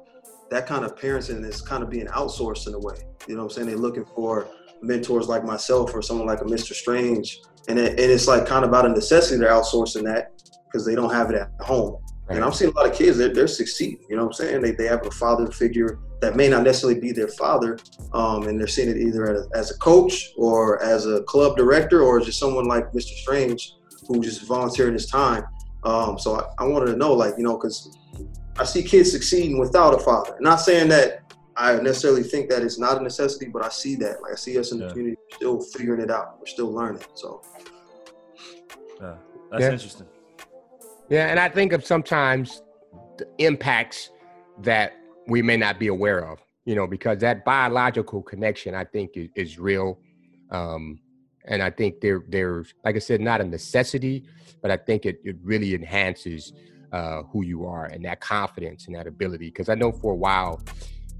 that 0.50 0.66
kind 0.66 0.84
of 0.84 0.96
parenting 0.96 1.44
is 1.44 1.60
kind 1.60 1.82
of 1.82 1.90
being 1.90 2.06
outsourced 2.06 2.68
in 2.68 2.74
a 2.74 2.78
way. 2.78 2.96
You 3.28 3.34
know 3.34 3.42
what 3.42 3.50
I'm 3.50 3.54
saying? 3.54 3.66
They're 3.68 3.76
looking 3.76 4.04
for 4.04 4.48
mentors 4.82 5.28
like 5.28 5.44
myself 5.44 5.94
or 5.94 6.02
someone 6.02 6.26
like 6.26 6.40
a 6.40 6.44
Mr. 6.44 6.72
Strange. 6.74 7.40
And, 7.68 7.78
it, 7.78 7.90
and 7.90 8.10
it's 8.10 8.28
like 8.28 8.46
kind 8.46 8.64
of 8.64 8.72
out 8.74 8.86
of 8.86 8.92
necessity 8.92 9.38
they're 9.38 9.50
outsourcing 9.50 10.04
that 10.04 10.32
because 10.66 10.86
they 10.86 10.94
don't 10.94 11.12
have 11.12 11.30
it 11.30 11.36
at 11.36 11.50
home. 11.60 11.96
Right. 12.28 12.36
And 12.36 12.44
I'm 12.44 12.52
seeing 12.52 12.72
a 12.72 12.74
lot 12.74 12.90
of 12.90 12.96
kids 12.96 13.18
that 13.18 13.34
they're, 13.34 13.46
succeeding. 13.46 14.04
You 14.08 14.16
know 14.16 14.24
what 14.24 14.40
I'm 14.40 14.46
saying? 14.46 14.62
They, 14.62 14.72
they 14.72 14.86
have 14.86 15.06
a 15.06 15.10
father 15.12 15.46
figure 15.50 16.00
that 16.20 16.34
may 16.34 16.48
not 16.48 16.64
necessarily 16.64 16.98
be 16.98 17.12
their 17.12 17.28
father, 17.28 17.78
um, 18.14 18.48
and 18.48 18.58
they're 18.58 18.66
seeing 18.66 18.88
it 18.88 18.96
either 18.96 19.32
as, 19.32 19.48
as 19.54 19.70
a 19.70 19.78
coach 19.78 20.32
or 20.36 20.82
as 20.82 21.06
a 21.06 21.22
club 21.24 21.56
director 21.56 22.02
or 22.02 22.20
just 22.20 22.40
someone 22.40 22.64
like 22.64 22.90
Mr. 22.92 23.14
Strange 23.20 23.74
who 24.08 24.20
just 24.20 24.46
volunteering 24.46 24.94
his 24.94 25.06
time. 25.06 25.44
Um, 25.84 26.18
so 26.18 26.40
I, 26.40 26.64
I 26.64 26.66
wanted 26.66 26.86
to 26.86 26.96
know, 26.96 27.12
like, 27.12 27.34
you 27.36 27.44
know, 27.44 27.56
because 27.56 27.96
I 28.58 28.64
see 28.64 28.82
kids 28.82 29.12
succeeding 29.12 29.58
without 29.58 29.94
a 29.94 29.98
father. 29.98 30.36
Not 30.40 30.56
saying 30.56 30.88
that 30.88 31.25
I 31.56 31.76
necessarily 31.80 32.22
think 32.22 32.50
that 32.50 32.62
it's 32.62 32.78
not 32.78 33.00
a 33.00 33.02
necessity, 33.02 33.46
but 33.46 33.64
I 33.64 33.68
see 33.68 33.96
that. 33.96 34.22
Like 34.22 34.32
I 34.32 34.36
see 34.36 34.58
us 34.58 34.72
in 34.72 34.78
the 34.78 34.88
community 34.88 35.16
still 35.32 35.60
figuring 35.60 36.00
it 36.02 36.10
out. 36.10 36.38
We're 36.38 36.46
still 36.46 36.70
learning. 36.70 37.02
So 37.14 37.42
yeah, 39.00 39.14
that's 39.50 39.62
yeah. 39.62 39.72
interesting. 39.72 40.06
Yeah, 41.08 41.28
and 41.28 41.40
I 41.40 41.48
think 41.48 41.72
of 41.72 41.84
sometimes 41.84 42.62
the 43.16 43.26
impacts 43.38 44.10
that 44.62 44.94
we 45.28 45.40
may 45.40 45.56
not 45.56 45.78
be 45.78 45.86
aware 45.86 46.30
of, 46.30 46.40
you 46.64 46.74
know, 46.74 46.86
because 46.86 47.18
that 47.18 47.44
biological 47.44 48.22
connection 48.22 48.74
I 48.74 48.84
think 48.84 49.12
is, 49.16 49.28
is 49.34 49.58
real. 49.58 49.98
Um, 50.50 51.00
and 51.46 51.62
I 51.62 51.70
think 51.70 52.00
there 52.00 52.22
there's 52.28 52.74
like 52.84 52.96
I 52.96 52.98
said, 52.98 53.20
not 53.20 53.40
a 53.40 53.44
necessity, 53.44 54.24
but 54.60 54.70
I 54.70 54.76
think 54.76 55.06
it, 55.06 55.20
it 55.24 55.36
really 55.42 55.74
enhances 55.74 56.52
uh, 56.92 57.22
who 57.24 57.44
you 57.44 57.66
are 57.66 57.86
and 57.86 58.04
that 58.04 58.20
confidence 58.20 58.86
and 58.86 58.96
that 58.96 59.06
ability. 59.06 59.46
Because 59.46 59.68
I 59.68 59.74
know 59.74 59.92
for 59.92 60.12
a 60.12 60.16
while, 60.16 60.60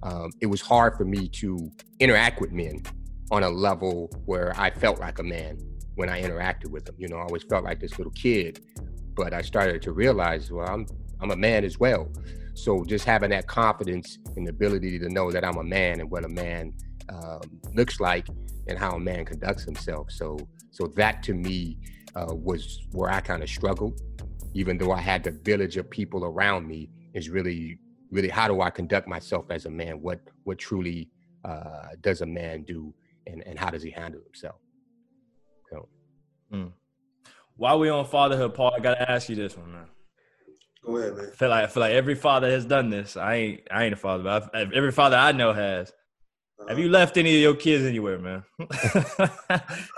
um, 0.02 0.30
it 0.40 0.46
was 0.46 0.60
hard 0.60 0.96
for 0.96 1.04
me 1.04 1.28
to 1.28 1.70
interact 2.00 2.40
with 2.40 2.52
men 2.52 2.82
on 3.30 3.42
a 3.42 3.48
level 3.50 4.10
where 4.26 4.52
I 4.56 4.70
felt 4.70 5.00
like 5.00 5.18
a 5.18 5.22
man. 5.24 5.58
when 5.96 6.08
I 6.10 6.22
interacted 6.22 6.70
with 6.70 6.84
them. 6.84 6.94
You 6.98 7.08
know, 7.08 7.16
I 7.16 7.22
always 7.22 7.42
felt 7.42 7.64
like 7.64 7.80
this 7.80 7.98
little 7.98 8.12
kid, 8.12 8.60
but 9.14 9.32
I 9.32 9.42
started 9.42 9.82
to 9.82 9.92
realize, 9.92 10.50
well, 10.52 10.68
I'm 10.68 10.86
I'm 11.20 11.30
a 11.30 11.36
man 11.36 11.64
as 11.64 11.78
well. 11.80 12.12
So 12.54 12.84
just 12.84 13.04
having 13.04 13.30
that 13.30 13.46
confidence 13.46 14.18
and 14.36 14.46
the 14.46 14.50
ability 14.50 14.98
to 14.98 15.08
know 15.08 15.30
that 15.30 15.44
I'm 15.44 15.56
a 15.56 15.64
man 15.64 16.00
and 16.00 16.10
what 16.10 16.24
a 16.24 16.28
man 16.28 16.74
um, 17.08 17.40
looks 17.74 17.98
like 18.00 18.26
and 18.68 18.78
how 18.78 18.92
a 18.96 18.98
man 19.00 19.24
conducts 19.24 19.64
himself. 19.64 20.10
So 20.10 20.38
so 20.70 20.86
that 20.96 21.22
to 21.24 21.34
me 21.34 21.78
uh, 22.14 22.34
was 22.34 22.86
where 22.92 23.10
I 23.10 23.20
kind 23.20 23.42
of 23.42 23.48
struggled, 23.48 24.00
even 24.54 24.78
though 24.78 24.92
I 24.92 25.00
had 25.00 25.24
the 25.24 25.32
village 25.32 25.76
of 25.78 25.88
people 25.90 26.24
around 26.24 26.68
me. 26.68 26.90
Is 27.14 27.30
really 27.30 27.78
really 28.10 28.28
how 28.28 28.48
do 28.48 28.60
I 28.60 28.70
conduct 28.70 29.08
myself 29.08 29.50
as 29.50 29.66
a 29.66 29.70
man? 29.70 30.00
What 30.00 30.20
what 30.44 30.58
truly 30.58 31.10
uh, 31.44 31.88
does 32.00 32.20
a 32.20 32.26
man 32.26 32.62
do, 32.62 32.94
and 33.26 33.42
and 33.46 33.58
how 33.58 33.70
does 33.70 33.82
he 33.82 33.90
handle 33.90 34.20
himself? 34.22 34.56
So. 35.70 35.88
Mm. 36.52 36.72
While 37.56 37.78
we 37.78 37.88
on 37.88 38.04
fatherhood, 38.04 38.54
Paul, 38.54 38.72
I 38.76 38.80
gotta 38.80 39.10
ask 39.10 39.28
you 39.28 39.36
this 39.36 39.56
one, 39.56 39.72
man. 39.72 39.86
Go 40.84 40.96
ahead, 40.98 41.16
man. 41.16 41.26
I 41.26 41.34
feel 41.34 41.48
like 41.48 41.64
I 41.64 41.66
feel 41.66 41.80
like 41.80 41.92
every 41.92 42.14
father 42.14 42.50
has 42.50 42.64
done 42.64 42.90
this. 42.90 43.16
I 43.16 43.34
ain't 43.34 43.60
I 43.70 43.84
ain't 43.84 43.94
a 43.94 43.96
father, 43.96 44.22
but 44.22 44.54
I've, 44.54 44.72
every 44.72 44.92
father 44.92 45.16
I 45.16 45.32
know 45.32 45.52
has. 45.52 45.92
Uh, 46.60 46.68
Have 46.68 46.78
you 46.78 46.88
left 46.88 47.16
any 47.16 47.34
of 47.34 47.40
your 47.40 47.54
kids 47.54 47.84
anywhere, 47.84 48.18
man? 48.18 48.42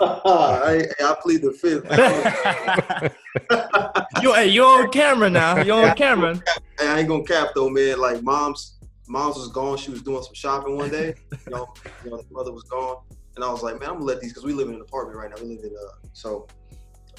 I, 0.01 0.85
I 1.01 1.15
plead 1.21 1.41
the 1.41 1.53
fifth. 1.53 1.85
you 4.23 4.33
hey, 4.33 4.47
you 4.47 4.63
on 4.63 4.91
camera 4.91 5.29
now. 5.29 5.61
You're 5.61 5.89
on 5.89 5.95
camera. 5.95 6.41
I 6.87 6.99
ain't 6.99 7.07
gonna 7.07 7.23
cap 7.23 7.49
though, 7.55 7.69
man. 7.69 7.99
Like 7.99 8.21
mom's 8.23 8.79
mom's 9.07 9.35
was 9.37 9.49
gone. 9.49 9.77
She 9.77 9.91
was 9.91 10.01
doing 10.01 10.23
some 10.23 10.33
shopping 10.33 10.77
one 10.77 10.89
day. 10.89 11.15
You 11.45 11.55
know, 11.55 11.73
you 12.03 12.11
know, 12.11 12.17
the 12.17 12.25
mother 12.31 12.51
was 12.51 12.63
gone, 12.63 12.97
and 13.35 13.43
I 13.43 13.51
was 13.51 13.63
like, 13.63 13.79
man, 13.79 13.89
I'm 13.89 13.95
gonna 13.95 14.05
let 14.05 14.21
these 14.21 14.31
because 14.31 14.43
we 14.43 14.53
live 14.53 14.67
in 14.67 14.75
an 14.75 14.81
apartment 14.81 15.17
right 15.17 15.29
now. 15.31 15.41
We 15.41 15.55
live 15.55 15.63
in 15.63 15.71
uh, 15.71 16.07
so 16.13 16.47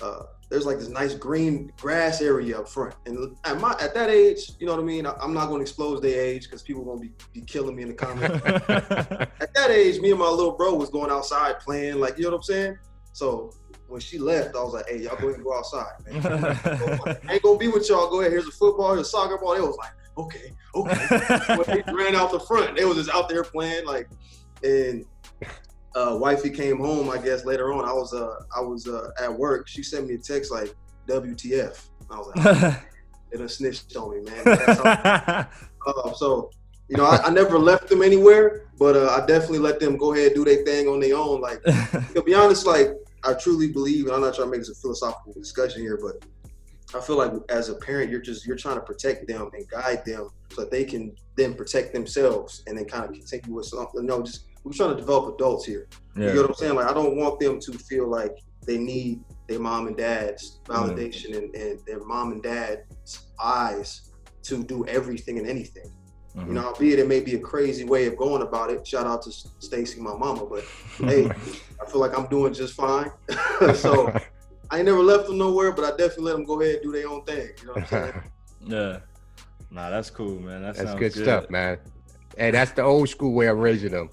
uh, 0.01 0.23
there's 0.49 0.67
like 0.67 0.79
this 0.79 0.89
nice 0.89 1.15
green 1.15 1.73
grass 1.81 2.21
area 2.21 2.59
up 2.59 2.69
front. 2.69 2.95
And 3.07 3.37
at 3.45 3.61
my 3.61 3.75
at 3.81 3.95
that 3.95 4.11
age, 4.11 4.53
you 4.59 4.67
know 4.67 4.73
what 4.73 4.81
I 4.81 4.85
mean. 4.85 5.07
I, 5.07 5.15
am 5.23 5.33
not 5.33 5.49
to 5.49 5.57
expose 5.57 6.01
their 6.01 6.21
age 6.21 6.45
because 6.45 6.63
people 6.63 6.85
to 6.85 7.01
be, 7.01 7.13
be 7.33 7.41
killing 7.43 7.77
me 7.77 7.83
in 7.83 7.89
the 7.89 7.95
comments. 7.95 8.45
at 8.69 9.55
that 9.55 9.71
age, 9.71 10.01
me 10.01 10.11
and 10.11 10.19
my 10.19 10.29
little 10.29 10.53
bro 10.53 10.75
was 10.75 10.91
going 10.91 11.11
outside 11.11 11.61
playing, 11.61 12.01
like 12.01 12.19
you 12.19 12.25
know 12.25 12.31
what 12.31 12.37
I'm 12.37 12.43
saying. 12.43 12.79
So 13.13 13.53
when 13.91 14.01
she 14.01 14.19
left, 14.19 14.55
I 14.55 14.63
was 14.63 14.73
like, 14.73 14.89
"Hey, 14.89 14.99
y'all 14.99 15.17
go 15.17 15.29
ahead 15.29 15.35
and 15.35 15.45
go 15.45 15.57
outside, 15.57 15.93
man. 16.07 16.25
I 17.29 17.33
ain't 17.33 17.43
gonna 17.43 17.59
be 17.59 17.69
with 17.69 17.89
y'all. 17.89 18.09
Go 18.09 18.21
ahead. 18.21 18.31
Here's 18.31 18.47
a 18.47 18.53
football. 18.53 18.95
Here's 18.95 19.09
a 19.09 19.11
soccer 19.11 19.37
ball." 19.37 19.55
It 19.55 19.63
was 19.63 19.77
like, 19.77 19.93
"Okay, 20.17 20.53
okay." 20.75 21.57
when 21.57 21.65
they 21.67 21.93
ran 21.93 22.15
out 22.15 22.31
the 22.31 22.39
front, 22.39 22.77
they 22.77 22.85
was 22.85 22.97
just 22.97 23.11
out 23.11 23.29
there 23.29 23.43
playing, 23.43 23.85
like, 23.85 24.09
and 24.63 25.05
uh, 25.97 26.17
wifey 26.21 26.51
came 26.51 26.79
home, 26.79 27.11
I 27.11 27.19
guess 27.19 27.45
later 27.45 27.73
on. 27.73 27.85
I 27.85 27.93
was 27.93 28.15
uh, 28.15 28.45
I 28.57 28.61
was 28.61 28.87
uh, 28.87 29.11
at 29.21 29.33
work. 29.33 29.67
She 29.67 29.83
sent 29.83 30.07
me 30.07 30.15
a 30.15 30.19
text 30.19 30.53
like 30.53 30.73
WTF. 31.09 31.89
I 32.11 32.17
was 32.17 32.33
like, 32.37 32.83
it 33.33 33.39
done 33.39 33.49
snitched 33.49 33.97
on 33.97 34.11
me, 34.11 34.31
man. 34.31 34.47
uh, 34.47 36.13
so 36.15 36.51
you 36.89 36.97
know, 36.97 37.07
I, 37.07 37.27
I, 37.27 37.31
never 37.31 37.57
left 37.57 37.89
them 37.89 38.03
anywhere, 38.03 38.67
but 38.77 38.97
uh, 38.97 39.11
I 39.11 39.25
definitely 39.25 39.61
let 39.61 39.79
them 39.79 39.97
go 39.97 40.13
ahead 40.13 40.27
and 40.29 40.35
do 40.35 40.45
their 40.45 40.65
thing 40.65 40.89
on 40.89 40.99
their 40.99 41.17
own. 41.17 41.41
Like 41.41 41.63
to 41.63 42.23
be 42.25 42.35
honest, 42.35 42.67
like 42.67 42.91
I 43.25 43.35
truly 43.35 43.69
believe, 43.73 44.07
and 44.07 44.15
I'm 44.15 44.21
not 44.21 44.35
trying 44.35 44.49
to 44.49 44.51
make 44.51 44.61
this 44.61 44.71
a 44.71 44.75
philosophical 44.75 45.33
discussion 45.33 45.83
here, 45.83 45.99
but 46.01 46.25
I 46.95 47.01
feel 47.01 47.17
like 47.17 47.33
as 47.49 47.69
a 47.69 47.75
parent, 47.75 48.11
you're 48.11 48.21
just 48.21 48.47
you're 48.47 48.57
trying 48.57 48.77
to 48.77 48.81
protect 48.81 49.29
them 49.29 49.51
and 49.53 49.69
guide 49.69 50.05
them 50.05 50.31
so 50.51 50.63
that 50.63 50.71
they 50.71 50.85
can 50.85 51.15
then 51.37 51.55
protect 51.55 51.93
themselves 51.93 52.63
and 52.67 52.77
then 52.77 52.85
kind 52.85 53.05
of 53.05 53.13
continue 53.13 53.55
with 53.55 53.67
something. 53.67 54.05
No, 54.05 54.23
just 54.23 54.47
we're 54.65 54.73
trying 54.73 54.91
to 54.91 54.97
develop 54.97 55.35
adults 55.35 55.65
here. 55.65 55.89
Yeah. 56.17 56.29
You 56.29 56.35
know 56.35 56.41
what 56.43 56.51
I'm 56.51 56.57
saying? 56.57 56.75
Like 56.75 56.89
I 56.89 56.93
don't 56.93 57.17
want 57.17 57.39
them 57.41 57.61
to 57.61 57.73
feel 57.73 58.09
like 58.09 58.37
they 58.67 58.79
need 58.79 59.21
their 59.49 59.59
mom 59.59 59.87
and 59.87 59.97
dad's 59.97 60.61
validation 60.67 61.31
mm. 61.31 61.39
and, 61.39 61.55
and, 61.55 61.81
their 61.87 62.05
mom 62.05 62.33
and 62.33 62.43
dad's 62.43 63.27
eyes 63.43 64.13
to 64.43 64.63
do 64.63 64.87
everything 64.87 65.39
and 65.39 65.49
anything. 65.49 65.91
Mm-hmm. 66.37 66.49
You 66.49 66.55
know, 66.55 66.67
albeit 66.67 66.99
it 67.01 67.09
may 67.09 67.21
be 67.21 67.35
a 67.35 67.41
crazy 67.41 67.85
way 67.85 68.07
of 68.07 68.17
going 68.17 68.43
about 68.43 68.71
it. 68.71 68.87
Shout 68.87 69.07
out 69.07 69.23
to 69.23 69.33
Stacy, 69.33 70.01
my 70.01 70.15
mama, 70.15 70.47
but 70.47 70.65
hey, 70.99 71.29
I 71.29 71.91
feel 71.91 72.01
like 72.01 72.17
I'm 72.17 72.27
doing 72.29 72.55
just 72.55 72.75
fine. 72.75 73.11
so 73.75 74.13
I 74.71 74.79
ain't 74.79 74.87
never 74.87 75.03
left 75.03 75.27
them 75.27 75.39
nowhere, 75.39 75.73
but 75.73 75.85
I 75.85 75.91
definitely 75.91 76.25
let 76.25 76.33
them 76.35 76.45
go 76.45 76.61
ahead 76.61 76.77
and 76.77 76.85
do 76.85 76.93
their 76.93 77.09
own 77.09 77.25
thing. 77.25 77.49
You 77.61 77.67
know 77.67 77.73
what 77.73 77.83
I'm 77.83 77.89
saying? 77.89 78.23
yeah. 78.67 78.99
Nah, 79.73 79.91
that's 79.91 80.11
cool, 80.11 80.41
man. 80.41 80.63
That 80.63 80.77
that's 80.77 80.93
good, 80.93 81.13
good, 81.13 81.23
stuff, 81.25 81.51
man. 81.51 81.79
Hey, 82.37 82.53
that's 82.53 82.73
the 82.73 82.83
old 82.83 83.09
school 83.09 83.33
way 83.33 83.47
of 83.49 83.59
raising 83.59 83.91
them. 83.91 84.11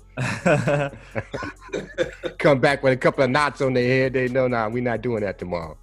Come 2.39 2.59
back 2.59 2.81
with 2.81 2.93
a 2.93 2.97
couple 2.97 3.23
of 3.23 3.29
knots 3.29 3.61
on 3.61 3.73
their 3.73 3.87
head. 3.87 4.13
They 4.13 4.27
know, 4.27 4.47
nah, 4.47 4.69
we're 4.69 4.81
not 4.83 5.01
doing 5.03 5.21
that 5.21 5.37
tomorrow. 5.37 5.77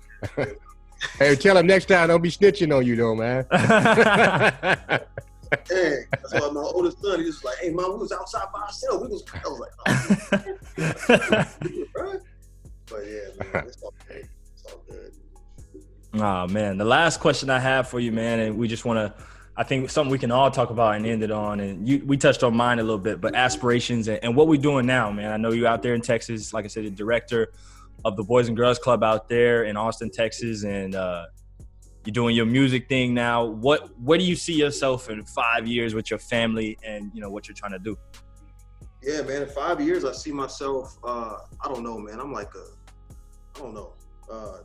hey, 1.18 1.36
tell 1.36 1.54
them 1.54 1.66
next 1.68 1.86
time, 1.86 2.08
don't 2.08 2.22
be 2.22 2.30
snitching 2.30 2.76
on 2.76 2.84
you, 2.84 2.96
though, 2.96 3.14
man. 3.14 3.46
Hey, 5.68 5.98
that's 6.10 6.32
why 6.32 6.50
my 6.50 6.60
oldest 6.60 7.00
son, 7.02 7.20
he 7.20 7.26
was 7.26 7.42
like, 7.44 7.56
hey, 7.58 7.70
mom, 7.70 7.94
we 7.94 7.98
was 7.98 8.12
outside 8.12 8.46
by 8.52 8.60
ourselves. 8.60 9.02
We 9.02 9.08
was, 9.08 9.24
I 9.34 9.48
was 9.48 9.60
like, 9.60 9.72
oh. 9.86 11.46
but 12.86 13.00
yeah, 13.06 13.52
man, 13.52 13.64
it's 13.66 13.82
all, 13.82 13.94
it's 14.08 14.64
all 14.66 14.82
good. 14.90 15.12
Oh, 16.14 16.46
man. 16.48 16.78
The 16.78 16.84
last 16.84 17.20
question 17.20 17.50
I 17.50 17.58
have 17.58 17.88
for 17.88 18.00
you, 18.00 18.12
man, 18.12 18.40
and 18.40 18.56
we 18.56 18.68
just 18.68 18.84
want 18.84 18.98
to 18.98 19.24
I 19.56 19.62
think 19.62 19.88
something 19.88 20.10
we 20.10 20.18
can 20.18 20.32
all 20.32 20.50
talk 20.50 20.70
about 20.70 20.96
and 20.96 21.06
end 21.06 21.22
it 21.22 21.30
on. 21.30 21.60
And 21.60 21.88
you, 21.88 22.02
we 22.04 22.16
touched 22.16 22.42
on 22.42 22.56
mine 22.56 22.80
a 22.80 22.82
little 22.82 22.98
bit, 22.98 23.20
but 23.20 23.36
aspirations 23.36 24.08
and, 24.08 24.18
and 24.22 24.34
what 24.34 24.48
we're 24.48 24.60
doing 24.60 24.84
now, 24.84 25.12
man. 25.12 25.30
I 25.30 25.36
know 25.36 25.52
you're 25.52 25.68
out 25.68 25.82
there 25.82 25.94
in 25.94 26.00
Texas, 26.00 26.52
like 26.52 26.64
I 26.64 26.68
said, 26.68 26.84
the 26.84 26.90
director 26.90 27.52
of 28.04 28.16
the 28.16 28.24
Boys 28.24 28.48
and 28.48 28.56
Girls 28.56 28.78
Club 28.78 29.04
out 29.04 29.28
there 29.28 29.64
in 29.64 29.76
Austin, 29.76 30.10
Texas, 30.10 30.64
and 30.64 30.96
uh, 30.96 31.26
you're 32.04 32.12
doing 32.12 32.36
your 32.36 32.46
music 32.46 32.88
thing 32.88 33.14
now. 33.14 33.44
What 33.44 33.90
where 34.00 34.18
do 34.18 34.24
you 34.24 34.36
see 34.36 34.54
yourself 34.54 35.10
in 35.10 35.24
five 35.24 35.66
years 35.66 35.94
with 35.94 36.10
your 36.10 36.18
family 36.18 36.78
and 36.84 37.10
you 37.14 37.20
know 37.20 37.30
what 37.30 37.48
you're 37.48 37.54
trying 37.54 37.72
to 37.72 37.78
do? 37.78 37.96
Yeah, 39.02 39.22
man. 39.22 39.42
In 39.42 39.48
five 39.48 39.80
years, 39.80 40.04
I 40.04 40.12
see 40.12 40.32
myself. 40.32 40.96
Uh, 41.04 41.38
I 41.62 41.68
don't 41.68 41.82
know, 41.82 41.98
man. 41.98 42.20
I'm 42.20 42.32
like 42.32 42.54
a, 42.54 42.64
I 43.56 43.58
don't 43.58 43.74
know. 43.74 43.92
Uh, 44.30 44.58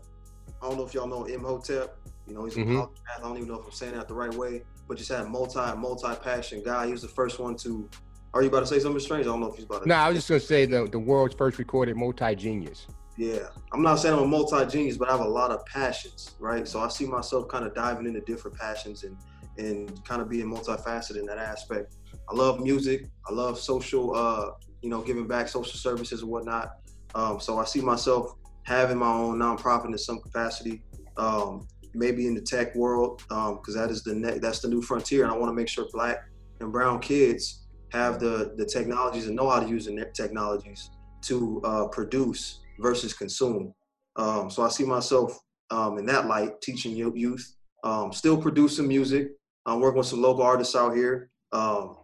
I 0.62 0.68
don't 0.68 0.78
know 0.78 0.86
if 0.86 0.94
y'all 0.94 1.08
know 1.08 1.26
Imhotep. 1.26 1.98
You 2.28 2.36
know, 2.36 2.46
he's 2.46 2.56
a 2.58 2.60
mm-hmm. 2.60 2.80
I 3.18 3.22
don't 3.22 3.38
even 3.38 3.50
know 3.50 3.60
if 3.60 3.66
I'm 3.66 3.72
saying 3.72 3.96
that 3.96 4.08
the 4.08 4.14
right 4.14 4.34
way 4.34 4.64
but 4.90 4.98
just 4.98 5.10
had 5.10 5.22
a 5.22 5.30
multi 5.30 5.60
multi 5.78 6.14
passion 6.22 6.62
guy. 6.66 6.88
He 6.88 6.92
was 6.92 7.04
the 7.04 7.08
first 7.08 7.40
one 7.40 7.56
to. 7.58 7.88
Are 8.34 8.42
you 8.42 8.50
about 8.50 8.62
to 8.62 8.68
say 8.68 8.80
something 8.80 9.00
strange? 9.00 9.26
I 9.26 9.30
don't 9.30 9.40
know 9.40 9.48
if 9.48 9.56
he's 9.56 9.66
about 9.66 9.84
to. 9.84 9.88
No, 9.88 9.96
I 9.96 10.10
was 10.10 10.18
just 10.18 10.28
gonna 10.28 10.42
say 10.42 10.66
the 10.66 10.88
the 10.92 11.00
world's 11.00 11.36
first 11.36 11.60
recorded 11.60 11.96
multi 11.96 12.36
genius. 12.36 12.88
Yeah, 13.20 13.50
I'm 13.74 13.82
not 13.82 13.96
saying 13.96 14.16
I'm 14.16 14.24
a 14.24 14.28
multi 14.28 14.66
genius, 14.66 14.96
but 14.96 15.10
I 15.10 15.12
have 15.12 15.20
a 15.20 15.28
lot 15.28 15.52
of 15.52 15.66
passions, 15.66 16.36
right? 16.40 16.66
So 16.66 16.80
I 16.80 16.88
see 16.88 17.06
myself 17.06 17.50
kind 17.50 17.66
of 17.66 17.76
diving 17.76 18.06
into 18.06 18.22
different 18.22 18.58
passions 18.58 19.04
and 19.04 19.18
and 19.58 20.06
kind 20.06 20.22
of 20.22 20.30
being 20.30 20.50
multifaceted 20.50 21.18
in 21.18 21.26
that 21.26 21.38
aspect. 21.38 21.98
I 22.30 22.34
love 22.34 22.62
music. 22.62 23.08
I 23.30 23.34
love 23.34 23.60
social, 23.60 24.16
uh, 24.16 24.52
you 24.82 24.90
know, 24.90 25.02
giving 25.02 25.28
back 25.28 25.50
social 25.50 25.78
services 25.78 26.22
and 26.22 26.32
whatnot. 26.32 26.78
Um, 27.14 27.42
so 27.42 27.60
I 27.60 27.66
see 27.66 27.82
myself 27.82 28.36
having 28.64 28.98
my 28.98 29.12
own 29.12 29.38
nonprofit 29.38 29.88
in 29.88 29.98
some 29.98 30.22
capacity. 30.22 30.82
Um, 31.18 31.68
maybe 31.94 32.26
in 32.26 32.36
the 32.36 32.42
tech 32.42 32.74
world, 32.74 33.18
because 33.28 33.76
um, 33.76 33.82
that 33.82 33.90
is 33.90 34.02
the 34.02 34.16
ne- 34.16 34.40
that's 34.40 34.60
the 34.60 34.70
new 34.70 34.82
frontier, 34.82 35.24
and 35.24 35.32
I 35.34 35.36
want 35.36 35.50
to 35.50 35.56
make 35.56 35.68
sure 35.68 35.86
Black 35.92 36.20
and 36.62 36.72
Brown 36.72 37.02
kids 37.02 37.68
have 37.92 38.22
the 38.22 38.54
the 38.56 38.66
technologies 38.66 39.28
and 39.28 39.36
know 39.36 39.50
how 39.50 39.60
to 39.60 39.68
use 39.68 39.88
the 39.88 40.06
technologies 40.16 40.92
to 41.24 41.62
uh, 41.66 41.88
produce 41.90 42.62
versus 42.80 43.14
consume. 43.14 43.74
Um, 44.16 44.50
so 44.50 44.64
I 44.64 44.70
see 44.70 44.84
myself 44.84 45.38
um, 45.72 45.98
in 45.98 46.06
that 46.08 46.28
light, 46.28 46.62
teaching 46.62 46.96
youth, 46.96 47.56
um, 47.84 48.12
still 48.12 48.42
producing 48.42 48.88
music. 48.88 49.30
I'm 49.66 49.80
working 49.80 50.00
with 50.00 50.08
some 50.08 50.22
local 50.22 50.44
artists 50.44 50.76
out 50.76 50.96
here. 50.96 51.30
Um, 51.52 51.98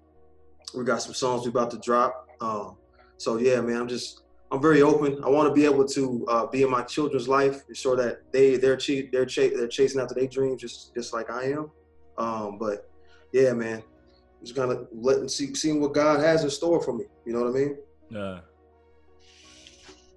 we 0.76 0.84
got 0.84 1.02
some 1.02 1.14
songs 1.14 1.44
we 1.44 1.50
about 1.50 1.72
to 1.72 1.80
drop. 1.80 2.28
Um, 2.42 2.78
so 3.18 3.38
yeah, 3.38 3.62
man, 3.62 3.82
I'm 3.82 3.88
just 3.88 4.22
I'm 4.52 4.62
very 4.62 4.82
open. 4.82 5.24
I 5.24 5.30
want 5.30 5.50
to 5.50 5.54
be 5.54 5.66
able 5.66 5.86
to 5.88 6.26
uh, 6.30 6.46
be 6.48 6.64
in 6.64 6.70
my 6.70 6.84
children's 6.84 7.28
life, 7.28 7.63
ensure 7.67 7.96
that 7.96 8.19
they 8.32 8.58
they're 8.58 8.78
che- 8.78 9.10
they're 9.12 9.26
ch- 9.26 9.54
they're 9.56 9.67
chasing 9.67 10.02
after 10.02 10.13
their 10.13 10.28
dreams 10.28 10.62
just 10.62 10.94
just 10.94 11.13
like 11.13 11.30
I 11.30 11.46
am. 11.46 11.71
Um, 12.17 12.58
but 12.60 12.90
yeah, 13.34 13.54
man, 13.54 13.84
just 14.44 14.56
gonna 14.56 14.84
let 14.94 15.17
and 15.17 15.32
see 15.32 15.54
seeing 15.56 15.82
what 15.82 15.94
God 15.94 16.19
has 16.19 16.44
in 16.44 16.50
store 16.50 16.82
for 16.82 16.94
me. 16.94 17.06
You 17.26 17.34
know 17.34 17.42
what 17.42 17.50
I 17.50 17.60
mean? 17.60 17.78
Yeah. 18.10 18.40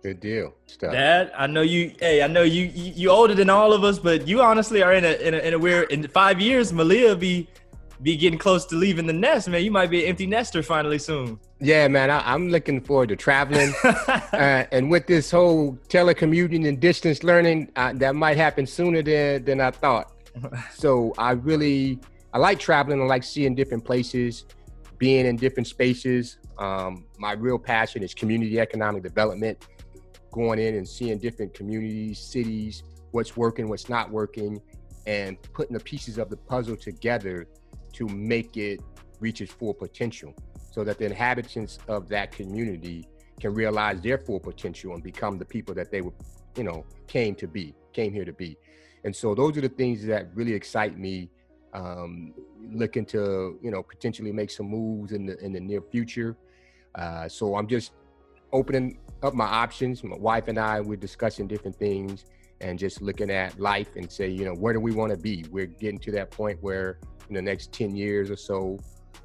Good 0.02 0.20
deal, 0.20 0.54
Stuff. 0.66 0.92
Dad. 0.92 1.32
I 1.36 1.46
know 1.48 1.62
you. 1.62 1.92
Hey, 1.98 2.22
I 2.22 2.28
know 2.28 2.42
you. 2.42 2.66
You, 2.66 2.92
you 2.94 3.10
older 3.10 3.34
than 3.34 3.50
all 3.50 3.72
of 3.72 3.82
us, 3.82 3.98
but 3.98 4.28
you 4.28 4.40
honestly 4.40 4.82
are 4.82 4.94
in 4.94 5.04
a 5.04 5.12
in 5.14 5.34
a, 5.34 5.38
in 5.38 5.54
a 5.54 5.58
weird. 5.58 5.90
In 5.90 6.06
five 6.08 6.40
years, 6.40 6.72
Malia 6.72 7.16
be 7.16 7.48
be 8.00 8.16
getting 8.16 8.38
close 8.38 8.64
to 8.66 8.76
leaving 8.76 9.06
the 9.06 9.12
nest, 9.12 9.48
man. 9.48 9.64
You 9.64 9.72
might 9.72 9.90
be 9.90 10.04
an 10.04 10.10
empty 10.10 10.26
nester 10.26 10.62
finally 10.62 10.98
soon. 10.98 11.40
Yeah, 11.60 11.88
man. 11.88 12.10
I, 12.10 12.32
am 12.32 12.48
looking 12.48 12.80
forward 12.80 13.08
to 13.08 13.16
traveling, 13.16 13.74
uh, 13.84 14.64
and 14.70 14.88
with 14.88 15.08
this 15.08 15.32
whole 15.32 15.76
telecommuting 15.88 16.68
and 16.68 16.78
distance 16.78 17.24
learning, 17.24 17.72
uh, 17.74 17.92
that 17.94 18.14
might 18.14 18.36
happen 18.36 18.66
sooner 18.66 19.02
than 19.02 19.44
than 19.44 19.60
I 19.60 19.72
thought. 19.72 20.12
so 20.74 21.12
I 21.18 21.32
really 21.32 21.98
I 22.32 22.38
like 22.38 22.60
traveling. 22.60 23.02
I 23.02 23.04
like 23.04 23.24
seeing 23.24 23.56
different 23.56 23.84
places, 23.84 24.44
being 24.98 25.26
in 25.26 25.36
different 25.36 25.66
spaces. 25.66 26.38
Um, 26.56 27.04
my 27.18 27.32
real 27.32 27.58
passion 27.58 28.02
is 28.02 28.14
community 28.14 28.60
economic 28.60 29.02
development, 29.02 29.66
going 30.30 30.58
in 30.58 30.74
and 30.74 30.86
seeing 30.86 31.18
different 31.18 31.54
communities, 31.54 32.18
cities, 32.18 32.82
what's 33.12 33.36
working, 33.36 33.68
what's 33.68 33.88
not 33.88 34.10
working, 34.10 34.60
and 35.06 35.40
putting 35.52 35.74
the 35.74 35.82
pieces 35.82 36.18
of 36.18 36.28
the 36.28 36.36
puzzle 36.36 36.76
together 36.76 37.46
to 37.92 38.06
make 38.08 38.56
it 38.56 38.80
reach 39.20 39.40
its 39.40 39.52
full 39.52 39.74
potential 39.74 40.34
so 40.70 40.84
that 40.84 40.98
the 40.98 41.06
inhabitants 41.06 41.78
of 41.88 42.08
that 42.08 42.30
community 42.30 43.08
can 43.40 43.54
realize 43.54 44.00
their 44.00 44.18
full 44.18 44.40
potential 44.40 44.94
and 44.94 45.02
become 45.02 45.38
the 45.38 45.44
people 45.44 45.74
that 45.74 45.90
they 45.90 46.00
were, 46.00 46.12
you 46.56 46.64
know, 46.64 46.84
came 47.06 47.34
to 47.34 47.46
be, 47.46 47.74
came 47.92 48.12
here 48.12 48.24
to 48.24 48.32
be. 48.32 48.56
And 49.04 49.14
so 49.14 49.34
those 49.34 49.56
are 49.56 49.60
the 49.60 49.68
things 49.68 50.04
that 50.06 50.28
really 50.34 50.52
excite 50.52 50.98
me. 50.98 51.30
Um, 51.74 52.32
looking 52.72 53.04
to, 53.06 53.58
you 53.62 53.70
know, 53.70 53.82
potentially 53.82 54.32
make 54.32 54.50
some 54.50 54.66
moves 54.66 55.12
in 55.12 55.26
the 55.26 55.38
in 55.44 55.52
the 55.52 55.60
near 55.60 55.82
future. 55.82 56.36
Uh, 56.94 57.28
so 57.28 57.56
I'm 57.56 57.68
just 57.68 57.92
opening 58.52 58.98
up 59.22 59.34
my 59.34 59.44
options. 59.44 60.02
My 60.04 60.16
wife 60.16 60.48
and 60.48 60.58
I 60.58 60.80
we're 60.80 60.96
discussing 60.96 61.46
different 61.46 61.76
things 61.76 62.24
and 62.60 62.78
just 62.78 63.00
looking 63.02 63.30
at 63.30 63.58
life 63.60 63.96
and 63.96 64.10
say, 64.10 64.28
you 64.28 64.44
know, 64.44 64.54
where 64.54 64.72
do 64.72 64.80
we 64.80 64.92
want 64.92 65.12
to 65.12 65.18
be? 65.18 65.44
We're 65.50 65.66
getting 65.66 65.98
to 66.00 66.12
that 66.12 66.30
point 66.30 66.58
where 66.60 66.98
in 67.28 67.34
the 67.34 67.42
next 67.42 67.72
10 67.72 67.94
years 67.94 68.30
or 68.30 68.36
so, 68.36 68.78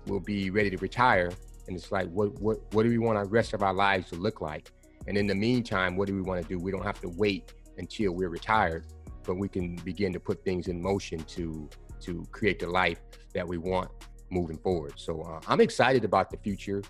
we'll 0.08 0.20
be 0.20 0.50
ready 0.50 0.70
to 0.70 0.78
retire. 0.78 1.32
And 1.68 1.76
it's 1.76 1.92
like, 1.92 2.10
what 2.10 2.34
what 2.42 2.60
what 2.74 2.84
do 2.84 2.90
we 2.90 2.98
want 2.98 3.24
the 3.24 3.30
rest 3.30 3.54
of 3.54 3.64
our 3.64 3.74
lives 3.74 4.10
to 4.10 4.16
look 4.16 4.42
like? 4.42 4.72
And 5.08 5.18
in 5.18 5.28
the 5.28 5.36
meantime, 5.36 5.96
what 5.96 6.08
do 6.08 6.16
we 6.16 6.22
want 6.22 6.42
to 6.42 6.48
do? 6.48 6.58
We 6.60 6.72
don't 6.72 6.84
have 6.84 7.00
to 7.02 7.10
wait 7.10 7.54
until 7.78 8.14
we're 8.14 8.30
retired, 8.30 8.86
but 9.24 9.36
we 9.36 9.48
can 9.48 9.76
begin 9.78 10.14
to 10.14 10.20
put 10.20 10.44
things 10.44 10.68
in 10.68 10.82
motion 10.82 11.20
to 11.20 11.70
to 12.02 12.26
create 12.32 12.60
the 12.60 12.68
life 12.68 13.00
that 13.34 13.48
we 13.48 13.58
want 13.58 13.90
moving 14.30 14.58
forward. 14.58 14.94
So 14.98 15.22
uh, 15.22 15.40
I'm 15.48 15.62
excited 15.62 16.04
about 16.04 16.30
the 16.30 16.38
future 16.38 16.84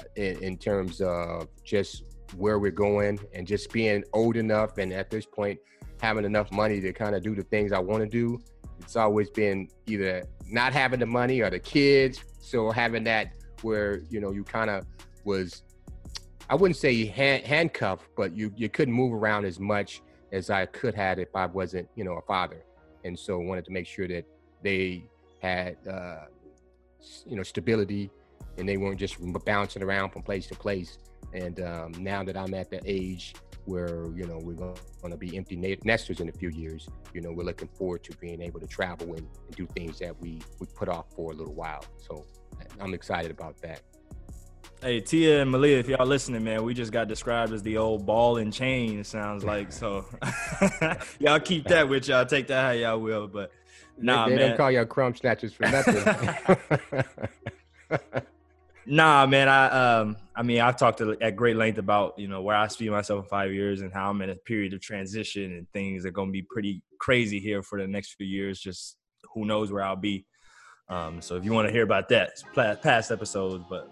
uh, 0.00 0.04
in, 0.16 0.42
in 0.42 0.58
terms 0.58 1.00
of 1.00 1.48
just 1.62 2.15
where 2.36 2.58
we're 2.58 2.70
going 2.70 3.18
and 3.34 3.46
just 3.46 3.72
being 3.72 4.04
old 4.12 4.36
enough 4.36 4.78
and 4.78 4.92
at 4.92 5.10
this 5.10 5.26
point 5.26 5.58
having 6.00 6.24
enough 6.24 6.50
money 6.52 6.80
to 6.80 6.92
kind 6.92 7.14
of 7.14 7.22
do 7.22 7.34
the 7.34 7.42
things 7.44 7.72
I 7.72 7.78
want 7.78 8.02
to 8.02 8.08
do. 8.08 8.38
It's 8.80 8.96
always 8.96 9.30
been 9.30 9.68
either 9.86 10.24
not 10.48 10.72
having 10.72 11.00
the 11.00 11.06
money 11.06 11.40
or 11.40 11.50
the 11.50 11.58
kids. 11.58 12.22
So 12.40 12.70
having 12.70 13.04
that 13.04 13.32
where 13.62 14.00
you 14.10 14.20
know 14.20 14.30
you 14.32 14.44
kind 14.44 14.70
of 14.70 14.84
was, 15.24 15.62
I 16.50 16.54
wouldn't 16.54 16.76
say 16.76 17.06
hand, 17.06 17.44
handcuffed, 17.44 18.08
but 18.16 18.36
you 18.36 18.52
you 18.56 18.68
couldn't 18.68 18.94
move 18.94 19.12
around 19.12 19.44
as 19.44 19.58
much 19.58 20.02
as 20.32 20.50
I 20.50 20.66
could 20.66 20.94
have 20.94 21.18
if 21.18 21.34
I 21.34 21.46
wasn't 21.46 21.88
you 21.94 22.04
know 22.04 22.14
a 22.14 22.22
father. 22.22 22.62
And 23.04 23.18
so 23.18 23.38
wanted 23.38 23.64
to 23.66 23.72
make 23.72 23.86
sure 23.86 24.08
that 24.08 24.24
they 24.62 25.08
had 25.40 25.76
uh, 25.88 26.26
you 27.26 27.36
know 27.36 27.42
stability 27.42 28.10
and 28.58 28.68
they 28.68 28.76
weren't 28.76 28.98
just 28.98 29.16
bouncing 29.44 29.82
around 29.82 30.10
from 30.10 30.22
place 30.22 30.46
to 30.48 30.54
place. 30.54 30.98
And 31.32 31.60
um, 31.60 31.92
now 31.98 32.22
that 32.24 32.36
I'm 32.36 32.54
at 32.54 32.70
the 32.70 32.80
age 32.84 33.34
where 33.66 34.06
you 34.14 34.24
know 34.26 34.38
we're 34.38 34.54
going 34.54 34.76
to 35.10 35.16
be 35.16 35.36
empty 35.36 35.56
nesters 35.84 36.20
in 36.20 36.28
a 36.28 36.32
few 36.32 36.48
years 36.50 36.88
you 37.12 37.20
know 37.20 37.32
we're 37.32 37.44
looking 37.44 37.68
forward 37.68 38.02
to 38.04 38.16
being 38.18 38.40
able 38.40 38.60
to 38.60 38.66
travel 38.66 39.08
and, 39.14 39.26
and, 39.46 39.56
do 39.56 39.66
things 39.76 39.98
that 39.98 40.18
we 40.20 40.40
we 40.60 40.66
put 40.74 40.88
off 40.88 41.06
for 41.14 41.32
a 41.32 41.34
little 41.34 41.54
while. 41.54 41.84
So 41.98 42.24
i'm 42.80 42.94
excited 42.94 43.30
about 43.30 43.60
that. 43.62 43.82
Hey 44.82 45.00
tia 45.00 45.42
and 45.42 45.50
malia 45.50 45.78
if 45.78 45.88
y'all 45.88 46.06
listening 46.06 46.44
man 46.44 46.62
we 46.62 46.74
just 46.74 46.92
got 46.92 47.08
described 47.08 47.52
as 47.52 47.62
the 47.62 47.78
old 47.78 48.06
ball 48.06 48.36
and 48.36 48.52
chain 48.52 49.00
it 49.00 49.06
sounds 49.06 49.42
like 49.52 49.72
so 49.72 50.04
y'all 51.18 51.40
keep 51.40 51.66
that 51.68 51.88
with 51.88 52.06
y'all 52.08 52.26
take 52.26 52.46
that 52.48 52.62
how 52.62 52.70
y'all 52.72 53.00
will 53.00 53.26
but 53.26 53.50
nah 53.98 54.26
they, 54.26 54.34
they 54.34 54.38
man. 54.38 54.48
don't 54.48 54.56
call 54.58 54.70
y'all 54.70 54.84
crumb 54.84 55.14
snatchers 55.14 55.54
for 55.54 55.62
nothing 55.62 57.04
Nah, 58.86 59.26
man. 59.26 59.48
I 59.48 59.66
um, 59.68 60.16
I 60.34 60.42
mean, 60.42 60.60
I've 60.60 60.76
talked 60.76 61.00
at 61.00 61.36
great 61.36 61.56
length 61.56 61.78
about 61.78 62.18
you 62.18 62.28
know 62.28 62.40
where 62.42 62.56
I 62.56 62.68
see 62.68 62.88
myself 62.88 63.24
in 63.24 63.28
five 63.28 63.52
years 63.52 63.80
and 63.80 63.92
how 63.92 64.10
I'm 64.10 64.22
in 64.22 64.30
a 64.30 64.36
period 64.36 64.74
of 64.74 64.80
transition 64.80 65.52
and 65.54 65.66
things 65.72 66.06
are 66.06 66.12
going 66.12 66.28
to 66.28 66.32
be 66.32 66.42
pretty 66.42 66.82
crazy 67.00 67.40
here 67.40 67.62
for 67.62 67.80
the 67.80 67.88
next 67.88 68.14
few 68.14 68.26
years. 68.26 68.60
Just 68.60 68.96
who 69.34 69.44
knows 69.44 69.72
where 69.72 69.82
I'll 69.82 69.96
be. 69.96 70.24
Um, 70.88 71.20
so 71.20 71.34
if 71.34 71.44
you 71.44 71.52
want 71.52 71.66
to 71.66 71.72
hear 71.72 71.82
about 71.82 72.08
that, 72.10 72.40
past 72.54 73.10
episodes. 73.10 73.64
But 73.68 73.90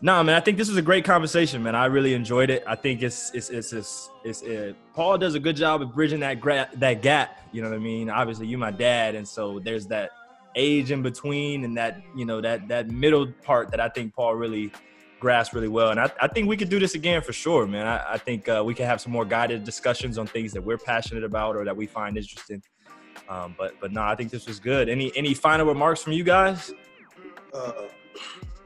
nah, 0.00 0.20
man, 0.24 0.34
I 0.34 0.40
think 0.40 0.58
this 0.58 0.68
was 0.68 0.76
a 0.76 0.82
great 0.82 1.04
conversation, 1.04 1.62
man. 1.62 1.76
I 1.76 1.84
really 1.84 2.14
enjoyed 2.14 2.50
it. 2.50 2.64
I 2.66 2.74
think 2.74 3.02
it's 3.02 3.30
it's 3.34 3.50
it's 3.50 3.72
it's, 3.72 4.10
it's 4.24 4.42
it, 4.42 4.74
Paul 4.94 5.16
does 5.16 5.36
a 5.36 5.40
good 5.40 5.54
job 5.54 5.80
of 5.80 5.94
bridging 5.94 6.20
that 6.20 6.40
gra- 6.40 6.70
that 6.74 7.02
gap. 7.02 7.38
You 7.52 7.62
know 7.62 7.70
what 7.70 7.76
I 7.76 7.80
mean? 7.80 8.10
Obviously, 8.10 8.48
you 8.48 8.58
my 8.58 8.72
dad, 8.72 9.14
and 9.14 9.28
so 9.28 9.60
there's 9.60 9.86
that 9.88 10.10
age 10.54 10.90
in 10.90 11.02
between 11.02 11.64
and 11.64 11.76
that 11.76 12.02
you 12.14 12.24
know 12.24 12.40
that 12.40 12.68
that 12.68 12.90
middle 12.90 13.26
part 13.42 13.70
that 13.70 13.80
I 13.80 13.88
think 13.88 14.14
Paul 14.14 14.34
really 14.34 14.72
grasped 15.20 15.54
really 15.54 15.68
well. 15.68 15.90
And 15.90 16.00
I, 16.00 16.10
I 16.20 16.26
think 16.26 16.48
we 16.48 16.56
could 16.56 16.68
do 16.68 16.80
this 16.80 16.96
again 16.96 17.22
for 17.22 17.32
sure, 17.32 17.64
man. 17.66 17.86
I, 17.86 18.14
I 18.14 18.18
think 18.18 18.48
uh, 18.48 18.62
we 18.66 18.74
can 18.74 18.86
have 18.86 19.00
some 19.00 19.12
more 19.12 19.24
guided 19.24 19.62
discussions 19.62 20.18
on 20.18 20.26
things 20.26 20.52
that 20.52 20.62
we're 20.62 20.78
passionate 20.78 21.22
about 21.22 21.54
or 21.54 21.64
that 21.64 21.76
we 21.76 21.86
find 21.86 22.16
interesting. 22.16 22.60
Um, 23.28 23.54
but 23.56 23.74
but 23.80 23.92
no, 23.92 24.02
I 24.02 24.14
think 24.16 24.30
this 24.30 24.46
was 24.46 24.58
good. 24.58 24.88
Any 24.88 25.16
any 25.16 25.34
final 25.34 25.66
remarks 25.66 26.02
from 26.02 26.12
you 26.12 26.24
guys? 26.24 26.72
Uh, 27.54 27.84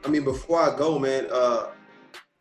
I 0.03 0.09
mean, 0.09 0.23
before 0.23 0.61
I 0.61 0.75
go, 0.75 0.97
man, 0.97 1.27
uh, 1.31 1.67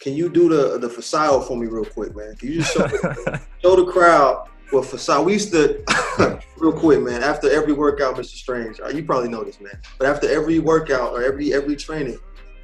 can 0.01 0.15
you 0.15 0.29
do 0.29 0.49
the 0.49 0.79
the 0.79 0.89
facade 0.89 1.47
for 1.47 1.57
me 1.57 1.67
real 1.67 1.85
quick, 1.85 2.17
man? 2.17 2.37
Can 2.37 2.53
you 2.53 2.61
just 2.61 2.73
show, 2.73 2.87
show 3.63 3.77
the 3.77 3.91
crowd 3.91 4.49
well, 4.73 4.83
for 4.83 4.99
so 4.99 5.23
we 5.23 5.35
used 5.35 5.53
to 5.53 5.83
real 6.59 6.73
quick, 6.73 7.01
man. 7.01 7.23
After 7.23 7.51
every 7.51 7.73
workout, 7.73 8.17
Mr. 8.17 8.35
Strange, 8.35 8.81
uh, 8.81 8.89
you 8.89 9.05
probably 9.05 9.29
know 9.29 9.45
this, 9.45 9.61
man. 9.61 9.79
But 9.99 10.09
after 10.09 10.29
every 10.29 10.59
workout 10.59 11.13
or 11.13 11.23
every 11.23 11.55
every 11.55 11.77
training, 11.77 12.19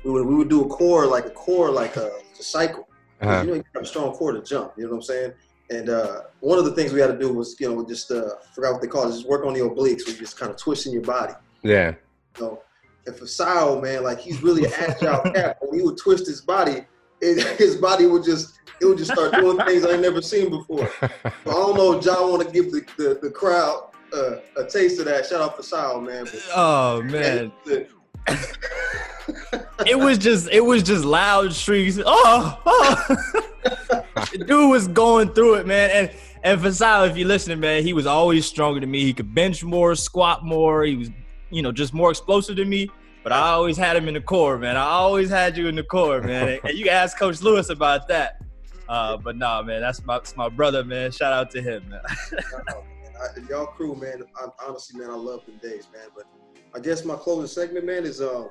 we 0.04 0.10
would 0.10 0.26
we 0.26 0.34
would 0.34 0.48
do 0.48 0.64
a 0.64 0.68
core 0.68 1.06
like 1.06 1.26
a 1.26 1.30
core 1.30 1.70
like 1.70 1.96
a, 1.96 2.10
a 2.38 2.42
cycle. 2.42 2.88
Uh-huh. 3.20 3.42
You 3.42 3.46
know, 3.46 3.54
you 3.54 3.64
have 3.74 3.84
a 3.84 3.86
strong 3.86 4.12
core 4.12 4.32
to 4.32 4.42
jump. 4.42 4.72
You 4.76 4.84
know 4.84 4.90
what 4.90 4.96
I'm 4.96 5.02
saying? 5.02 5.32
And 5.70 5.88
uh, 5.88 6.22
one 6.40 6.58
of 6.58 6.64
the 6.64 6.72
things 6.72 6.92
we 6.92 7.00
had 7.00 7.06
to 7.06 7.18
do 7.18 7.32
was, 7.32 7.56
you 7.58 7.72
know, 7.72 7.86
just 7.86 8.10
uh, 8.10 8.30
forgot 8.54 8.72
what 8.72 8.82
they 8.82 8.88
call 8.88 9.08
it, 9.08 9.12
just 9.12 9.28
work 9.28 9.46
on 9.46 9.54
the 9.54 9.60
obliques, 9.60 10.06
which 10.06 10.18
just 10.18 10.38
kind 10.38 10.50
of 10.50 10.58
twisting 10.58 10.92
your 10.92 11.02
body. 11.02 11.32
Yeah. 11.62 11.94
So, 12.36 12.62
and 13.06 13.16
for 13.16 13.26
Sal, 13.26 13.80
man, 13.80 14.02
like 14.02 14.18
he's 14.18 14.42
really 14.42 14.64
an 14.64 14.72
agile 14.78 15.22
cat. 15.32 15.58
He 15.72 15.82
would 15.82 15.96
twist 15.96 16.26
his 16.26 16.40
body, 16.40 16.84
it, 17.22 17.56
his 17.58 17.76
body 17.76 18.06
would 18.06 18.24
just 18.24 18.60
it 18.80 18.84
would 18.84 18.98
just 18.98 19.12
start 19.12 19.32
doing 19.32 19.56
things 19.64 19.86
I 19.86 19.96
never 19.96 20.20
seen 20.20 20.50
before. 20.50 20.90
So 21.00 21.08
I 21.24 21.30
don't 21.44 21.76
know 21.76 21.96
if 21.96 22.04
John 22.04 22.30
want 22.30 22.46
to 22.46 22.52
give 22.52 22.72
the, 22.72 22.84
the, 22.96 23.18
the 23.22 23.30
crowd 23.30 23.90
uh, 24.12 24.36
a 24.56 24.66
taste 24.66 24.98
of 24.98 25.06
that. 25.06 25.26
Shout 25.26 25.40
out 25.40 25.56
for 25.56 25.62
Sal, 25.62 26.00
man. 26.00 26.24
But, 26.24 26.48
oh 26.54 27.02
man. 27.02 27.52
it 29.86 29.98
was 29.98 30.18
just 30.18 30.48
it 30.50 30.60
was 30.60 30.82
just 30.82 31.04
loud 31.04 31.54
shrieks. 31.54 31.98
Oh, 32.04 32.60
oh. 32.66 33.16
dude 34.32 34.70
was 34.70 34.88
going 34.88 35.32
through 35.32 35.54
it, 35.54 35.66
man. 35.66 35.90
And 35.90 36.10
and 36.42 36.60
for 36.60 36.72
Sal, 36.72 37.04
if 37.04 37.16
you're 37.16 37.28
listening, 37.28 37.60
man, 37.60 37.84
he 37.84 37.92
was 37.92 38.06
always 38.06 38.46
stronger 38.46 38.80
than 38.80 38.90
me. 38.90 39.04
He 39.04 39.12
could 39.12 39.32
bench 39.32 39.62
more, 39.62 39.94
squat 39.94 40.44
more. 40.44 40.82
He 40.82 40.96
was, 40.96 41.10
you 41.50 41.62
know, 41.62 41.70
just 41.70 41.94
more 41.94 42.10
explosive 42.10 42.56
than 42.56 42.68
me. 42.68 42.90
But 43.22 43.32
I 43.32 43.50
always 43.50 43.76
had 43.76 43.96
him 43.96 44.08
in 44.08 44.14
the 44.14 44.20
core, 44.20 44.58
man. 44.58 44.76
I 44.76 44.84
always 44.84 45.30
had 45.30 45.56
you 45.56 45.68
in 45.68 45.76
the 45.76 45.84
core, 45.84 46.20
man. 46.20 46.58
and 46.64 46.76
you 46.76 46.84
can 46.84 46.92
ask 46.92 47.16
Coach 47.16 47.40
Lewis 47.40 47.70
about 47.70 48.08
that. 48.08 48.42
Uh, 48.88 49.16
but 49.16 49.36
nah, 49.36 49.62
man, 49.62 49.80
that's 49.80 50.04
my 50.04 50.18
that's 50.18 50.36
my 50.36 50.48
brother, 50.48 50.84
man. 50.84 51.10
Shout 51.12 51.32
out 51.32 51.50
to 51.52 51.62
him, 51.62 51.88
man. 51.88 52.02
Y'all 53.48 53.66
crew, 53.66 53.94
man. 53.94 54.22
I, 54.36 54.48
honestly, 54.66 55.00
man, 55.00 55.10
I 55.10 55.14
love 55.14 55.46
them 55.46 55.58
days, 55.62 55.88
man. 55.92 56.08
But 56.14 56.24
I 56.74 56.80
guess 56.80 57.04
my 57.04 57.14
closing 57.14 57.46
segment, 57.46 57.86
man, 57.86 58.04
is 58.04 58.20
uh, 58.20 58.48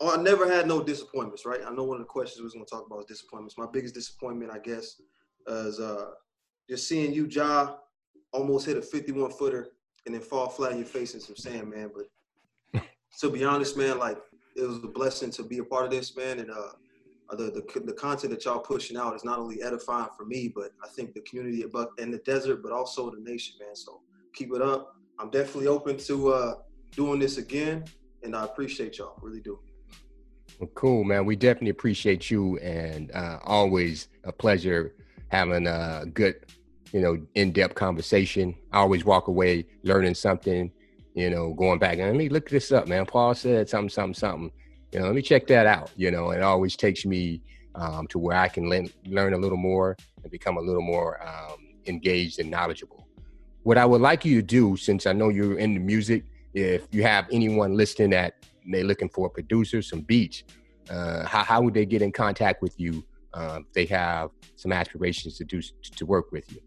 I 0.00 0.16
never 0.18 0.48
had 0.48 0.68
no 0.68 0.82
disappointments, 0.82 1.44
right? 1.44 1.60
I 1.66 1.72
know 1.72 1.84
one 1.84 1.96
of 1.96 2.02
the 2.02 2.06
questions 2.08 2.38
we 2.38 2.44
was 2.44 2.54
gonna 2.54 2.64
talk 2.64 2.86
about 2.86 2.98
was 2.98 3.06
disappointments. 3.06 3.58
My 3.58 3.66
biggest 3.72 3.94
disappointment, 3.94 4.52
I 4.52 4.58
guess, 4.58 5.00
is 5.48 5.80
uh, 5.80 6.10
just 6.68 6.88
seeing 6.88 7.12
you, 7.12 7.26
Ja, 7.26 7.74
almost 8.32 8.66
hit 8.66 8.76
a 8.76 8.82
51 8.82 9.32
footer 9.32 9.68
and 10.06 10.14
then 10.14 10.22
fall 10.22 10.48
flat 10.48 10.72
in 10.72 10.78
your 10.78 10.86
face 10.86 11.14
in 11.14 11.20
some 11.20 11.36
sand, 11.36 11.70
man. 11.70 11.90
But 11.94 12.06
to 13.20 13.30
be 13.30 13.44
honest, 13.44 13.76
man, 13.76 13.98
like 13.98 14.18
it 14.56 14.62
was 14.62 14.78
a 14.78 14.88
blessing 14.88 15.30
to 15.32 15.42
be 15.42 15.58
a 15.58 15.64
part 15.64 15.84
of 15.84 15.90
this, 15.90 16.16
man. 16.16 16.38
And 16.40 16.50
uh, 16.50 16.72
the, 17.30 17.44
the 17.50 17.80
the 17.80 17.92
content 17.92 18.32
that 18.32 18.44
y'all 18.44 18.58
pushing 18.58 18.96
out 18.96 19.14
is 19.14 19.24
not 19.24 19.38
only 19.38 19.62
edifying 19.62 20.08
for 20.16 20.24
me, 20.24 20.52
but 20.54 20.72
I 20.84 20.88
think 20.88 21.14
the 21.14 21.20
community 21.22 21.64
in 21.98 22.10
the 22.10 22.18
desert, 22.18 22.62
but 22.62 22.72
also 22.72 23.10
the 23.10 23.20
nation, 23.20 23.56
man. 23.60 23.74
So 23.74 24.00
keep 24.34 24.52
it 24.54 24.62
up. 24.62 24.96
I'm 25.18 25.30
definitely 25.30 25.68
open 25.68 25.96
to 25.98 26.32
uh, 26.32 26.54
doing 26.92 27.20
this 27.20 27.38
again, 27.38 27.84
and 28.22 28.34
I 28.34 28.44
appreciate 28.44 28.98
y'all. 28.98 29.18
Really 29.22 29.40
do. 29.40 29.58
Well, 30.58 30.70
cool, 30.74 31.04
man. 31.04 31.24
We 31.24 31.36
definitely 31.36 31.70
appreciate 31.70 32.30
you, 32.30 32.58
and 32.58 33.10
uh, 33.12 33.38
always 33.44 34.08
a 34.24 34.32
pleasure 34.32 34.94
having 35.28 35.66
a 35.66 36.04
good, 36.12 36.44
you 36.92 37.00
know, 37.00 37.18
in-depth 37.34 37.74
conversation. 37.74 38.54
I 38.72 38.78
always 38.78 39.04
walk 39.04 39.28
away 39.28 39.66
learning 39.82 40.14
something 40.14 40.70
you 41.14 41.30
know, 41.30 41.52
going 41.54 41.78
back 41.78 41.98
and 41.98 42.06
let 42.06 42.16
me 42.16 42.28
look 42.28 42.48
this 42.48 42.72
up, 42.72 42.88
man. 42.88 43.06
Paul 43.06 43.34
said 43.34 43.68
something, 43.68 43.88
something, 43.88 44.14
something. 44.14 44.50
You 44.92 45.00
know, 45.00 45.06
let 45.06 45.14
me 45.14 45.22
check 45.22 45.46
that 45.48 45.66
out. 45.66 45.90
You 45.96 46.10
know, 46.10 46.30
it 46.30 46.42
always 46.42 46.76
takes 46.76 47.04
me 47.04 47.40
um, 47.74 48.06
to 48.08 48.18
where 48.18 48.36
I 48.36 48.48
can 48.48 48.68
le- 48.68 48.88
learn 49.06 49.34
a 49.34 49.38
little 49.38 49.58
more 49.58 49.96
and 50.22 50.30
become 50.30 50.56
a 50.56 50.60
little 50.60 50.82
more 50.82 51.22
um, 51.26 51.56
engaged 51.86 52.38
and 52.38 52.50
knowledgeable. 52.50 53.06
What 53.62 53.78
I 53.78 53.84
would 53.84 54.00
like 54.00 54.24
you 54.24 54.40
to 54.40 54.46
do, 54.46 54.76
since 54.76 55.06
I 55.06 55.12
know 55.12 55.28
you're 55.28 55.58
in 55.58 55.74
the 55.74 55.80
music, 55.80 56.24
if 56.52 56.86
you 56.90 57.02
have 57.02 57.26
anyone 57.32 57.76
listening 57.76 58.10
that 58.10 58.34
they're 58.70 58.84
looking 58.84 59.08
for 59.08 59.26
a 59.28 59.30
producer, 59.30 59.80
some 59.82 60.00
beats, 60.00 60.44
uh, 60.90 61.24
how, 61.26 61.44
how 61.44 61.62
would 61.62 61.74
they 61.74 61.86
get 61.86 62.02
in 62.02 62.12
contact 62.12 62.60
with 62.60 62.78
you 62.78 63.04
um, 63.34 63.66
they 63.72 63.86
have 63.86 64.30
some 64.56 64.72
aspirations 64.72 65.38
to 65.38 65.44
do 65.44 65.60
to 65.96 66.06
work 66.06 66.32
with 66.32 66.50
you. 66.52 66.60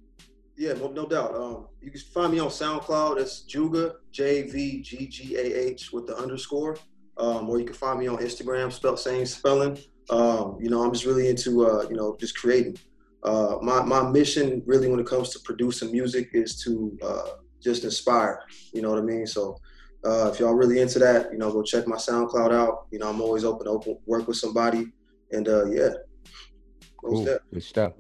Yeah, 0.57 0.73
no, 0.73 0.87
no 0.87 1.05
doubt. 1.05 1.35
Um, 1.35 1.67
you 1.81 1.91
can 1.91 1.99
find 1.99 2.31
me 2.31 2.39
on 2.39 2.47
SoundCloud. 2.47 3.17
That's 3.17 3.43
Juga 3.45 3.95
J 4.11 4.43
V 4.43 4.81
G 4.81 5.07
G 5.07 5.35
A 5.35 5.67
H 5.67 5.91
with 5.91 6.07
the 6.07 6.15
underscore. 6.15 6.77
Um, 7.17 7.49
or 7.49 7.59
you 7.59 7.65
can 7.65 7.75
find 7.75 7.99
me 7.99 8.07
on 8.07 8.17
Instagram, 8.17 8.71
spelled 8.71 8.99
same 8.99 9.25
spelling. 9.25 9.77
Um, 10.09 10.57
you 10.61 10.69
know, 10.69 10.83
I'm 10.83 10.93
just 10.93 11.05
really 11.05 11.27
into 11.27 11.65
uh, 11.65 11.87
you 11.89 11.95
know 11.95 12.15
just 12.19 12.37
creating. 12.37 12.77
Uh, 13.23 13.57
my 13.61 13.81
my 13.83 14.09
mission 14.09 14.61
really 14.65 14.87
when 14.87 14.99
it 14.99 15.07
comes 15.07 15.29
to 15.31 15.39
producing 15.39 15.91
music 15.91 16.29
is 16.33 16.61
to 16.63 16.97
uh, 17.01 17.29
just 17.61 17.83
inspire. 17.83 18.41
You 18.73 18.81
know 18.81 18.89
what 18.91 18.99
I 18.99 19.01
mean? 19.01 19.27
So 19.27 19.57
uh, 20.05 20.29
if 20.31 20.39
y'all 20.39 20.53
really 20.53 20.79
into 20.79 20.99
that, 20.99 21.31
you 21.31 21.37
know, 21.37 21.51
go 21.51 21.63
check 21.63 21.87
my 21.87 21.97
SoundCloud 21.97 22.53
out. 22.53 22.87
You 22.91 22.99
know, 22.99 23.09
I'm 23.09 23.21
always 23.21 23.43
open 23.43 23.65
to 23.65 23.71
open, 23.71 23.97
work 24.05 24.27
with 24.27 24.37
somebody, 24.37 24.87
and 25.31 25.49
uh, 25.49 25.65
yeah, 25.65 25.89
cool. 27.01 27.25
good 27.25 27.63
stuff. 27.63 27.93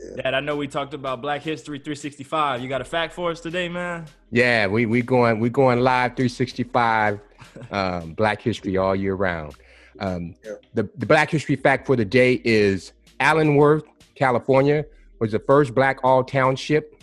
Yeah. 0.00 0.22
Dad, 0.22 0.34
I 0.34 0.40
know 0.40 0.56
we 0.56 0.66
talked 0.66 0.94
about 0.94 1.20
Black 1.20 1.42
History 1.42 1.78
365. 1.78 2.62
You 2.62 2.68
got 2.68 2.80
a 2.80 2.84
fact 2.84 3.12
for 3.12 3.30
us 3.30 3.40
today, 3.40 3.68
man? 3.68 4.06
Yeah, 4.30 4.66
we 4.66 4.86
we 4.86 5.02
going 5.02 5.40
we 5.40 5.50
going 5.50 5.80
live 5.80 6.16
365, 6.16 7.20
um, 7.70 8.14
Black 8.14 8.40
History 8.40 8.76
all 8.76 8.96
year 8.96 9.14
round. 9.14 9.54
Um, 9.98 10.34
yeah. 10.44 10.54
the, 10.72 10.88
the 10.96 11.06
Black 11.06 11.30
History 11.30 11.56
fact 11.56 11.86
for 11.86 11.96
the 11.96 12.04
day 12.04 12.40
is 12.44 12.92
Allensworth, 13.20 13.84
California, 14.14 14.86
was 15.18 15.32
the 15.32 15.38
first 15.40 15.74
Black 15.74 16.00
all 16.02 16.24
township 16.24 17.02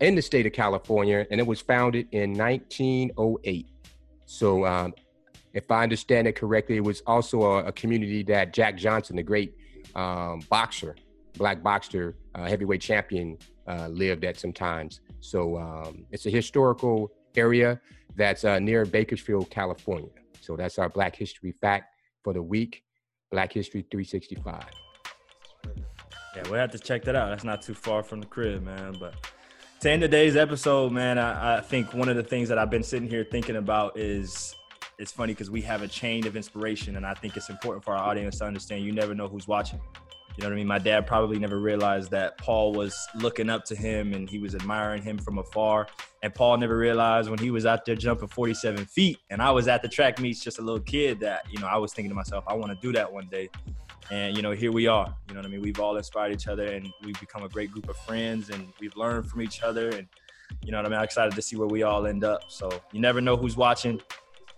in 0.00 0.16
the 0.16 0.22
state 0.22 0.44
of 0.44 0.52
California, 0.52 1.26
and 1.30 1.40
it 1.40 1.46
was 1.46 1.60
founded 1.60 2.08
in 2.10 2.36
1908. 2.36 3.68
So, 4.26 4.66
um, 4.66 4.94
if 5.52 5.70
I 5.70 5.84
understand 5.84 6.26
it 6.26 6.34
correctly, 6.34 6.76
it 6.76 6.84
was 6.84 7.00
also 7.06 7.42
a, 7.42 7.64
a 7.66 7.72
community 7.72 8.24
that 8.24 8.52
Jack 8.52 8.76
Johnson, 8.76 9.14
the 9.14 9.22
great 9.22 9.54
um, 9.94 10.40
boxer, 10.50 10.96
black 11.36 11.62
boxer, 11.62 12.16
uh, 12.34 12.46
heavyweight 12.46 12.80
champion, 12.80 13.38
uh, 13.66 13.88
lived 13.88 14.24
at 14.24 14.38
some 14.38 14.52
times. 14.52 15.00
So 15.20 15.56
um, 15.58 16.04
it's 16.10 16.26
a 16.26 16.30
historical 16.30 17.10
area 17.36 17.80
that's 18.16 18.44
uh, 18.44 18.58
near 18.58 18.84
Bakersfield, 18.84 19.50
California. 19.50 20.10
So 20.40 20.56
that's 20.56 20.78
our 20.78 20.88
Black 20.88 21.16
History 21.16 21.52
fact 21.52 21.94
for 22.22 22.32
the 22.32 22.42
week, 22.42 22.84
Black 23.30 23.52
History 23.52 23.84
365. 23.90 24.64
Yeah, 26.36 26.42
we'll 26.50 26.54
have 26.54 26.72
to 26.72 26.78
check 26.78 27.04
that 27.04 27.14
out. 27.14 27.30
That's 27.30 27.44
not 27.44 27.62
too 27.62 27.74
far 27.74 28.02
from 28.02 28.20
the 28.20 28.26
crib, 28.26 28.64
man. 28.64 28.96
But 28.98 29.14
to 29.80 29.90
end 29.90 30.02
today's 30.02 30.36
episode, 30.36 30.92
man, 30.92 31.18
I, 31.18 31.58
I 31.58 31.60
think 31.60 31.94
one 31.94 32.08
of 32.08 32.16
the 32.16 32.22
things 32.22 32.48
that 32.48 32.58
I've 32.58 32.70
been 32.70 32.82
sitting 32.82 33.08
here 33.08 33.24
thinking 33.24 33.56
about 33.56 33.98
is 33.98 34.54
it's 34.98 35.12
funny 35.12 35.32
because 35.32 35.50
we 35.50 35.60
have 35.62 35.82
a 35.82 35.88
chain 35.88 36.26
of 36.26 36.36
inspiration, 36.36 36.96
and 36.96 37.06
I 37.06 37.14
think 37.14 37.36
it's 37.36 37.50
important 37.50 37.84
for 37.84 37.94
our 37.94 38.02
audience 38.02 38.38
to 38.38 38.44
understand 38.44 38.84
you 38.84 38.92
never 38.92 39.14
know 39.14 39.28
who's 39.28 39.48
watching. 39.48 39.80
You 40.36 40.42
know 40.42 40.48
what 40.48 40.54
I 40.54 40.56
mean? 40.56 40.66
My 40.66 40.78
dad 40.78 41.06
probably 41.06 41.38
never 41.38 41.60
realized 41.60 42.10
that 42.10 42.36
Paul 42.38 42.72
was 42.72 42.96
looking 43.14 43.48
up 43.48 43.64
to 43.66 43.76
him 43.76 44.12
and 44.14 44.28
he 44.28 44.38
was 44.38 44.54
admiring 44.56 45.00
him 45.00 45.16
from 45.16 45.38
afar. 45.38 45.86
And 46.24 46.34
Paul 46.34 46.56
never 46.56 46.76
realized 46.76 47.30
when 47.30 47.38
he 47.38 47.50
was 47.52 47.66
out 47.66 47.84
there 47.84 47.94
jumping 47.94 48.26
47 48.26 48.86
feet 48.86 49.18
and 49.30 49.40
I 49.40 49.52
was 49.52 49.68
at 49.68 49.82
the 49.82 49.88
track 49.88 50.18
meets 50.18 50.42
just 50.42 50.58
a 50.58 50.62
little 50.62 50.80
kid 50.80 51.20
that, 51.20 51.46
you 51.52 51.60
know, 51.60 51.68
I 51.68 51.76
was 51.76 51.92
thinking 51.92 52.10
to 52.10 52.16
myself, 52.16 52.44
I 52.48 52.54
want 52.54 52.72
to 52.72 52.78
do 52.84 52.92
that 52.94 53.12
one 53.12 53.28
day. 53.28 53.48
And, 54.10 54.36
you 54.36 54.42
know, 54.42 54.50
here 54.50 54.72
we 54.72 54.88
are. 54.88 55.14
You 55.28 55.34
know 55.34 55.40
what 55.40 55.46
I 55.46 55.50
mean? 55.50 55.62
We've 55.62 55.78
all 55.78 55.96
inspired 55.96 56.32
each 56.32 56.48
other 56.48 56.66
and 56.66 56.92
we've 57.04 57.18
become 57.20 57.44
a 57.44 57.48
great 57.48 57.70
group 57.70 57.88
of 57.88 57.96
friends 57.98 58.50
and 58.50 58.72
we've 58.80 58.96
learned 58.96 59.30
from 59.30 59.40
each 59.40 59.62
other. 59.62 59.90
And, 59.90 60.08
you 60.64 60.72
know 60.72 60.78
what 60.78 60.86
I 60.86 60.88
mean? 60.88 60.98
I'm 60.98 61.04
excited 61.04 61.34
to 61.34 61.42
see 61.42 61.56
where 61.56 61.68
we 61.68 61.84
all 61.84 62.06
end 62.06 62.24
up. 62.24 62.50
So 62.50 62.70
you 62.92 63.00
never 63.00 63.20
know 63.20 63.36
who's 63.36 63.56
watching. 63.56 64.00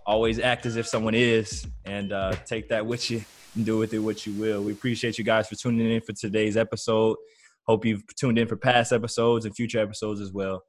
Always 0.07 0.39
act 0.39 0.65
as 0.65 0.77
if 0.77 0.87
someone 0.87 1.13
is 1.13 1.67
and 1.85 2.13
uh, 2.13 2.31
take 2.45 2.69
that 2.69 2.85
with 2.85 3.11
you 3.11 3.23
and 3.55 3.65
do 3.65 3.77
with 3.77 3.93
it 3.93 3.99
what 3.99 4.25
you 4.25 4.33
will. 4.33 4.63
We 4.63 4.71
appreciate 4.71 5.17
you 5.17 5.25
guys 5.25 5.49
for 5.49 5.55
tuning 5.55 5.91
in 5.91 5.99
for 5.99 6.13
today's 6.13 6.55
episode. 6.55 7.17
Hope 7.63 7.85
you've 7.85 8.03
tuned 8.15 8.39
in 8.39 8.47
for 8.47 8.55
past 8.55 8.93
episodes 8.93 9.45
and 9.45 9.53
future 9.53 9.79
episodes 9.79 10.21
as 10.21 10.31
well. 10.31 10.63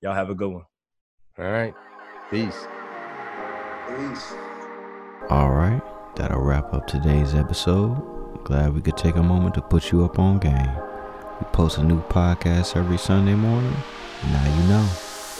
Y'all 0.00 0.14
have 0.14 0.30
a 0.30 0.34
good 0.34 0.50
one. 0.50 0.64
All 1.38 1.44
right. 1.44 1.74
Peace. 2.30 2.66
Peace. 3.88 4.32
All 5.28 5.50
right. 5.50 5.82
That'll 6.16 6.40
wrap 6.40 6.72
up 6.72 6.86
today's 6.86 7.34
episode. 7.34 8.42
Glad 8.44 8.74
we 8.74 8.80
could 8.80 8.96
take 8.96 9.16
a 9.16 9.22
moment 9.22 9.54
to 9.56 9.60
put 9.60 9.92
you 9.92 10.02
up 10.04 10.18
on 10.18 10.38
game. 10.38 10.72
We 11.38 11.46
post 11.52 11.76
a 11.76 11.84
new 11.84 12.00
podcast 12.04 12.74
every 12.74 12.98
Sunday 12.98 13.34
morning. 13.34 13.76
Now 14.24 14.56
you 14.56 14.68
know. 14.68 14.88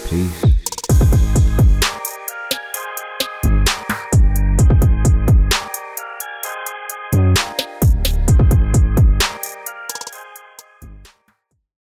Peace. 0.09 0.58